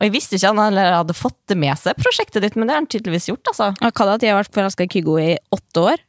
Og 0.00 0.06
jeg 0.06 0.14
visste 0.14 0.38
ikke 0.38 0.54
han 0.56 0.78
hadde 0.78 1.14
fått 1.14 1.36
det 1.52 1.56
med 1.60 1.78
seg, 1.78 1.98
prosjektet 2.00 2.42
ditt, 2.42 2.56
men 2.56 2.66
det 2.66 2.74
har 2.74 2.80
han 2.80 2.88
tydeligvis 2.90 3.28
gjort, 3.28 3.52
altså. 3.52 3.68
Ja, 3.76 3.90
Hva 3.92 4.06
da? 4.08 4.16
At 4.16 4.24
jeg 4.24 4.32
har 4.32 4.40
vært 4.40 4.56
forelska 4.56 4.86
i 4.86 4.90
Kygo 4.90 5.18
i 5.20 5.34
åtte 5.54 5.84
år? 5.92 6.02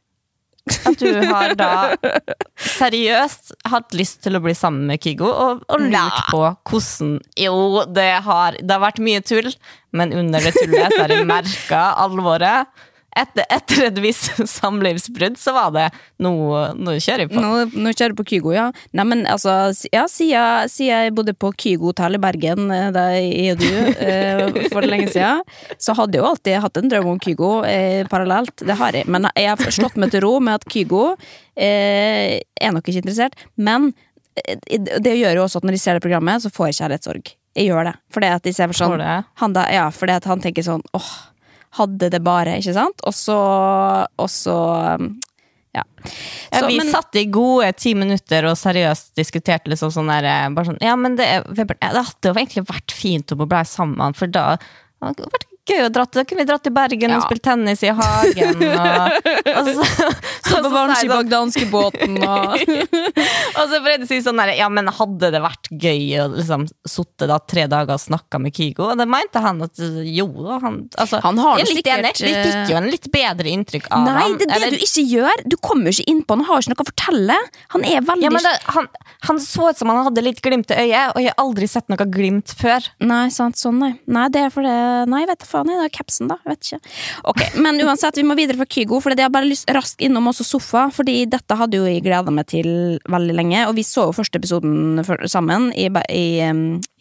At 0.88 0.96
du 0.96 1.10
har 1.28 1.52
da 1.60 1.70
seriøst 2.80 3.52
hatt 3.68 3.94
lyst 3.94 4.22
til 4.24 4.38
å 4.38 4.40
bli 4.42 4.54
sammen 4.56 4.88
med 4.88 5.02
Kygo, 5.04 5.28
og, 5.28 5.62
og 5.68 5.84
lurt 5.84 6.30
på 6.30 6.40
hvordan 6.40 7.18
Jo, 7.38 7.84
det 7.92 8.08
har, 8.24 8.56
det 8.58 8.72
har 8.72 8.82
vært 8.82 9.02
mye 9.04 9.20
tull, 9.22 9.52
men 9.92 10.16
under 10.16 10.40
det 10.42 10.54
tullet 10.56 10.96
så 10.96 11.04
har 11.04 11.14
jeg 11.14 11.28
merka 11.34 11.84
alvoret. 12.06 12.72
Etter, 13.14 13.46
etter 13.52 13.84
et 13.88 13.98
visst 14.02 14.32
samlivsbrudd 14.58 15.36
så 15.38 15.54
var 15.54 15.70
det 15.74 15.84
noe, 16.24 16.66
nå 16.74 16.96
kjører 16.98 17.30
på. 17.30 17.38
Nå, 17.42 17.52
nå 17.70 17.92
kjører 17.94 18.14
du 18.14 18.20
på 18.20 18.26
Kygo, 18.32 18.54
ja. 18.56 18.68
Nei, 18.96 19.04
men 19.10 19.24
altså, 19.30 19.70
ja, 19.92 20.06
siden, 20.10 20.70
siden 20.72 21.06
jeg 21.06 21.14
bodde 21.14 21.36
på 21.38 21.52
Kygo 21.60 21.92
hotell 21.92 22.18
i 22.18 22.22
Bergen, 22.22 22.66
der 22.68 23.16
jeg 23.20 23.54
og 23.54 23.62
du, 23.62 23.68
eh, 24.02 24.64
for 24.72 24.86
lenge 24.88 25.12
siden, 25.14 25.44
så 25.78 25.94
hadde 25.98 26.18
jeg 26.18 26.24
jo 26.24 26.30
alltid 26.32 26.60
hatt 26.64 26.80
en 26.80 26.90
drøm 26.90 27.12
om 27.14 27.20
Kygo 27.22 27.52
eh, 27.68 28.02
parallelt. 28.10 28.56
Det 28.66 28.78
har 28.80 28.98
jeg. 28.98 29.08
Men 29.10 29.28
jeg 29.34 29.52
har 29.52 29.76
slått 29.78 29.98
meg 30.00 30.14
til 30.14 30.24
ro 30.26 30.34
med 30.42 30.58
at 30.58 30.66
Kygo 30.70 31.04
eh, 31.54 32.40
er 32.40 32.74
nok 32.74 32.88
ikke 32.88 33.04
interessert. 33.04 33.38
Men 33.54 33.92
eh, 34.42 34.58
det 34.98 35.16
gjør 35.20 35.40
jo 35.40 35.46
også 35.46 35.62
at 35.62 35.68
når 35.68 35.78
jeg 35.78 35.84
ser 35.86 35.98
det 35.98 36.06
programmet, 36.06 36.42
så 36.42 36.52
får 36.54 36.72
jeg 36.72 36.80
kjærlighetssorg. 36.82 37.34
Jeg 37.54 37.70
gjør 37.70 37.86
det. 37.86 37.94
Fordi 38.14 38.32
at 38.34 38.46
de 38.46 38.52
ser 38.54 38.74
sånn 38.74 38.98
han 39.38 39.54
da, 39.54 39.68
Ja, 39.70 39.86
fordi 39.94 40.16
at 40.16 40.26
han 40.26 40.42
tenker 40.42 40.66
sånn 40.66 40.82
åh, 40.96 41.12
hadde 41.78 42.10
det 42.12 42.20
bare, 42.24 42.58
ikke 42.60 42.74
sant? 42.76 43.00
Og 43.08 43.14
så, 43.16 43.36
og 44.18 44.28
så 44.30 44.56
ja. 45.74 45.82
Ja, 46.52 46.60
Så, 46.60 46.66
vi 46.68 46.76
men- 46.78 46.90
satt 46.92 47.16
i 47.18 47.24
gode 47.34 47.72
ti 47.80 47.94
minutter 47.98 48.46
og 48.46 48.56
seriøst 48.60 49.14
diskuterte 49.18 49.72
liksom 49.72 49.90
sånn 49.90 50.10
der, 50.12 50.24
eh, 50.28 50.48
bare 50.54 50.68
sånn, 50.70 50.78
Ja, 50.84 50.94
men 50.96 51.16
det, 51.18 51.26
det 51.56 51.66
hadde 51.80 52.30
jo 52.30 52.34
egentlig 52.34 52.66
vært 52.68 52.92
fint 52.94 53.32
om 53.34 53.42
å 53.42 53.48
bli 53.50 53.64
sammen, 53.66 54.14
for 54.14 54.26
da 54.30 54.56
det 54.56 55.08
hadde 55.08 55.30
vært 55.34 55.48
gøy 55.68 55.86
å 55.86 55.90
dra 55.92 56.04
til, 56.06 56.20
Da 56.20 56.24
kunne 56.28 56.42
vi 56.44 56.48
dratt 56.50 56.62
til 56.66 56.72
Bergen 56.76 57.10
Ja. 57.14 57.16
og 57.18 57.24
spilt 57.28 57.42
tennis 57.46 57.82
i 57.86 57.92
hagen. 57.96 58.62
Og, 58.64 59.28
og 59.58 59.70
så, 59.72 60.08
Så 60.44 60.60
på 60.60 60.70
vannski 60.72 61.08
sånn- 61.08 61.16
og 61.16 61.30
Og 63.58 63.70
så 63.70 63.80
jeg 63.94 64.04
å 64.04 64.08
si 64.10 64.18
sånn 64.24 64.40
her, 64.42 64.52
ja, 64.58 64.68
men 64.72 64.88
hadde 64.92 65.30
det 65.34 65.40
vært 65.42 65.70
gøy 65.70 66.02
å 66.20 66.26
liksom 66.34 66.66
sitte 66.88 67.28
da 67.30 67.38
tre 67.40 67.66
dager 67.70 67.96
og 67.96 68.02
snakke 68.02 68.40
med 68.42 68.54
Kygo? 68.56 68.90
Og 68.92 68.98
det 69.00 69.06
mente 69.08 69.40
han 69.44 69.62
at 69.64 69.78
jo, 69.78 70.26
han, 70.62 70.82
altså, 71.00 71.20
Han 71.24 71.38
har 71.42 71.62
enig. 71.62 71.70
sikkert, 71.80 72.20
Vi 72.24 72.34
fikk 72.34 72.72
jo 72.74 72.78
en 72.80 72.90
litt 72.90 73.08
bedre 73.14 73.52
inntrykk 73.54 73.88
av 73.94 74.04
Nei, 74.08 74.16
han. 74.20 74.36
det 74.38 74.48
er 74.48 74.52
det 74.52 74.56
eller- 74.58 74.78
du 74.78 74.84
ikke 74.84 75.06
gjør! 75.14 75.44
Du 75.48 75.56
kommer 75.64 75.90
jo 75.90 75.96
ikke 75.98 76.10
inn 76.12 76.22
på 76.24 76.36
han, 76.36 76.44
har 76.48 76.60
ikke 76.62 76.74
noe 76.74 76.84
å 76.84 76.90
fortelle. 76.90 77.38
Han 77.74 77.84
er 77.88 78.00
veldig 78.04 78.26
ja, 78.28 78.30
men 78.34 78.42
det, 78.44 78.54
han, 78.74 78.88
han 79.28 79.40
så 79.42 79.70
ut 79.70 79.78
som 79.80 79.88
han 79.92 80.02
hadde 80.08 80.24
litt 80.24 80.42
glimt 80.44 80.70
i 80.74 80.78
øyet, 80.84 81.14
og 81.14 81.22
jeg 81.22 81.32
har 81.32 81.40
aldri 81.44 81.68
sett 81.70 81.88
noe 81.92 82.06
glimt 82.10 82.52
før. 82.58 82.88
Nei, 83.00 83.28
sant, 83.34 83.56
sånn, 83.60 83.78
nei. 83.80 83.92
Nei, 84.10 84.28
det 84.34 84.46
er 84.48 84.50
for 84.54 84.66
det 84.66 84.74
Nei, 85.08 85.24
vet 85.28 85.40
da 85.44 85.46
faen, 85.54 85.70
det 85.70 85.86
er 85.86 85.92
capsen, 85.94 86.30
da. 86.30 86.38
Jeg 86.44 86.52
vet 86.52 86.68
ikke. 86.68 86.92
Ok, 87.30 87.42
Men 87.64 87.80
uansett, 87.84 88.18
vi 88.18 88.26
må 88.26 88.36
videre 88.38 88.58
fra 88.60 88.68
Kygo, 88.68 89.00
for 89.02 89.14
jeg 89.14 89.26
har 89.26 89.32
bare 89.34 89.48
lyst 89.48 89.70
raskt 89.74 90.02
innom 90.04 90.30
også 90.30 90.46
Sofa, 90.46 90.86
fordi 90.94 91.16
dette 91.30 91.58
hadde 91.58 91.80
jo 91.80 91.86
jeg 91.88 92.02
gleda 92.04 92.34
meg 92.34 92.48
til 92.50 92.68
veldig 93.10 93.36
lenge, 93.38 93.64
og 93.68 93.76
vi 93.78 93.86
så 93.86 94.08
jo 94.08 94.16
første 94.16 94.40
episoden 94.40 95.02
sammen 95.30 95.70
i, 95.72 95.88
i, 96.12 96.26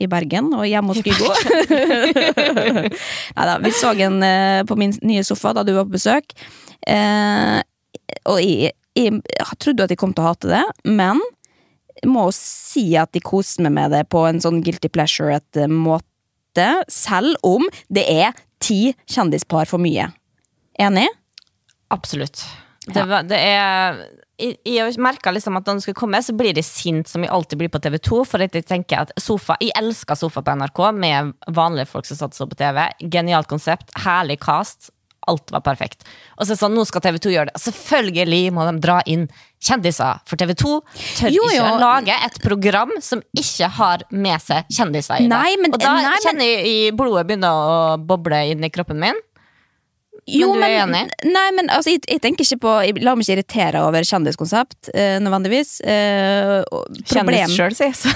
i 0.04 0.10
Bergen, 0.12 0.52
og 0.58 0.68
hjemme 0.70 0.94
hos 0.94 1.04
Kygo. 1.06 1.32
Nei 3.38 3.50
da, 3.50 3.58
vi 3.63 3.74
så 3.76 3.94
en 4.08 4.24
eh, 4.26 4.63
på 4.68 4.78
min 4.80 4.96
nye 5.06 5.24
sofa 5.26 5.54
da 5.56 5.66
du 5.66 5.74
var 5.76 5.88
på 5.88 5.98
besøk, 5.98 6.34
eh, 6.88 7.60
og 8.30 8.42
jeg, 8.44 8.74
jeg, 8.98 9.22
trodde 9.60 9.86
at 9.86 9.94
jeg 9.94 10.00
kom 10.02 10.13
til 10.16 10.26
å 10.26 10.34
hate 10.34 10.52
det, 10.52 10.66
men 10.89 11.22
jeg 12.02 12.10
må 12.12 12.28
si 12.36 12.89
at 13.00 13.13
de 13.16 13.22
koser 13.24 13.63
meg 13.66 13.76
med 13.78 13.94
det 13.96 14.04
på 14.12 14.26
en 14.28 14.42
sånn 14.44 14.62
guilty 14.66 14.89
pleasure-et 14.92 15.63
måte, 16.54 16.86
selv 16.92 17.36
om 17.44 17.66
det 17.89 18.06
er 18.10 18.34
ti 18.63 18.94
kjendispar 19.10 19.66
for 19.68 19.80
mye. 19.82 20.12
Enig? 20.80 21.08
Absolutt. 21.92 22.44
Det, 22.88 23.04
var- 23.08 23.24
det 23.24 23.38
er 23.39 23.98
jeg, 24.39 24.58
jeg 24.66 24.98
merka 25.00 25.32
liksom 25.32 25.56
at 25.58 25.66
når 25.68 25.76
det 25.78 25.84
skulle 25.86 25.96
komme, 26.02 26.20
så 26.22 26.34
blir 26.36 26.54
det 26.54 26.66
sint, 26.66 27.08
som 27.08 27.22
jeg 27.24 27.32
alltid 27.32 27.58
blir 27.62 27.70
på 27.72 27.80
TV 27.80 27.98
2. 28.02 28.24
For 28.28 28.42
at 28.44 28.54
jeg 28.58 28.66
tenker 28.66 29.00
at 29.06 29.12
sofa 29.22 29.56
Jeg 29.62 29.72
elsker 29.78 30.16
Sofa 30.20 30.42
på 30.44 30.56
NRK 30.58 30.82
med 30.98 31.34
vanlige 31.54 31.88
folk 31.88 32.06
som 32.06 32.18
satser 32.18 32.50
på 32.50 32.56
TV. 32.60 32.82
Genialt 33.13 33.48
konsept, 33.48 33.92
herlig 34.04 34.39
cast. 34.44 34.89
Alt 35.28 35.52
var 35.54 35.62
perfekt. 35.63 36.04
Og 36.36 36.44
så 36.46 36.52
er 36.52 36.56
det 36.58 36.60
sånn, 36.60 36.74
nå 36.76 36.84
skal 36.86 37.02
TV 37.06 37.18
2 37.24 37.32
gjøre 37.32 37.52
det. 37.54 37.62
Selvfølgelig 37.63 38.52
må 38.58 38.66
de 38.68 38.74
dra 38.84 38.98
inn 39.08 39.30
kjendiser. 39.63 40.19
For 40.30 40.39
TV 40.39 40.54
2 40.60 40.71
tør 41.19 41.34
Jo, 41.34 41.43
jo. 41.54 41.63
ikke 41.63 41.82
lage 41.82 42.17
et 42.28 42.39
program 42.43 42.91
som 43.04 43.21
ikke 43.38 43.69
har 43.80 44.04
med 44.12 44.43
seg 44.43 44.67
kjendiser 44.73 45.21
i 45.21 45.28
det. 45.28 45.30
Nei, 45.34 45.56
men- 45.62 45.73
Og 45.73 45.80
da 45.80 45.93
nei, 46.02 46.17
kjenner 46.26 46.49
jeg 46.49 46.65
i 46.67 46.91
blodet 46.91 47.28
begynner 47.30 47.49
å 47.54 47.78
boble 47.97 48.43
inn 48.52 48.63
i 48.63 48.69
kroppen 48.73 48.99
min. 48.99 49.21
Jo, 50.26 50.54
du 50.56 50.62
er 50.63 50.78
enig? 50.86 51.10
Nei, 51.28 51.49
men 51.52 51.67
altså, 51.67 51.91
jeg, 51.91 52.04
jeg 52.08 52.21
tenker 52.23 52.45
ikke 52.45 52.62
på 52.63 52.73
Jeg 52.86 53.02
lar 53.04 53.17
meg 53.19 53.26
ikke 53.26 53.36
irritere 53.36 53.82
over 53.84 54.06
kjendiskonsept, 54.08 54.93
uh, 54.95 55.17
nødvendigvis. 55.19 55.82
Uh, 55.84 56.63
Kjendis 57.12 57.58
sjøl, 57.58 57.76
så. 57.76 58.13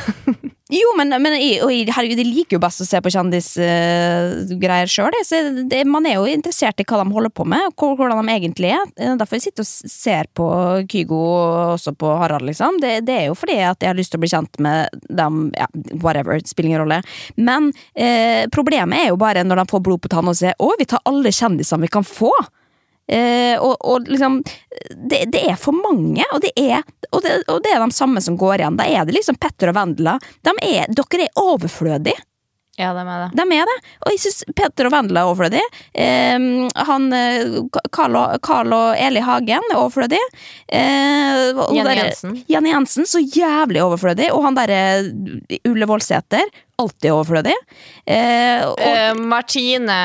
Jo, 0.68 0.90
men, 1.00 1.14
men 1.24 1.36
og 1.64 1.72
herregud, 1.72 2.20
jeg 2.20 2.28
liker 2.28 2.58
jo 2.58 2.60
best 2.60 2.82
å 2.84 2.88
se 2.88 3.00
på 3.04 3.12
kjendisgreier 3.14 4.90
uh, 4.90 4.92
sjøl. 4.92 5.16
Man 5.88 6.08
er 6.10 6.18
jo 6.18 6.26
interessert 6.28 6.82
i 6.84 6.86
hva 6.88 7.00
de 7.00 7.16
holder 7.16 7.32
på 7.32 7.46
med, 7.48 7.70
og 7.72 7.96
hvordan 7.96 8.20
de 8.28 8.36
egentlig 8.36 8.74
er. 8.76 8.84
Eh, 9.00 9.16
Derfor 9.16 9.40
jeg 9.40 9.48
sitter 9.48 9.64
og 9.64 9.94
ser 9.94 10.28
på 10.36 10.50
Kygo 10.92 11.22
og 11.24 11.78
også 11.78 11.96
på 11.96 12.12
Harald, 12.20 12.50
liksom. 12.50 12.82
Det, 12.84 13.00
det 13.08 13.16
er 13.16 13.26
jo 13.30 13.38
fordi 13.40 13.62
at 13.64 13.80
jeg 13.80 13.94
har 13.94 14.00
lyst 14.00 14.12
til 14.12 14.20
å 14.20 14.26
bli 14.26 14.34
kjent 14.34 14.60
med 14.64 15.08
dem. 15.08 15.40
Ja, 15.56 15.70
whatever, 16.04 16.44
spiller 16.44 16.74
ingen 16.74 16.84
rolle. 16.84 17.02
Men 17.40 17.72
uh, 17.72 18.44
problemet 18.52 19.06
er 19.06 19.12
jo 19.14 19.22
bare 19.24 19.48
når 19.48 19.64
de 19.64 19.70
får 19.72 19.86
blod 19.88 20.04
på 20.04 20.12
tann 20.12 20.28
og 20.28 20.36
sier 20.36 20.58
'Å, 20.60 20.74
vi 20.80 20.90
tar 20.90 21.06
alle 21.08 21.32
kjendisene 21.32 21.88
vi 21.88 21.96
kan 21.96 22.04
få'. 22.04 22.36
Eh, 23.08 23.56
og, 23.60 23.76
og 23.88 24.08
liksom 24.12 24.42
det, 25.10 25.26
det 25.32 25.44
er 25.48 25.60
for 25.60 25.76
mange, 25.76 26.26
og 26.34 26.42
det 26.44 26.52
er, 26.60 26.84
og, 27.12 27.22
det, 27.24 27.40
og 27.48 27.62
det 27.64 27.74
er 27.74 27.84
de 27.84 27.96
samme 27.96 28.24
som 28.24 28.38
går 28.40 28.62
igjen. 28.62 28.80
Da 28.80 28.88
er 28.88 29.08
det 29.08 29.16
liksom 29.16 29.40
Petter 29.40 29.72
og 29.72 29.78
Vendela. 29.80 30.18
De 30.46 30.56
er, 30.62 30.90
dere 30.92 31.28
er 31.28 31.44
overflødige. 31.44 32.20
Ja, 32.78 32.92
de 32.94 33.02
er 33.02 33.24
det. 33.24 33.30
De 33.34 33.56
er 33.58 33.66
det. 33.66 33.76
Og 34.06 34.14
jeg 34.14 34.20
syns 34.22 34.44
Petter 34.54 34.86
og 34.86 34.94
Vendela 34.94 35.24
er 35.24 35.32
overflødig. 35.32 35.64
Eh, 35.98 36.44
han 36.90 37.08
eh, 37.18 37.56
Carl 37.96 38.20
og, 38.20 38.36
Carl 38.46 38.76
og 38.78 39.00
Eli 39.02 39.24
Hagen 39.26 39.66
er 39.72 39.80
overflødig. 39.80 40.20
Eh, 40.70 41.64
Jenny 41.74 41.96
Jensen. 41.98 42.36
Jenny 42.46 42.76
Jensen, 42.76 43.10
så 43.10 43.24
jævlig 43.24 43.82
overflødig. 43.82 44.30
Og 44.36 44.46
han 44.46 44.60
derre 44.60 44.84
Ulle 45.66 45.90
Voldsæter, 45.90 46.46
alltid 46.78 47.12
overflødig. 47.12 47.54
Eh, 48.06 48.62
og, 48.68 48.80
Eh, 48.80 49.14
Martine 49.18 49.98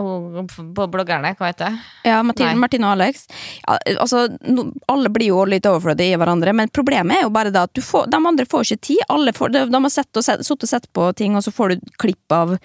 hun, 0.00 0.46
på 0.76 0.86
bloggerne, 0.92 1.34
hva 1.38 1.50
heter 1.50 1.70
det? 1.70 1.78
ja, 2.10 2.22
Martine. 2.22 2.54
Martine 2.60 2.86
og 2.86 2.92
Alex. 2.96 3.26
Ja, 3.66 3.78
altså, 3.98 4.26
no, 4.46 4.70
alle 4.88 5.10
blir 5.12 5.32
jo 5.32 5.44
litt 5.44 5.66
overflødige 5.66 6.14
i 6.14 6.20
hverandre, 6.20 6.54
men 6.54 6.68
problemet 6.70 7.18
er 7.18 7.22
jo 7.26 7.34
bare 7.34 7.50
det 7.54 7.62
at 7.66 7.74
du 7.74 7.82
får, 7.82 8.10
de 8.10 8.16
andre 8.16 8.46
får 8.46 8.68
ikke 8.68 8.86
tid. 8.92 9.04
Alle 9.08 9.32
får, 9.36 9.54
de, 9.56 9.64
de 9.70 9.82
har 9.82 9.90
sittet 9.90 10.22
og 10.22 10.24
sett, 10.24 10.68
sett 10.70 10.92
på 10.92 11.12
ting, 11.18 11.36
og 11.36 11.42
så 11.46 11.52
får 11.54 11.74
du 11.74 11.90
klipp 11.98 12.36
av 12.36 12.56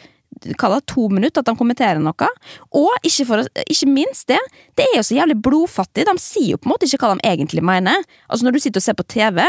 hva 0.59 0.69
da, 0.69 0.81
to 0.83 1.07
minutter 1.09 1.41
at 1.41 1.47
de 1.47 1.55
kommenterer 1.57 2.01
noe. 2.03 2.27
Og 2.75 3.07
ikke, 3.07 3.25
for, 3.29 3.45
ikke 3.71 3.87
minst 3.87 4.27
det, 4.27 4.39
det 4.75 4.87
er 4.89 4.97
jo 4.99 5.05
så 5.07 5.15
jævlig 5.15 5.37
blodfattig. 5.45 6.05
De 6.09 6.15
sier 6.21 6.51
jo 6.53 6.59
på 6.59 6.67
en 6.67 6.73
måte 6.73 6.89
ikke 6.89 6.99
hva 7.05 7.15
de 7.15 7.23
egentlig 7.29 7.63
mener. 7.65 8.03
Altså 8.27 8.45
Når 8.47 8.57
du 8.57 8.59
sitter 8.65 8.83
og 8.83 8.87
ser 8.87 8.97
på 8.99 9.07
TV, 9.15 9.39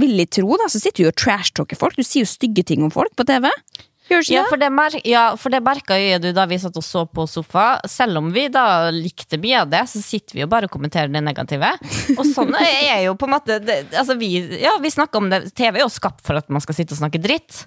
vil 0.00 0.16
jeg 0.20 0.32
tro, 0.38 0.56
da, 0.60 0.70
så 0.72 0.80
sitter 0.82 1.06
du 1.06 1.10
og 1.10 1.18
trashtalker 1.18 1.78
folk. 1.78 1.98
Du 1.98 2.06
sier 2.06 2.24
jo 2.24 2.30
stygge 2.30 2.64
ting 2.66 2.84
om 2.86 2.92
folk 2.94 3.14
på 3.18 3.26
TV. 3.28 3.50
Ja, 4.06 4.44
for 4.46 4.60
ja, 5.02 5.22
for 5.34 5.50
det 5.50 5.58
merka 5.66 5.96
jo 5.98 6.18
du 6.22 6.28
da 6.34 6.44
vi 6.46 6.60
satt 6.62 6.76
og 6.78 6.84
så 6.86 7.02
på 7.10 7.24
sofa. 7.26 7.80
Selv 7.90 8.20
om 8.20 8.28
vi 8.34 8.46
da 8.54 8.92
likte 8.94 9.38
mye 9.42 9.64
av 9.64 9.72
det, 9.72 9.82
så 9.90 10.02
sitter 10.02 10.36
vi 10.36 10.44
jo 10.44 10.50
bare 10.50 10.68
og 10.68 10.74
kommenterer 10.76 11.10
det 11.10 11.24
negative. 11.26 11.72
Og 12.14 12.22
sånn 12.30 12.54
er 12.60 13.02
jo 13.08 13.16
på 13.18 13.26
en 13.26 13.34
måte 13.34 13.58
det, 13.64 13.80
Altså 13.98 14.14
vi, 14.20 14.30
ja, 14.62 14.76
vi 14.82 14.92
snakker 14.94 15.18
om 15.18 15.32
det 15.32 15.48
TV 15.58 15.80
er 15.80 15.82
jo 15.82 15.90
skapt 15.90 16.22
for 16.26 16.38
at 16.38 16.46
man 16.52 16.62
skal 16.62 16.78
sitte 16.78 16.94
og 16.94 17.02
snakke 17.02 17.22
dritt. 17.22 17.64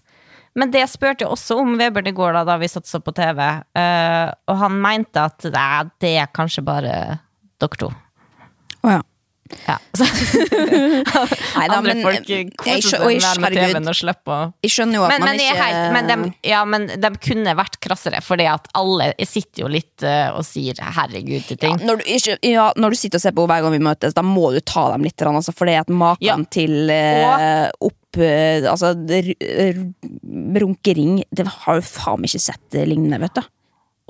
Men 0.57 0.71
det 0.73 0.85
spurte 0.89 1.25
jeg 1.25 1.31
også 1.31 1.59
om 1.61 1.75
Vebjørn 1.79 2.09
i 2.09 2.15
går, 2.15 2.33
da, 2.39 2.45
da 2.47 2.57
vi 2.61 2.71
satt 2.71 2.87
og 2.87 2.93
så 2.93 3.03
på 3.03 3.13
TV. 3.19 3.43
Uh, 3.75 4.31
og 4.49 4.63
han 4.63 4.79
mente 4.81 5.27
at 5.27 5.45
nei, 5.51 5.83
det 6.01 6.15
er 6.23 6.31
kanskje 6.35 6.63
bare 6.65 6.95
dere 7.59 7.83
to. 7.83 7.91
Å 8.79 8.95
ja. 8.95 9.03
Ja. 9.65 9.77
Nei, 9.99 11.65
da, 11.69 11.79
andre 11.79 11.93
men, 11.95 12.01
folk 12.05 12.29
jeg 12.29 12.49
koser 12.59 12.99
seg 12.99 13.21
mer 13.23 13.41
med 13.41 13.55
TV-en 13.57 13.89
og 13.89 13.97
slipper 13.97 14.33
å 14.33 14.39
Jeg 14.65 14.73
skjønner 14.75 14.99
jo 14.99 15.05
at 15.07 15.13
men, 15.13 15.23
man 15.23 15.31
men, 15.31 15.41
ikke 15.41 15.57
helt, 15.59 15.93
men, 15.95 16.09
de, 16.09 16.31
ja, 16.51 16.61
men 16.69 16.87
de 17.01 17.11
kunne 17.25 17.55
vært 17.57 17.79
krassere, 17.83 18.21
fordi 18.25 18.45
at 18.51 18.69
alle 18.77 19.11
sitter 19.25 19.65
jo 19.65 19.71
litt 19.73 20.05
eh, 20.05 20.29
og 20.35 20.45
sier 20.47 20.79
herregud 20.99 21.47
til 21.49 21.57
ja, 21.57 21.63
ting. 21.65 21.79
når, 21.87 22.01
du, 22.01 22.09
ikke, 22.17 22.37
ja, 22.45 22.69
når 22.77 22.93
du 22.93 23.01
sitter 23.01 23.21
og 23.21 23.25
ser 23.25 23.35
på 23.37 23.47
hver 23.49 23.65
gang 23.65 23.75
vi 23.75 23.83
møtes, 23.89 24.17
da 24.17 24.25
må 24.25 24.51
du 24.55 24.59
ta 24.61 24.89
dem 24.93 25.05
litt. 25.07 25.17
Altså, 25.19 25.53
for 25.55 25.69
det 25.69 25.79
at 25.81 25.89
maken 25.91 26.25
Ja. 26.25 26.35
til 26.51 26.89
uh, 26.91 27.67
opp 27.85 28.17
eh, 28.17 28.65
Altså 28.69 28.93
runkering 30.59 31.23
Det 31.29 31.45
har 31.47 31.79
jo 31.79 31.85
faen 31.85 32.25
ikke 32.25 32.41
sett 32.41 32.77
eh, 32.77 32.87
lignende, 32.87 33.19
vet 33.21 33.39
du. 33.39 33.43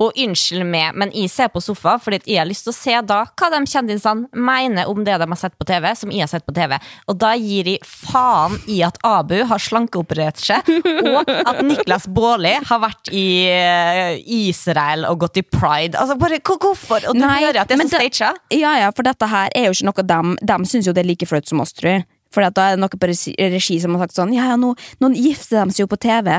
Og 0.00 0.16
unnskyld 0.16 0.64
meg, 0.64 0.94
men 0.96 1.12
jeg 1.12 1.28
ser 1.32 1.50
på 1.52 1.60
sofa 1.60 1.96
fordi 2.00 2.22
jeg 2.24 2.40
har 2.40 2.48
lyst 2.48 2.64
til 2.66 2.72
å 2.72 2.76
se 2.76 2.94
da 3.04 3.18
hva 3.28 3.50
de 3.52 3.60
kjendisene 3.68 4.30
mener 4.48 4.88
om 4.88 5.02
det 5.04 5.18
de 5.20 5.28
har 5.28 5.40
sett 5.40 5.56
på 5.60 5.66
TV, 5.68 5.90
som 5.98 6.12
jeg 6.12 6.24
har 6.24 6.30
sett 6.30 6.46
på 6.46 6.54
TV. 6.56 6.76
Og 7.10 7.18
da 7.20 7.34
gir 7.36 7.68
jeg 7.68 7.84
faen 7.84 8.56
i 8.70 8.80
at 8.86 8.96
Abu 9.06 9.36
har 9.50 9.60
slankeoperert 9.60 10.40
seg, 10.40 10.70
og 11.04 11.28
at 11.28 11.60
Niklas 11.66 12.08
Baarli 12.08 12.54
har 12.70 12.82
vært 12.82 13.12
i 13.12 13.26
eh, 13.50 14.16
Israel 14.24 15.06
og 15.10 15.20
gått 15.26 15.42
i 15.42 15.44
pride. 15.46 15.98
Altså 16.00 16.16
bare, 16.20 16.40
Hvorfor? 16.60 17.04
Og 17.08 17.16
du 17.16 17.22
Nei, 17.22 17.38
hører 17.44 17.62
at 17.62 17.70
det 17.70 17.76
er 17.78 17.86
så 17.86 18.00
staged. 18.00 18.40
Ja, 18.56 18.74
ja, 18.82 18.90
for 18.96 19.06
dette 19.06 19.28
her 19.30 19.52
er 19.56 19.68
jo 19.68 19.76
ikke 19.76 19.88
noe 19.88 20.04
dem 20.06 20.32
De 20.40 20.56
syns 20.68 20.88
jo 20.88 20.94
det 20.96 21.04
er 21.04 21.08
like 21.08 21.28
flaut 21.28 21.48
som 21.48 21.62
oss, 21.62 21.72
tror 21.76 21.94
jeg. 21.94 22.06
For 22.30 22.46
da 22.46 22.66
er 22.68 22.76
det 22.76 22.82
noe 22.82 23.00
på 23.00 23.10
regi, 23.10 23.78
som 23.82 23.96
har 23.96 24.06
sagt 24.06 24.18
sånn 24.18 24.34
Ja, 24.36 24.52
ja, 24.52 24.58
nå, 24.60 24.74
nå 25.02 25.12
gifter 25.16 25.64
de 25.64 25.74
seg 25.74 25.84
jo 25.84 25.90
på 25.90 26.00
TV. 26.00 26.32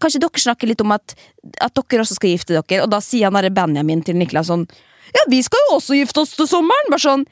Kanskje 0.00 0.20
dere 0.24 0.42
snakker 0.42 0.70
litt 0.70 0.84
om 0.84 0.94
at, 0.96 1.16
at 1.60 1.76
dere 1.76 2.04
også 2.04 2.18
skal 2.18 2.32
gifte 2.32 2.56
dere? 2.56 2.82
Og 2.84 2.90
da 2.92 3.00
sier 3.04 3.30
han 3.30 3.54
Benjamin 3.54 4.04
til 4.04 4.18
Niklas 4.18 4.48
sånn 4.52 4.66
ja, 5.14 5.22
vi 5.30 5.38
skal 5.44 5.62
jo 5.68 5.76
også 5.76 5.96
gifte 5.98 6.22
oss 6.22 6.32
til 6.36 6.48
sommeren! 6.50 6.90
Bare 6.90 7.02
sånn 7.02 7.24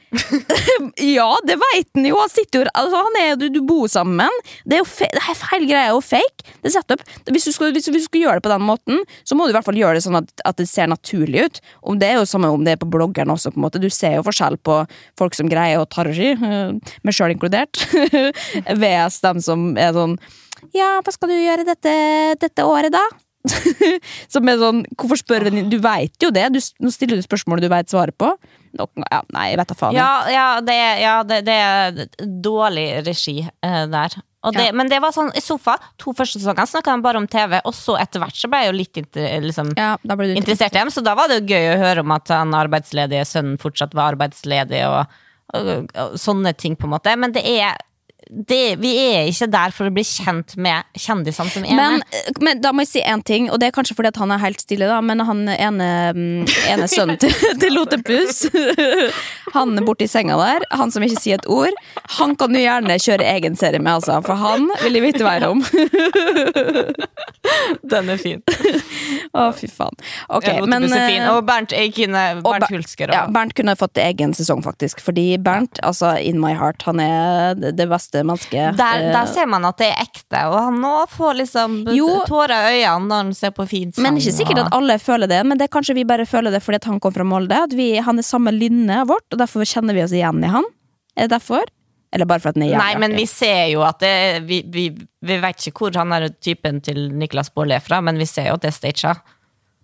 Ja, 1.16 1.28
det 1.46 1.56
veit 1.60 1.88
han 1.96 2.06
jo! 2.06 2.18
Han 2.20 2.30
sitter 2.32 2.62
jo 2.62 2.70
altså, 2.70 3.00
han 3.08 3.18
er, 3.20 3.34
du, 3.40 3.48
du 3.52 3.60
bor 3.66 3.88
sammen. 3.90 4.42
Det 4.64 4.78
er 4.78 4.84
jo 4.84 5.10
Hele 5.54 5.68
greia 5.68 5.88
er 5.88 5.94
jo 5.94 6.02
fake. 6.04 6.44
Det 6.62 6.70
er 6.70 6.74
setup. 6.76 7.02
Hvis 7.30 7.48
du, 7.48 7.52
skal, 7.54 7.72
hvis, 7.74 7.88
hvis 7.90 8.06
du 8.06 8.08
skal 8.08 8.24
gjøre 8.24 8.38
det 8.40 8.46
på 8.46 8.52
den 8.52 8.64
måten, 8.66 9.02
så 9.26 9.36
må 9.36 9.46
du 9.46 9.52
i 9.52 9.56
hvert 9.56 9.66
fall 9.66 9.78
gjøre 9.78 9.98
det 9.98 10.04
sånn 10.06 10.20
at, 10.20 10.30
at 10.46 10.60
det 10.60 10.68
ser 10.70 10.90
naturlig 10.90 11.48
ut. 11.48 11.60
Om 11.82 11.98
Det 12.00 12.10
er 12.10 12.20
jo 12.20 12.28
samme 12.28 12.52
om 12.54 12.64
det 12.66 12.76
er 12.76 12.80
på 12.82 12.90
bloggeren 12.90 13.32
også. 13.34 13.52
på 13.54 13.60
en 13.60 13.66
måte 13.66 13.82
Du 13.82 13.90
ser 13.92 14.18
jo 14.18 14.26
forskjell 14.26 14.58
på 14.64 14.78
folk 15.20 15.36
som 15.36 15.50
greier 15.50 15.82
å 15.82 15.88
ta 15.90 16.06
regi, 16.06 16.32
eh, 16.34 16.94
meg 17.04 17.16
sjøl 17.16 17.34
inkludert, 17.34 17.80
VS 18.82 19.20
dem 19.24 19.42
som 19.44 19.72
er 19.80 19.94
sånn 19.96 20.18
Ja, 20.74 20.96
hva 21.04 21.12
skal 21.12 21.30
du 21.30 21.36
gjøre 21.36 21.66
dette, 21.68 21.94
dette 22.40 22.66
året, 22.66 22.94
da? 22.94 23.02
som 24.32 24.48
er 24.48 24.60
sånn 24.60 24.84
Hvorfor 24.96 25.20
spør 25.20 25.44
venninnen 25.44 25.72
Du 25.72 25.76
veit 25.84 26.16
jo 26.22 26.30
det! 26.32 26.46
Du, 26.54 26.60
nå 26.80 26.92
stiller 26.94 27.20
du 27.20 27.24
spørsmål 27.26 27.60
du 27.60 27.68
veit 27.68 27.92
svaret 27.92 28.16
på. 28.16 28.30
Nå, 28.74 28.86
ja, 29.04 29.20
nei, 29.34 29.48
jeg 29.52 29.58
vet 29.60 29.70
da 29.70 29.76
faen. 29.78 29.96
Ja, 29.96 30.12
ja, 30.32 30.46
det, 30.64 30.76
ja 31.02 31.16
det, 31.28 31.42
det 31.46 31.58
er 31.62 31.98
dårlig 32.42 32.86
regi 33.06 33.42
eh, 33.44 33.82
der. 33.92 34.16
Og 34.44 34.52
det. 34.52 34.66
Men 34.76 34.90
det 34.92 34.98
var 35.00 35.14
sånn 35.14 35.30
i 35.36 35.42
sofa. 35.44 35.76
To 36.02 36.12
første 36.16 36.40
sesongene 36.40 36.68
snakka 36.68 36.96
de 36.96 37.04
bare 37.04 37.20
om 37.20 37.28
TV, 37.30 37.56
og 37.64 37.72
så 37.76 37.96
etter 38.00 38.20
hvert 38.20 38.36
så 38.36 38.50
ble 38.52 38.60
jeg 38.60 38.70
jo 38.70 38.76
litt 38.76 39.00
inter, 39.00 39.28
liksom, 39.44 39.72
interessert 40.34 40.74
i 40.74 40.80
dem. 40.82 40.92
Så 40.92 41.04
da 41.04 41.14
var 41.16 41.30
det 41.30 41.40
jo 41.40 41.54
gøy 41.54 41.70
å 41.72 41.80
høre 41.80 42.04
om 42.04 42.12
at 42.16 42.32
han 42.34 42.52
arbeidsledige 42.56 43.24
sønnen 43.28 43.56
fortsatt 43.62 43.96
var 43.96 44.12
arbeidsledig, 44.12 44.82
og, 44.90 45.16
og, 45.56 45.72
og 45.88 46.18
sånne 46.20 46.52
ting, 46.60 46.76
på 46.76 46.88
en 46.88 46.96
måte. 46.96 47.14
Men 47.20 47.32
det 47.36 47.46
er 47.48 47.78
det, 48.30 48.76
Vi 48.80 48.90
er 49.14 49.26
ikke 49.30 49.48
der 49.52 49.70
for 49.74 49.88
å 49.88 49.92
bli 49.94 50.02
kjent 50.06 50.56
med 50.56 50.84
kjendisene 50.98 51.50
som 51.52 51.64
er 51.64 51.74
Men, 51.76 52.00
med. 52.02 52.40
men 52.44 52.60
da 52.64 52.72
må 52.72 52.84
jeg 52.84 52.88
si 52.94 53.02
én 53.04 53.22
ting, 53.24 53.50
og 53.50 53.60
det 53.60 53.68
er 53.68 53.74
kanskje 53.76 53.96
fordi 53.98 54.08
at 54.12 54.16
han 54.22 54.30
er 54.34 54.38
helt 54.42 54.60
stille, 54.62 54.86
da, 54.90 55.00
men 55.04 55.20
han 55.20 55.44
ene, 55.48 55.88
mm, 56.16 56.46
ene 56.72 56.88
sønnen 56.88 57.18
til, 57.22 57.34
til 57.60 57.74
Lotepus 57.76 58.44
Han 59.54 59.76
er 59.78 59.84
borti 59.86 60.08
senga 60.10 60.36
der, 60.40 60.64
han 60.74 60.90
som 60.94 61.02
ikke 61.06 61.20
sier 61.20 61.38
et 61.42 61.48
ord, 61.52 61.74
han 62.18 62.34
kan 62.40 62.52
du 62.54 62.58
gjerne 62.62 62.96
kjøre 63.02 63.26
egen 63.36 63.56
serie 63.60 63.78
med, 63.82 63.92
altså, 64.00 64.20
for 64.26 64.34
han 64.40 64.68
vil 64.82 64.98
jeg 64.98 65.06
vite 65.10 65.24
mer 65.26 65.48
om. 65.50 65.62
Den 67.84 68.08
er 68.10 68.18
fin. 68.20 68.40
Å, 69.36 69.48
fy 69.56 69.68
faen. 69.70 69.94
Ok, 70.32 70.46
Ja, 70.48 70.64
men 70.68 70.86
er 70.88 71.06
fin. 71.08 71.22
eh, 71.22 71.30
Og 71.34 71.44
Bernt, 71.46 71.72
kunne, 71.94 72.22
Bernt 72.42 72.64
Ber- 72.64 72.72
Hulsker. 72.74 73.10
Og, 73.10 73.14
Ja, 73.14 73.26
Bernt 73.30 73.54
kunne 73.54 73.74
fått 73.76 73.98
egen 74.00 74.32
sesong, 74.34 74.62
faktisk. 74.64 75.00
Fordi 75.04 75.36
Bernt, 75.38 75.78
altså 75.82 76.14
in 76.20 76.40
my 76.40 76.54
heart, 76.54 76.82
han 76.88 77.00
er 77.00 77.54
det 77.54 77.74
det 77.76 77.88
beste 78.14 78.24
mennesket. 78.26 78.76
Der, 78.78 79.00
Eh, 79.04 79.12
der 79.12 79.26
ser 79.26 79.46
man 79.46 79.64
at 79.64 79.76
det 79.78 79.88
er 79.90 80.02
ekte, 80.04 80.46
og 80.48 80.58
han 80.58 80.80
nå 80.80 81.06
får 81.10 81.34
liksom 81.40 81.76
Jo. 81.94 82.22
tårer 82.26 82.70
i 82.70 82.84
øynene 82.84 83.08
når 83.08 83.16
han 83.16 83.34
ser 83.34 83.50
på 83.50 83.66
fin 83.68 83.92
sang. 83.92 84.02
Men 84.02 84.16
ikke 84.16 84.32
sikkert 84.32 84.58
at 84.66 84.72
alle 84.72 84.98
føler 84.98 85.26
det, 85.28 85.44
men 85.46 85.58
det 85.58 85.64
er 85.68 85.72
kanskje 85.74 85.94
vi 85.94 86.04
bare 86.04 86.26
føler 86.26 86.50
det 86.50 86.62
fordi 86.62 86.78
han 86.86 87.00
kom 87.00 87.12
fra 87.12 87.24
Molde. 87.24 87.52
At 87.64 87.72
vi, 87.74 87.96
han 87.96 88.18
er 88.18 88.22
samme 88.22 88.50
lynnet 88.52 89.08
vårt, 89.08 89.26
og 89.32 89.38
derfor 89.38 89.64
kjenner 89.64 89.94
vi 89.94 90.02
oss 90.02 90.12
igjen 90.12 90.42
i 90.44 90.48
han. 90.48 90.64
Er 91.16 91.28
det 91.28 91.30
derfor? 91.40 91.64
Eller 92.12 92.26
bare 92.26 92.38
for 92.40 92.48
at 92.50 92.54
den 92.54 92.62
er 92.62 92.66
jævlig 92.68 92.78
Nei, 92.78 92.98
men 92.98 93.16
vi 93.16 93.26
ser 93.26 93.66
jo 93.72 93.82
at 93.82 93.98
det 93.98 94.46
Vi, 94.46 94.62
vi, 94.70 94.96
vi 95.20 95.36
vet 95.42 95.66
ikke 95.66 95.78
hvor 95.90 95.96
han 95.98 96.12
er 96.12 96.28
typen 96.40 96.80
til 96.80 97.10
Niklas 97.12 97.50
Baarli 97.50 97.74
er 97.74 97.80
fra, 97.82 98.00
men 98.00 98.16
vi 98.18 98.24
ser 98.24 98.46
jo 98.48 98.54
at 98.54 98.62
det 98.62 98.68
er 98.70 98.76
staged. 98.76 99.16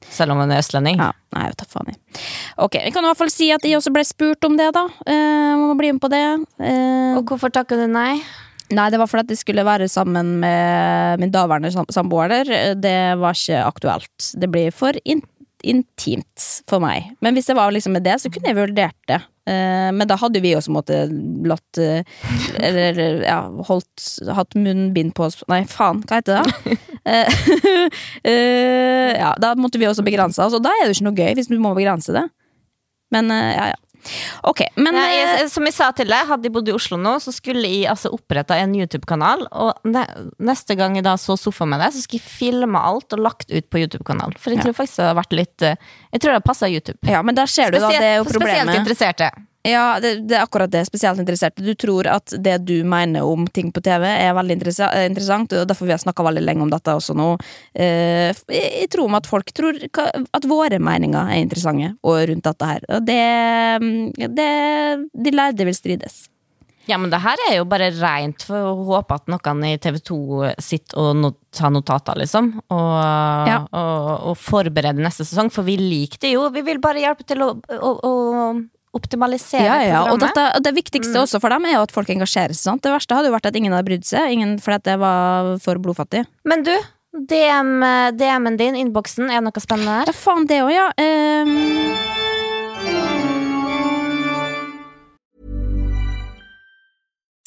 Selv 0.08 0.32
om 0.32 0.38
han 0.40 0.50
er 0.50 0.62
østlending. 0.62 0.96
ja, 0.98 1.10
Nei, 1.34 1.42
jeg 1.44 1.52
vet 1.52 1.58
da 1.62 1.66
faen. 1.70 1.90
jeg. 1.92 2.20
Ok, 2.58 2.78
Vi 2.84 2.90
kan 2.94 3.04
i 3.04 3.08
hvert 3.10 3.18
fall 3.20 3.30
si 3.30 3.50
at 3.52 3.62
jeg 3.62 3.76
også 3.78 3.92
ble 3.92 4.04
spurt 4.04 4.44
om 4.48 4.56
det, 4.56 4.70
da. 4.74 4.86
Eh, 5.06 5.52
om 5.54 5.70
å 5.74 5.76
bli 5.78 5.92
med 5.92 6.00
på 6.00 6.08
det. 6.10 6.24
Eh, 6.58 7.16
Og 7.18 7.24
hvorfor 7.26 7.50
takka 7.52 7.76
du 7.76 7.86
nei? 7.86 8.20
Nei, 8.72 8.88
det 8.90 8.98
var 9.02 9.06
fordi 9.10 9.34
jeg 9.34 9.38
skulle 9.42 9.64
være 9.66 9.88
sammen 9.90 10.38
med 10.40 11.18
min 11.20 11.30
daværende 11.34 11.72
sam- 11.74 11.90
samboer. 11.90 12.28
Det 12.80 13.18
var 13.18 13.34
ikke 13.34 13.64
aktuelt. 13.66 14.32
Det 14.38 14.48
blir 14.50 14.70
for 14.72 14.92
in 15.04 15.22
intimt 15.62 16.62
for 16.66 16.80
meg. 16.80 17.10
Men 17.20 17.34
hvis 17.36 17.44
det 17.50 17.54
var 17.54 17.70
liksom 17.70 17.92
med 17.92 18.02
det, 18.06 18.14
så 18.22 18.30
kunne 18.32 18.48
jeg 18.48 18.56
vurdert 18.56 18.96
det. 19.10 19.18
Eh, 19.46 19.90
men 19.92 20.06
da 20.08 20.16
hadde 20.16 20.40
vi 20.40 20.54
også 20.56 20.70
måtte 20.72 21.02
latt 21.44 21.78
eh, 21.78 22.02
Eller 22.60 23.22
ja, 23.24 23.42
holdt 23.68 24.20
Hatt 24.36 24.54
munnbind 24.54 25.14
på 25.16 25.24
oss 25.24 25.38
Nei, 25.48 25.62
faen, 25.64 26.02
hva 26.06 26.20
heter 26.20 26.42
det? 26.44 26.78
Eh, 27.10 27.44
eh, 28.30 29.12
ja, 29.18 29.34
da 29.42 29.54
måtte 29.58 29.80
vi 29.80 29.88
også 29.90 30.04
begrense 30.06 30.42
oss, 30.44 30.54
og 30.56 30.62
da 30.64 30.72
er 30.78 30.86
det 30.86 30.94
jo 30.94 30.98
ikke 31.00 31.08
noe 31.10 31.20
gøy 31.20 31.38
hvis 31.38 31.50
du 31.50 31.56
må 31.62 31.74
begrense 31.76 32.14
det. 32.14 32.26
Men 33.14 33.32
eh, 33.34 33.52
ja, 33.56 33.70
ja. 33.74 33.78
Ok, 34.48 34.62
men 34.80 34.94
Nei, 34.96 35.08
jeg, 35.12 35.48
som 35.52 35.66
jeg 35.68 35.74
sa 35.76 35.90
til 35.92 36.08
deg, 36.08 36.24
hadde 36.24 36.48
jeg 36.48 36.54
bodd 36.54 36.70
i 36.70 36.72
Oslo 36.72 36.96
nå, 36.96 37.18
så 37.20 37.34
skulle 37.36 37.68
jeg 37.68 37.84
altså 37.90 38.08
oppretta 38.16 38.56
en 38.56 38.72
YouTube-kanal. 38.78 39.44
Og 39.52 39.90
ne 39.92 40.06
neste 40.40 40.72
gang 40.78 40.96
jeg 40.96 41.04
da 41.04 41.18
så 41.20 41.36
sofa 41.36 41.66
med 41.68 41.82
deg, 41.84 41.92
så 41.92 42.06
skal 42.06 42.16
jeg 42.16 42.24
filme 42.24 42.80
alt 42.80 43.12
og 43.12 43.20
lagt 43.26 43.52
ut 43.52 43.68
på 43.68 43.82
YouTube-kanalen. 43.82 44.38
For 44.40 44.54
jeg 44.54 44.62
Ja. 44.62 44.70
tror 44.70 44.78
faktisk 44.78 45.02
det 45.02 45.10
har 45.10 45.18
vært 45.20 45.36
litt 45.36 45.66
Jeg 46.10 46.24
tror 46.24 46.38
det 46.38 46.42
passer 46.46 46.72
YouTube. 46.72 46.98
ja, 47.06 47.22
men 47.22 47.34
der 47.34 47.46
ser 47.46 47.70
du, 47.70 47.78
da. 47.78 47.88
Det 47.92 48.02
er 48.02 48.18
jo 48.18 48.26
problemet. 48.26 48.58
spesielt 48.58 48.80
interesserte. 48.80 49.30
Ja, 49.62 50.00
det, 50.00 50.14
det 50.28 50.38
er 50.38 50.42
akkurat 50.46 50.70
det. 50.72 50.86
Spesielt 50.88 51.20
interesserte. 51.20 51.62
Du 51.62 51.74
tror 51.74 52.08
at 52.08 52.32
det 52.32 52.56
du 52.64 52.78
mener 52.84 53.26
om 53.28 53.44
ting 53.46 53.68
på 53.72 53.82
TV, 53.84 54.06
er 54.08 54.32
veldig 54.34 54.56
eh, 54.56 55.04
interessant, 55.04 55.52
og 55.52 55.68
derfor 55.68 55.88
vi 55.88 55.92
har 55.92 56.00
snakka 56.00 56.24
veldig 56.24 56.44
lenge 56.46 56.64
om 56.64 56.72
dette 56.72 56.94
også 56.96 57.16
nå. 57.18 57.34
Eh, 57.74 58.32
jeg 58.48 58.70
jeg 58.80 58.88
tror 58.94 59.12
at 59.18 59.28
folk 59.28 59.52
tror 59.52 59.76
at 59.76 60.48
våre 60.48 60.80
meninger 60.80 61.20
er 61.20 61.44
interessante, 61.44 61.92
og 62.02 62.24
rundt 62.32 62.48
dette 62.48 62.72
her. 62.72 62.88
Og 62.88 63.06
det, 63.06 63.22
mm, 63.84 64.34
det 64.36 64.50
De 65.12 65.36
lærde 65.36 65.68
vil 65.68 65.76
strides. 65.76 66.29
Ja, 66.90 66.98
men 66.98 67.12
det 67.12 67.20
her 67.22 67.38
er 67.48 67.54
jo 67.60 67.66
bare 67.70 67.88
rent 67.94 68.42
for 68.48 68.72
å 68.72 68.74
håpe 68.88 69.14
at 69.20 69.30
noen 69.30 69.62
i 69.68 69.76
TV 69.82 70.00
2 70.10 70.18
sitter 70.58 70.98
og 71.00 71.16
not 71.20 71.38
tar 71.54 71.70
notater, 71.74 72.18
liksom. 72.18 72.52
Og, 72.70 73.46
Ja. 73.48 73.56
og, 73.74 74.10
og 74.30 74.36
forbereder 74.38 75.00
neste 75.02 75.24
sesong, 75.26 75.48
for 75.54 75.66
vi 75.66 75.74
liker 75.80 76.20
det 76.22 76.34
jo. 76.36 76.44
Vi 76.54 76.62
vil 76.66 76.78
bare 76.82 77.02
hjelpe 77.02 77.26
til 77.26 77.42
å, 77.42 77.48
å, 77.58 77.90
å 78.06 78.12
optimalisere 78.96 79.66
Ja, 79.66 79.78
ja, 79.86 79.98
og 80.10 80.18
dette, 80.22 80.44
det 80.62 80.72
viktigste 80.74 81.20
også 81.22 81.40
for 81.42 81.52
dem 81.54 81.66
er 81.68 81.76
jo 81.76 81.82
at 81.86 81.92
folk 81.94 82.10
engasjerer 82.10 82.54
seg. 82.54 82.62
Sant? 82.72 82.82
Det 82.86 82.90
verste 82.94 83.14
hadde 83.18 83.30
jo 83.30 83.34
vært 83.36 83.50
at 83.50 83.58
ingen 83.58 83.74
hadde 83.74 83.86
brydd 83.90 84.06
seg, 84.06 84.32
ingen, 84.34 84.56
fordi 84.62 84.82
det 84.90 84.96
var 85.02 85.52
for 85.62 85.78
blodfattig. 85.82 86.24
Men 86.50 86.62
du, 86.66 86.72
DM, 87.30 87.72
DM-en 88.18 88.58
din, 88.58 88.78
innboksen, 88.84 89.30
er 89.30 89.40
det 89.40 89.46
noe 89.48 89.62
spennende 89.62 90.00
Ja, 90.06 90.14
faen 90.14 90.46
det 90.50 90.62
òg, 90.62 90.70
ja. 90.74 90.88
Ehm, 91.02 91.54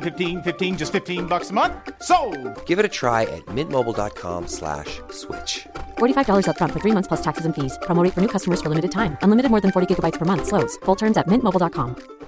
15, 0.00 0.42
15 0.42 0.78
just 0.78 0.92
15 0.92 1.26
bucks 1.26 1.50
a 1.50 1.52
month. 1.52 1.74
So, 2.00 2.16
Give 2.64 2.78
it 2.78 2.86
a 2.86 2.88
try 2.88 3.24
at 3.24 3.44
mintmobile.com 3.46 4.48
slash 4.48 5.00
switch. 5.10 5.68
$45 5.98 6.46
upfront 6.48 6.72
for 6.72 6.80
three 6.80 6.94
months 6.96 7.08
plus 7.08 7.20
taxes 7.20 7.44
and 7.44 7.54
fees. 7.54 7.78
Promoting 7.82 8.12
for 8.12 8.22
new 8.22 8.32
customers 8.36 8.62
for 8.62 8.70
limited 8.70 8.90
time. 8.90 9.18
Unlimited 9.22 9.50
more 9.50 9.60
than 9.60 9.70
40 9.70 9.94
gigabytes 9.94 10.18
per 10.18 10.24
month. 10.24 10.46
Slows. 10.46 10.78
Full 10.86 10.96
terms 10.96 11.16
at 11.16 11.26
mintmobile.com. 11.28 12.18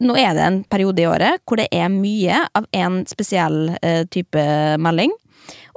nå 0.00 0.16
er 0.16 0.34
det 0.36 0.44
en 0.44 0.60
periode 0.70 1.02
i 1.02 1.08
året 1.08 1.42
hvor 1.44 1.60
det 1.60 1.68
er 1.76 1.90
mye 1.92 2.44
av 2.56 2.66
en 2.76 3.02
spesiell 3.08 3.74
uh, 3.76 4.04
type 4.12 4.44
melding. 4.80 5.12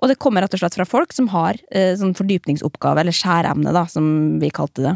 Og 0.01 0.11
det 0.11 0.19
kommer 0.19 0.43
rett 0.43 0.55
og 0.55 0.61
slett 0.61 0.77
fra 0.77 0.87
folk 0.87 1.15
som 1.15 1.29
har 1.33 1.59
uh, 1.75 1.93
sånn 1.99 2.15
fordypningsoppgave, 2.17 3.03
eller 3.03 3.15
skjæremne, 3.15 3.73
da, 3.75 3.85
som 3.91 4.39
vi 4.41 4.51
kalte 4.53 4.85
det. 4.87 4.93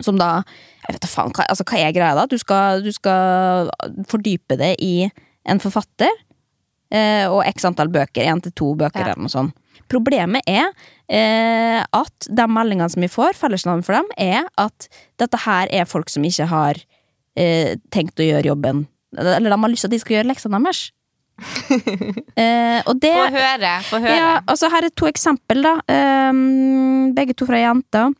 Som 0.00 0.16
da 0.18 0.42
Jeg 0.88 0.94
vet 0.96 1.02
da 1.04 1.08
faen, 1.10 1.32
hva, 1.36 1.44
altså, 1.52 1.64
hva 1.68 1.78
er 1.82 1.92
greia 1.94 2.14
da? 2.16 2.26
Du 2.30 2.38
skal, 2.40 2.82
du 2.82 2.90
skal 2.94 3.68
fordype 4.08 4.56
det 4.58 4.76
i 4.82 5.08
en 5.46 5.60
forfatter 5.62 6.10
eh, 6.92 7.26
og 7.30 7.42
x 7.50 7.64
antall 7.68 7.90
bøker. 7.92 8.24
Én 8.26 8.40
til 8.42 8.52
to 8.58 8.72
bøker, 8.78 9.02
Ja. 9.02 9.12
eller 9.12 9.22
noe 9.26 9.32
sånt. 9.32 9.54
Problemet 9.92 10.42
er 10.48 10.70
eh, 11.12 11.82
at 11.84 12.28
de 12.30 12.46
meldingene 12.48 12.88
som 12.90 13.02
vi 13.04 13.10
får, 13.12 13.34
fellesnavnet 13.36 13.84
for 13.84 13.98
dem, 13.98 14.08
er 14.16 14.46
at 14.56 14.88
dette 15.20 15.40
her 15.44 15.68
er 15.74 15.84
folk 15.90 16.08
som 16.08 16.24
ikke 16.24 16.46
har 16.48 16.78
eh, 17.36 17.74
tenkt 17.92 18.18
å 18.22 18.26
gjøre 18.26 18.48
jobben. 18.52 18.86
Eller 19.18 19.50
de 19.52 19.58
har 19.60 19.68
lyst 19.72 19.84
til 19.84 19.90
at 19.90 19.96
de 19.98 20.00
skal 20.00 20.16
gjøre 20.18 20.30
leksene 20.30 20.62
deres. 20.62 20.86
eh, 22.38 22.80
det 23.02 23.12
Få 23.12 23.28
høre, 23.34 23.72
få 23.88 24.00
høre. 24.02 24.16
ja, 24.16 24.32
altså 24.46 24.70
Her 24.72 24.86
er 24.88 24.94
to 24.96 25.08
eksempel, 25.10 25.62
da. 25.64 25.74
Ehm, 25.92 27.12
begge 27.16 27.34
to 27.36 27.46
fra 27.48 27.60
jenter. 27.60 28.12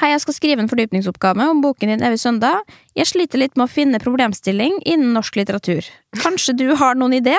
Hei, 0.00 0.10
jeg 0.12 0.22
skal 0.24 0.36
skrive 0.36 0.62
en 0.64 0.70
fordypningsoppgave 0.70 1.46
om 1.50 1.62
boken 1.64 1.92
din 1.92 2.04
Evig 2.04 2.20
søndag. 2.22 2.62
Jeg 2.98 3.08
sliter 3.10 3.40
litt 3.40 3.56
med 3.58 3.66
å 3.66 3.72
finne 3.72 4.00
problemstilling 4.02 4.80
innen 4.84 5.14
norsk 5.16 5.38
litteratur. 5.40 5.86
Kanskje 6.20 6.56
du 6.58 6.66
har 6.78 6.98
noen 6.98 7.16
idé? 7.18 7.36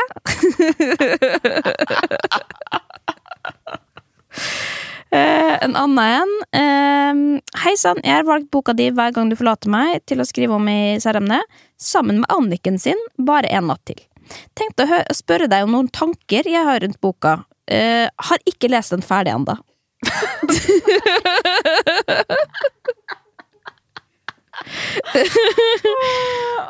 Uh, 5.14 5.54
en 5.66 5.76
annen 5.76 6.02
en. 6.04 6.34
Uh, 6.56 7.44
Hei 7.66 7.76
sann, 7.80 8.02
jeg 8.04 8.20
har 8.20 8.28
valgt 8.28 8.52
boka 8.54 8.76
di 8.78 8.90
hver 8.94 9.14
gang 9.16 9.32
du 9.32 9.38
forlater 9.40 9.72
meg 9.72 10.02
til 10.10 10.22
å 10.22 10.28
skrive 10.28 10.58
om 10.58 10.68
i 10.72 10.98
særemnet, 11.02 11.46
sammen 11.82 12.24
med 12.24 12.32
Anniken 12.34 12.82
sin, 12.82 13.00
bare 13.18 13.52
en 13.54 13.70
natt 13.72 13.86
til. 13.88 14.02
Tenkte 14.58 14.88
å 14.90 15.14
spørre 15.14 15.48
deg 15.52 15.68
om 15.68 15.76
noen 15.76 15.92
tanker 15.94 16.48
jeg 16.50 16.66
har 16.66 16.82
rundt 16.82 17.02
boka. 17.04 17.40
Uh, 17.70 18.06
har 18.10 18.50
ikke 18.50 18.70
lest 18.74 18.94
den 18.94 19.06
ferdig 19.06 19.34
ennå. 19.34 19.58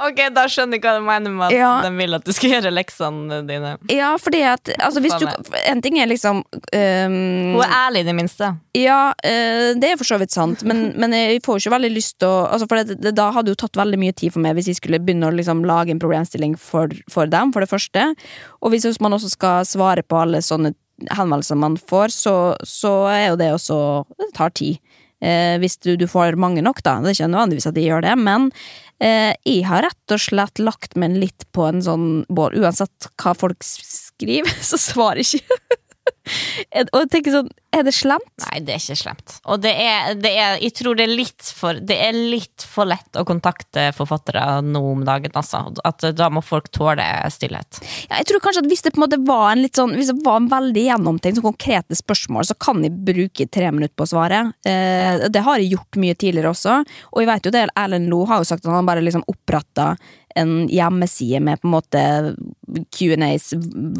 Ok, 0.05 0.19
da 0.35 0.45
skjønner 0.51 0.77
jeg 0.77 0.83
hva 0.83 0.93
du 0.97 1.03
mener 1.05 1.31
med 1.33 1.47
at 1.47 1.53
Ja. 1.55 1.81
de 1.85 1.91
vil 1.95 2.17
at 2.17 2.25
du 2.25 2.31
skal 2.35 2.49
gjøre 2.55 2.71
leksene 2.73 3.41
dine. 3.47 3.75
Ja, 3.93 4.17
fordi 4.21 4.41
at 4.47 4.69
altså, 4.79 4.99
du, 5.01 5.07
En 5.65 5.81
ting 5.81 5.99
er 5.99 6.07
liksom 6.09 6.43
um, 6.43 6.45
Hun 7.55 7.61
er 7.63 7.73
ærlig, 7.87 7.99
i 8.03 8.07
det 8.09 8.15
minste. 8.17 8.55
Ja, 8.75 9.13
uh, 9.13 9.71
det 9.79 9.91
er 9.91 9.97
for 9.97 10.07
så 10.07 10.17
vidt 10.21 10.31
sant, 10.35 10.63
men, 10.63 10.93
men 10.99 11.13
jeg 11.15 11.41
får 11.45 11.59
jo 11.59 11.65
ikke 11.65 11.75
veldig 11.77 11.93
lyst 11.95 12.19
til 12.19 12.27
å 12.29 12.47
altså 12.51 12.67
for 12.69 12.75
det, 12.81 12.99
det, 13.01 13.15
Da 13.17 13.31
hadde 13.35 13.53
jo 13.53 13.59
tatt 13.59 13.77
veldig 13.79 13.99
mye 14.01 14.13
tid 14.13 14.33
for 14.33 14.41
meg 14.43 14.55
hvis 14.57 14.71
jeg 14.73 14.79
skulle 14.81 14.99
begynne 15.03 15.29
å 15.29 15.35
liksom 15.35 15.65
lage 15.67 15.91
en 15.93 16.01
problemstilling 16.01 16.57
for, 16.59 16.87
for 17.11 17.25
dem, 17.29 17.53
for 17.53 17.63
det 17.63 17.71
første. 17.71 18.15
Og 18.61 18.73
hvis 18.73 19.01
man 19.01 19.13
også 19.15 19.29
skal 19.33 19.65
svare 19.67 20.03
på 20.03 20.19
alle 20.19 20.41
sånne 20.45 20.73
henvendelser 21.11 21.59
man 21.59 21.77
får, 21.77 22.13
så, 22.15 22.35
så 22.63 22.93
er 23.11 23.25
jo 23.29 23.39
det 23.41 23.51
også 23.55 23.79
Det 24.19 24.29
tar 24.37 24.53
tid. 24.55 24.79
Eh, 25.23 25.55
hvis 25.61 25.77
du, 25.81 25.95
du 25.99 26.05
får 26.11 26.37
mange 26.39 26.63
nok, 26.65 26.81
da. 26.85 26.97
Det 27.01 27.11
er 27.13 27.17
ikke 27.17 27.31
nødvendigvis 27.33 27.69
at 27.69 27.77
de 27.77 27.85
gjør 27.85 28.05
det, 28.05 28.15
men 28.19 28.49
eh, 29.03 29.31
jeg 29.47 29.63
har 29.69 29.85
rett 29.87 30.15
og 30.15 30.21
slett 30.21 30.61
lagt 30.61 30.97
meg 30.99 31.17
litt 31.19 31.47
på 31.55 31.67
en 31.69 31.81
sånn 31.85 32.09
bål. 32.29 32.59
Uansett 32.61 33.09
hva 33.21 33.35
folk 33.37 33.63
skriver, 33.65 34.51
så 34.69 34.79
svarer 34.81 35.23
jeg 35.23 35.41
ikke. 35.41 35.79
og 36.95 37.07
tenker 37.11 37.33
sånn, 37.33 37.49
er 37.75 37.83
det 37.85 37.93
slemt? 37.95 38.29
Nei, 38.45 38.59
det 38.65 38.75
er 38.75 38.81
ikke 38.81 38.97
slemt. 38.97 39.35
Og 39.51 39.59
det 39.63 39.73
er, 39.81 40.13
det 40.19 40.31
er 40.39 40.59
Jeg 40.63 40.73
tror 40.77 40.97
det 40.97 41.05
er 41.07 41.11
litt 41.11 41.49
for 41.57 41.79
Det 41.83 41.97
er 42.07 42.15
litt 42.15 42.63
for 42.63 42.87
lett 42.87 43.19
å 43.19 43.25
kontakte 43.27 43.89
forfattere 43.95 44.61
nå 44.63 44.81
om 44.93 45.03
dagen, 45.07 45.33
altså. 45.35 45.65
At 45.87 46.05
da 46.15 46.29
må 46.31 46.43
folk 46.45 46.69
tåle 46.75 47.03
stillhet. 47.33 47.81
Ja, 48.07 48.21
jeg 48.21 48.29
tror 48.29 48.43
kanskje 48.45 48.63
at 48.63 48.71
Hvis 48.71 48.85
det 48.85 48.95
på 48.95 49.01
en 49.01 49.05
måte 49.07 49.21
var 49.27 49.49
en 49.51 49.63
litt 49.65 49.79
sånn 49.79 49.95
Hvis 49.97 50.13
det 50.13 50.25
var 50.25 50.39
en 50.41 50.51
veldig 50.51 50.85
gjennomtenkt 50.87 51.39
sånn 51.39 51.49
konkrete 51.49 51.97
spørsmål, 51.99 52.47
så 52.47 52.57
kan 52.59 52.83
jeg 52.85 52.95
bruke 53.05 53.49
tre 53.51 53.71
minutter 53.73 53.95
på 53.95 54.07
å 54.07 54.13
svare. 54.15 54.41
Eh, 54.67 55.25
det 55.31 55.43
har 55.45 55.61
jeg 55.61 55.75
gjort 55.75 55.99
mye 56.01 56.17
tidligere 56.17 56.53
også. 56.53 56.77
Og 57.11 57.21
jeg 57.21 57.29
vet 57.29 57.47
jo 57.47 57.53
det, 57.55 57.67
Erlend 57.75 58.11
Loe 58.11 58.29
har 58.29 58.41
jo 58.41 58.47
sagt 58.47 58.65
at 58.65 58.73
han 58.73 58.87
bare 58.87 59.03
liksom 59.03 59.25
oppretta 59.31 59.95
en 60.35 60.67
hjemmeside 60.67 61.39
med 61.39 61.61
på 61.61 61.67
en 61.67 61.75
måte 61.75 62.01
Q&As, 62.95 63.51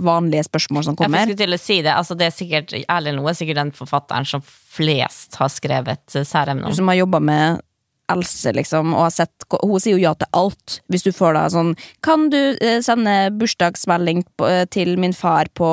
vanlige 0.03 0.45
spørsmål 0.47 0.88
som 0.88 0.97
kommer. 0.99 1.23
Jeg 1.23 1.32
skulle 1.32 1.43
til 1.45 1.57
å 1.57 1.61
si 1.61 1.80
det, 1.86 1.93
altså 1.93 2.17
det 2.19 2.30
er 2.30 2.36
sikkert 2.36 2.76
Erlend 2.82 3.19
Loe 3.19 3.32
er 3.32 3.38
sikkert 3.38 3.61
den 3.61 3.71
forfatteren 3.76 4.28
som 4.28 4.43
flest 4.45 5.39
har 5.39 5.51
skrevet 5.53 6.17
eh, 6.17 6.28
særemne 6.28 6.67
om. 6.67 6.76
Som 6.76 6.91
har 6.91 7.01
jobba 7.03 7.23
med 7.23 7.63
Else, 8.11 8.51
liksom, 8.53 8.91
og 8.93 9.07
har 9.07 9.13
sett 9.15 9.45
Hun 9.49 9.80
sier 9.82 9.95
jo 9.95 10.03
ja 10.03 10.11
til 10.13 10.30
alt. 10.38 10.76
Hvis 10.93 11.07
du 11.07 11.09
får 11.15 11.34
da 11.34 11.47
sånn 11.49 11.71
Kan 12.05 12.28
du 12.30 12.38
eh, 12.53 12.78
sende 12.86 13.32
bursdagsmelding 13.34 14.21
eh, 14.45 14.65
til 14.69 14.93
min 15.01 15.15
far 15.17 15.49
på 15.57 15.69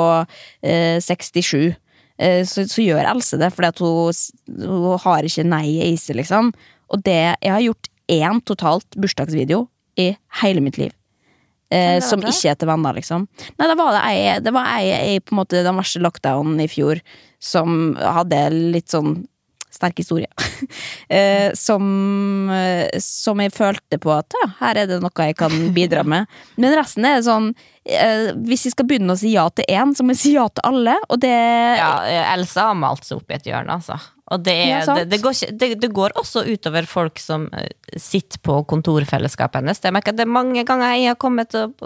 eh, 0.64 0.96
67? 0.96 1.74
Eh, 2.16 2.40
så, 2.48 2.64
så 2.68 2.86
gjør 2.86 3.10
Else 3.10 3.36
det, 3.40 3.52
at 3.52 3.84
hun, 3.84 4.16
hun 4.62 4.96
har 5.04 5.28
ikke 5.28 5.44
nei 5.44 5.66
i 5.90 5.92
seg, 6.00 6.22
liksom. 6.22 6.54
Og 6.92 7.04
det 7.04 7.36
Jeg 7.42 7.52
har 7.52 7.66
gjort 7.66 7.92
én 8.12 8.40
totalt 8.48 8.96
bursdagsvideo 8.96 9.66
i 10.00 10.12
hele 10.40 10.64
mitt 10.64 10.80
liv. 10.80 10.92
Eh, 11.72 11.98
som 12.04 12.20
det? 12.20 12.34
ikke 12.34 12.52
er 12.52 12.60
til 12.60 12.68
venner, 12.68 12.96
liksom. 12.98 13.26
Nei, 13.56 13.68
det 13.70 13.76
var 13.80 13.94
det 13.96 14.06
ei, 14.10 14.38
det 14.44 14.52
var 14.52 14.72
ei, 14.76 14.86
ei 14.92 15.20
på 15.24 15.32
en 15.32 15.42
måte 15.42 15.64
den 15.64 15.78
verste 15.78 16.02
lockdownen 16.04 16.60
i 16.60 16.68
fjor 16.68 17.00
som 17.42 17.94
hadde 17.96 18.44
litt 18.52 18.92
sånn 18.92 19.22
sterk 19.72 19.98
historie. 19.98 20.28
eh, 21.08 21.52
som, 21.54 21.82
eh, 22.50 23.00
som 23.00 23.40
jeg 23.40 23.54
følte 23.54 23.98
på 24.02 24.12
at 24.14 24.36
ja, 24.36 24.48
her 24.60 24.82
er 24.82 24.90
det 24.90 25.00
noe 25.02 25.28
jeg 25.28 25.38
kan 25.40 25.54
bidra 25.74 26.04
med. 26.12 26.28
Men 26.60 26.76
resten 26.76 27.08
er 27.08 27.22
sånn 27.24 27.52
eh, 27.88 28.30
Hvis 28.46 28.66
jeg 28.68 28.76
skal 28.76 28.88
begynne 28.88 29.16
å 29.16 29.20
si 29.20 29.32
ja 29.34 29.48
til 29.50 29.66
én, 29.72 29.94
så 29.96 30.04
må 30.04 30.14
jeg 30.14 30.22
si 30.22 30.34
ja 30.36 30.46
til 30.52 30.66
alle, 30.68 30.98
og 31.08 31.22
det 31.24 31.32
Ja, 31.32 31.94
Elsa 32.34 32.68
har 32.70 32.78
malt 32.78 33.08
seg 33.08 33.22
opp 33.22 33.32
i 33.32 33.38
et 33.38 33.48
hjørne, 33.48 33.80
altså. 33.80 33.98
Og 34.32 34.44
det, 34.46 34.54
er, 34.54 34.70
ja, 34.72 34.94
det, 34.96 35.08
det, 35.12 35.18
går 35.20 35.34
det, 35.60 35.90
går 35.92 36.14
også 36.20 36.44
utover 36.48 36.86
folk 36.88 37.20
som 37.20 37.48
eh, 37.56 37.68
sitter 38.00 38.40
på 38.44 38.62
kontorfellesskapet 38.70 39.60
hennes. 39.60 39.82
Jeg 39.82 39.94
merker 39.94 40.14
at 40.14 40.20
det 40.20 40.24
er 40.24 40.32
mange 40.32 40.64
ganger 40.68 40.94
jeg 40.96 41.12
har 41.12 41.20
kommet 41.20 41.56
og 41.58 41.76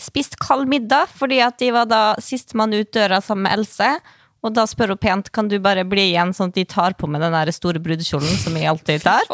spist 0.00 0.38
kald 0.40 0.70
middag, 0.70 1.12
fordi 1.12 1.42
at 1.44 1.60
de 1.60 1.68
var 1.76 1.90
da 1.90 2.02
sistemann 2.22 2.74
ut 2.76 2.92
døra 2.96 3.20
sammen 3.24 3.48
med 3.48 3.58
Else. 3.58 3.92
Og 4.40 4.54
da 4.56 4.64
spør 4.64 4.94
hun 4.94 5.00
pent 5.00 5.28
kan 5.36 5.50
du 5.50 5.58
bare 5.60 5.84
bli 5.84 6.06
igjen, 6.14 6.32
sånn 6.36 6.48
at 6.48 6.56
de 6.56 6.64
tar 6.68 6.94
på 6.96 7.08
meg 7.10 7.20
den 7.20 7.34
der 7.36 7.50
store 7.52 7.82
brudekjolen 7.82 8.38
som 8.40 8.56
jeg 8.56 8.70
alltid 8.70 9.04
tar. 9.08 9.26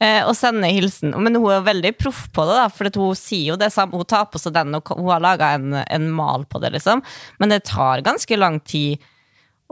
Eh, 0.00 0.22
og 0.24 0.32
sender 0.38 0.72
hilsen. 0.72 1.12
Men 1.20 1.36
hun 1.36 1.50
er 1.52 1.66
veldig 1.66 1.92
proff 2.00 2.24
på 2.32 2.46
det, 2.48 2.56
da, 2.62 2.70
for 2.72 2.88
hun 2.96 3.18
sier 3.18 3.52
jo 3.52 3.58
det 3.60 3.68
samme. 3.74 3.98
Hun 4.00 4.08
tar 4.08 4.30
på 4.32 4.40
seg 4.40 4.56
den, 4.56 4.72
og 4.78 4.94
hun 4.96 5.12
har 5.12 5.24
laga 5.24 5.52
en, 5.58 5.76
en 5.84 6.08
mal 6.08 6.48
på 6.48 6.62
det, 6.64 6.72
liksom. 6.78 7.04
Men 7.42 7.52
det 7.52 7.66
tar 7.68 8.04
ganske 8.06 8.40
lang 8.40 8.62
tid 8.64 9.04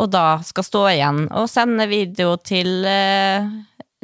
og 0.00 0.10
da 0.10 0.26
skal 0.46 0.66
stå 0.66 0.82
igjen 0.94 1.24
og 1.30 1.48
sende 1.50 1.86
video 1.90 2.34
til 2.42 2.84
eh, 2.88 3.46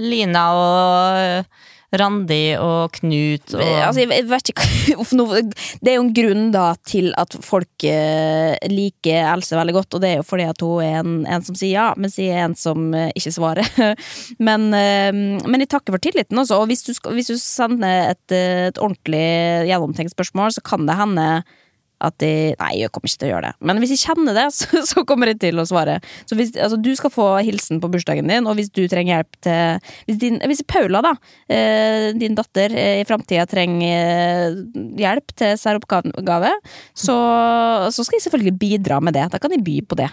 Lina 0.00 0.46
og 0.56 1.44
Randi 1.90 2.54
og 2.60 2.92
Knut 3.00 3.54
og 3.56 3.62
Altså, 3.64 4.04
jeg 4.04 4.26
vet 4.30 4.52
ikke 4.52 4.66
Det 5.82 5.90
er 5.90 5.96
jo 5.96 6.04
en 6.04 6.12
grunn 6.14 6.50
da 6.54 6.66
til 6.86 7.10
at 7.18 7.34
folk 7.44 7.86
eh, 7.88 8.54
liker 8.70 9.26
Else 9.32 9.58
veldig 9.58 9.74
godt, 9.74 9.96
og 9.96 10.04
det 10.04 10.12
er 10.12 10.20
jo 10.20 10.26
fordi 10.26 10.46
at 10.50 10.62
hun 10.64 10.84
er 10.84 11.00
en, 11.00 11.16
en 11.26 11.46
som 11.46 11.58
sier 11.58 11.74
ja, 11.74 11.86
mens 11.98 12.18
jeg 12.20 12.34
er 12.34 12.46
en 12.46 12.56
som 12.58 12.92
eh, 12.94 13.10
ikke 13.18 13.32
svarer. 13.34 13.66
men, 14.46 14.68
eh, 14.76 15.10
men 15.10 15.64
jeg 15.64 15.70
takker 15.72 15.96
for 15.96 16.02
tilliten 16.02 16.38
også, 16.40 16.60
og 16.62 16.70
hvis 16.70 16.84
du, 16.86 16.92
hvis 17.14 17.32
du 17.32 17.38
sender 17.40 18.12
et, 18.12 18.34
eh, 18.34 18.68
et 18.70 18.80
ordentlig 18.82 19.24
gjennomtenkt 19.70 20.14
spørsmål, 20.14 20.54
så 20.54 20.64
kan 20.66 20.86
det 20.88 20.98
hende 20.98 21.26
at 22.00 22.16
de 22.22 22.30
Nei, 22.60 22.70
jeg 22.80 22.90
kommer 22.94 23.10
ikke 23.10 23.22
til 23.22 23.28
å 23.28 23.32
gjøre 23.34 23.50
det. 23.50 23.66
Men 23.68 23.80
hvis 23.82 23.92
jeg 23.94 24.02
kjenner 24.02 24.36
det, 24.36 24.46
så, 24.58 24.82
så 24.88 25.04
kommer 25.08 25.30
jeg 25.30 25.40
til 25.42 25.60
å 25.60 25.66
svare. 25.68 25.98
Så 26.28 26.38
hvis, 26.38 26.52
altså, 26.56 26.78
du 26.80 26.90
skal 26.98 27.12
få 27.14 27.28
hilsen 27.46 27.80
på 27.82 27.90
bursdagen 27.92 28.30
din, 28.30 28.48
og 28.48 28.58
hvis 28.58 28.72
du 28.72 28.82
trenger 28.90 29.20
hjelp 29.20 29.40
til 29.44 29.94
Hvis, 30.08 30.18
din, 30.22 30.38
hvis 30.50 30.62
Paula, 30.68 31.02
da, 31.04 31.14
eh, 31.52 32.10
din 32.16 32.36
datter, 32.38 32.74
eh, 32.76 33.00
i 33.00 33.06
framtida 33.08 33.46
trenger 33.50 33.90
eh, 33.90 34.60
hjelp 35.00 35.34
til 35.38 35.56
særoppgave, 35.60 36.52
så, 36.94 37.16
så 37.90 38.04
skal 38.04 38.18
jeg 38.18 38.26
selvfølgelig 38.28 38.56
bidra 38.60 39.00
med 39.04 39.16
det. 39.16 39.28
Da 39.32 39.40
kan 39.42 39.54
jeg 39.54 39.64
by 39.66 39.80
på 39.88 39.98
det. 40.00 40.10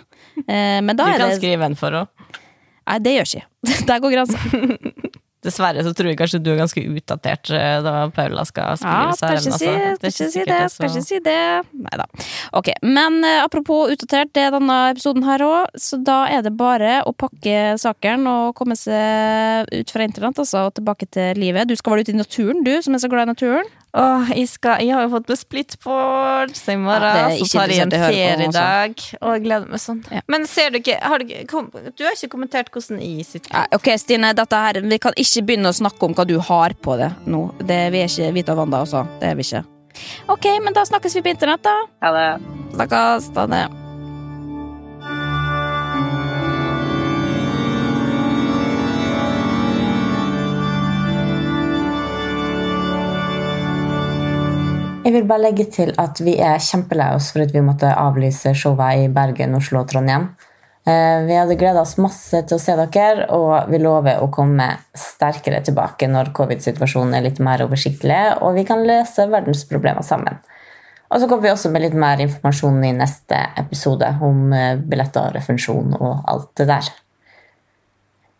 Men 0.47 0.93
da 0.93 1.07
Du 1.07 1.17
kan 1.17 1.31
det 1.31 1.39
skrive 1.39 1.65
en 1.65 1.77
for 1.79 1.93
henne. 1.93 2.43
Nei, 2.87 2.99
det 3.03 3.17
gjør 3.17 3.27
ikke 3.27 3.41
jeg. 3.41 3.47
Der 3.89 4.03
går 4.03 4.15
grensa. 4.15 4.39
Dessverre 5.47 5.83
så 5.85 5.93
tror 5.95 6.09
jeg 6.11 6.17
kanskje 6.19 6.41
du 6.43 6.49
er 6.53 6.59
ganske 6.59 6.81
utdatert 6.83 7.51
eh, 7.55 7.77
da 7.85 7.93
Paula 8.15 8.43
skal 8.47 8.73
Ja, 8.75 8.75
spille 8.77 9.07
ikke 9.07 9.17
Saren. 9.17 9.39
si, 9.39 9.51
altså. 9.51 9.95
skal 9.97 10.11
ikke 10.11 10.31
si 10.33 10.43
det. 10.49 10.59
Skal 10.73 10.89
så- 10.89 10.97
ikke 10.97 11.07
si 11.07 11.19
det. 11.23 11.37
Nei 11.87 11.99
da. 12.01 12.05
Ok, 12.59 12.71
men 12.83 13.19
eh, 13.23 13.39
apropos 13.45 13.93
utdatert, 13.95 14.33
det 14.35 14.43
er 14.47 14.51
denne 14.57 14.77
episoden 14.91 15.23
her 15.27 15.45
òg, 15.47 15.71
så 15.79 16.01
da 16.03 16.19
er 16.27 16.43
det 16.45 16.53
bare 16.59 17.01
å 17.07 17.15
pakke 17.15 17.57
sakene 17.79 18.27
og 18.47 18.55
komme 18.59 18.75
seg 18.77 19.71
ut 19.71 19.91
fra 19.93 20.03
internett 20.07 20.39
altså, 20.43 20.65
og 20.67 20.75
tilbake 20.77 21.07
til 21.13 21.39
livet. 21.39 21.67
Du 21.69 21.75
skal 21.79 21.95
vel 21.95 22.03
ut 22.05 22.09
i 22.13 22.17
naturen, 22.17 22.63
du 22.67 22.73
som 22.83 22.93
er 22.97 23.03
så 23.03 23.09
glad 23.11 23.27
i 23.29 23.33
naturen? 23.33 23.69
Åh, 23.97 24.31
jeg, 24.37 24.49
skal, 24.51 24.81
jeg 24.85 24.93
har 24.93 25.05
jo 25.07 25.11
fått 25.15 25.31
med 25.31 25.39
splitboard, 25.39 26.51
så 26.57 26.75
i 26.75 26.79
morgen 26.81 27.17
Ja, 27.17 27.29
så 27.39 27.47
tar 27.49 27.71
jeg 27.73 27.81
en 27.81 27.89
interessant 27.89 27.95
å 27.95 28.01
høre 28.03 28.11
på 28.13 28.19
nå, 28.19 28.51
feriedag. 28.53 29.05
Og 29.21 29.31
jeg 29.33 29.43
gleder 29.47 29.71
meg 29.71 29.81
sånn. 29.81 30.03
Ja. 30.13 30.21
Men 30.29 30.45
ser 30.49 30.75
du 30.75 30.79
ikke, 30.81 30.99
har 31.01 31.23
du, 31.23 31.33
kom, 31.49 31.71
du 31.73 32.05
har 32.05 32.13
ikke 32.13 32.29
kommentert 32.35 32.69
hvordan 32.73 33.01
jeg 33.01 33.25
sitter 33.25 33.55
Ja, 33.55 33.65
ok, 33.79 33.89
Stine, 34.01 34.33
dette 34.37 34.61
her, 34.67 34.81
vi 34.85 35.01
kan 35.01 35.17
ikke 35.17 35.45
begynne 35.49 35.73
å 35.73 35.79
snakke 35.79 36.09
om 36.09 36.13
hva 36.17 36.27
du 36.29 36.37
har 36.51 36.77
på 36.77 36.99
det 37.01 37.09
nå. 37.25 37.47
Det, 37.63 37.81
vi 37.95 38.03
er 38.03 38.13
ikke 38.13 38.29
Vita 38.37 38.57
Wanda 38.59 38.83
også. 38.85 39.07
Det 39.21 39.31
er 39.31 39.39
vi 39.39 39.47
ikke. 39.47 39.65
Ok, 40.29 40.45
men 40.61 40.77
da 40.77 40.85
snakkes 40.85 41.17
vi 41.17 41.25
på 41.25 41.33
internett, 41.33 41.65
da. 41.65 41.75
Ha 42.05 42.13
det. 42.13 42.29
Snakkes. 42.77 43.33
Ha 43.33 43.49
det. 43.49 43.65
Jeg 55.07 55.13
vil 55.15 55.23
bare 55.23 55.45
legge 55.45 55.63
til 55.71 55.93
at 56.03 56.19
vi 56.19 56.33
er 56.43 56.59
kjempelei 56.59 57.13
oss 57.15 57.29
for 57.31 57.39
at 57.45 57.53
vi 57.55 57.61
måtte 57.63 57.87
avlyse 57.95 58.51
showet 58.59 59.05
i 59.05 59.07
Bergen, 59.07 59.53
Oslo 59.55 59.79
og 59.79 59.87
Trondheim. 59.87 60.25
Eh, 60.83 61.23
Vi 61.23 61.37
hadde 61.37 61.55
gleda 61.55 61.79
oss 61.79 61.95
masse 61.95 62.41
til 62.43 62.57
å 62.57 62.59
se 62.59 62.75
dere, 62.75 63.29
og 63.31 63.69
vi 63.71 63.79
lover 63.79 64.19
å 64.19 64.27
komme 64.27 64.67
sterkere 64.91 65.61
tilbake 65.63 66.09
når 66.11 66.33
covid-situasjonen 66.35 67.15
er 67.15 67.23
litt 67.23 67.39
mer 67.39 67.63
oversiktlig, 67.63 68.19
og 68.41 68.59
vi 68.59 68.65
kan 68.67 68.83
løse 68.83 69.29
verdensproblemer 69.31 70.03
sammen. 70.03 70.41
Og 71.07 71.21
så 71.21 71.29
kommer 71.31 71.47
vi 71.47 71.53
også 71.55 71.71
med 71.71 71.85
litt 71.85 71.95
mer 71.95 72.19
informasjon 72.19 72.83
i 72.83 72.91
neste 72.99 73.39
episode 73.63 74.11
om 74.19 74.51
billetter 74.91 75.29
og 75.29 75.37
refusjon 75.39 75.95
og 76.01 76.17
alt 76.27 76.51
det 76.59 76.67
der. 76.67 76.91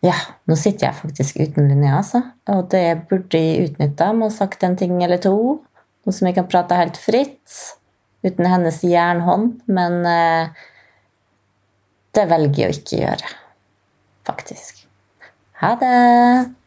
Ja, 0.04 0.14
nå 0.46 0.54
sitter 0.54 0.90
jeg 0.90 1.00
faktisk 1.00 1.40
uten 1.40 1.72
linja, 1.72 1.96
altså. 1.96 2.20
Og 2.52 2.68
det 2.70 3.08
burde 3.08 3.40
jeg 3.40 3.70
utnytta 3.70 4.12
med 4.12 4.28
å 4.28 4.36
sagt 4.36 4.62
en 4.68 4.76
ting 4.76 5.00
eller 5.02 5.16
to. 5.24 5.62
Noe 6.06 6.14
som 6.14 6.28
jeg 6.28 6.38
kan 6.38 6.48
prate 6.50 6.78
helt 6.78 6.98
fritt. 7.00 7.56
Uten 8.26 8.48
hennes 8.50 8.82
jernhånd. 8.84 9.60
Men 9.70 10.00
eh, 10.08 10.66
det 12.16 12.28
velger 12.30 12.64
jeg 12.64 12.70
å 12.70 12.78
ikke 12.78 13.02
gjøre. 13.02 13.34
Faktisk. 14.28 14.84
Ha 15.62 15.74
det! 15.80 16.57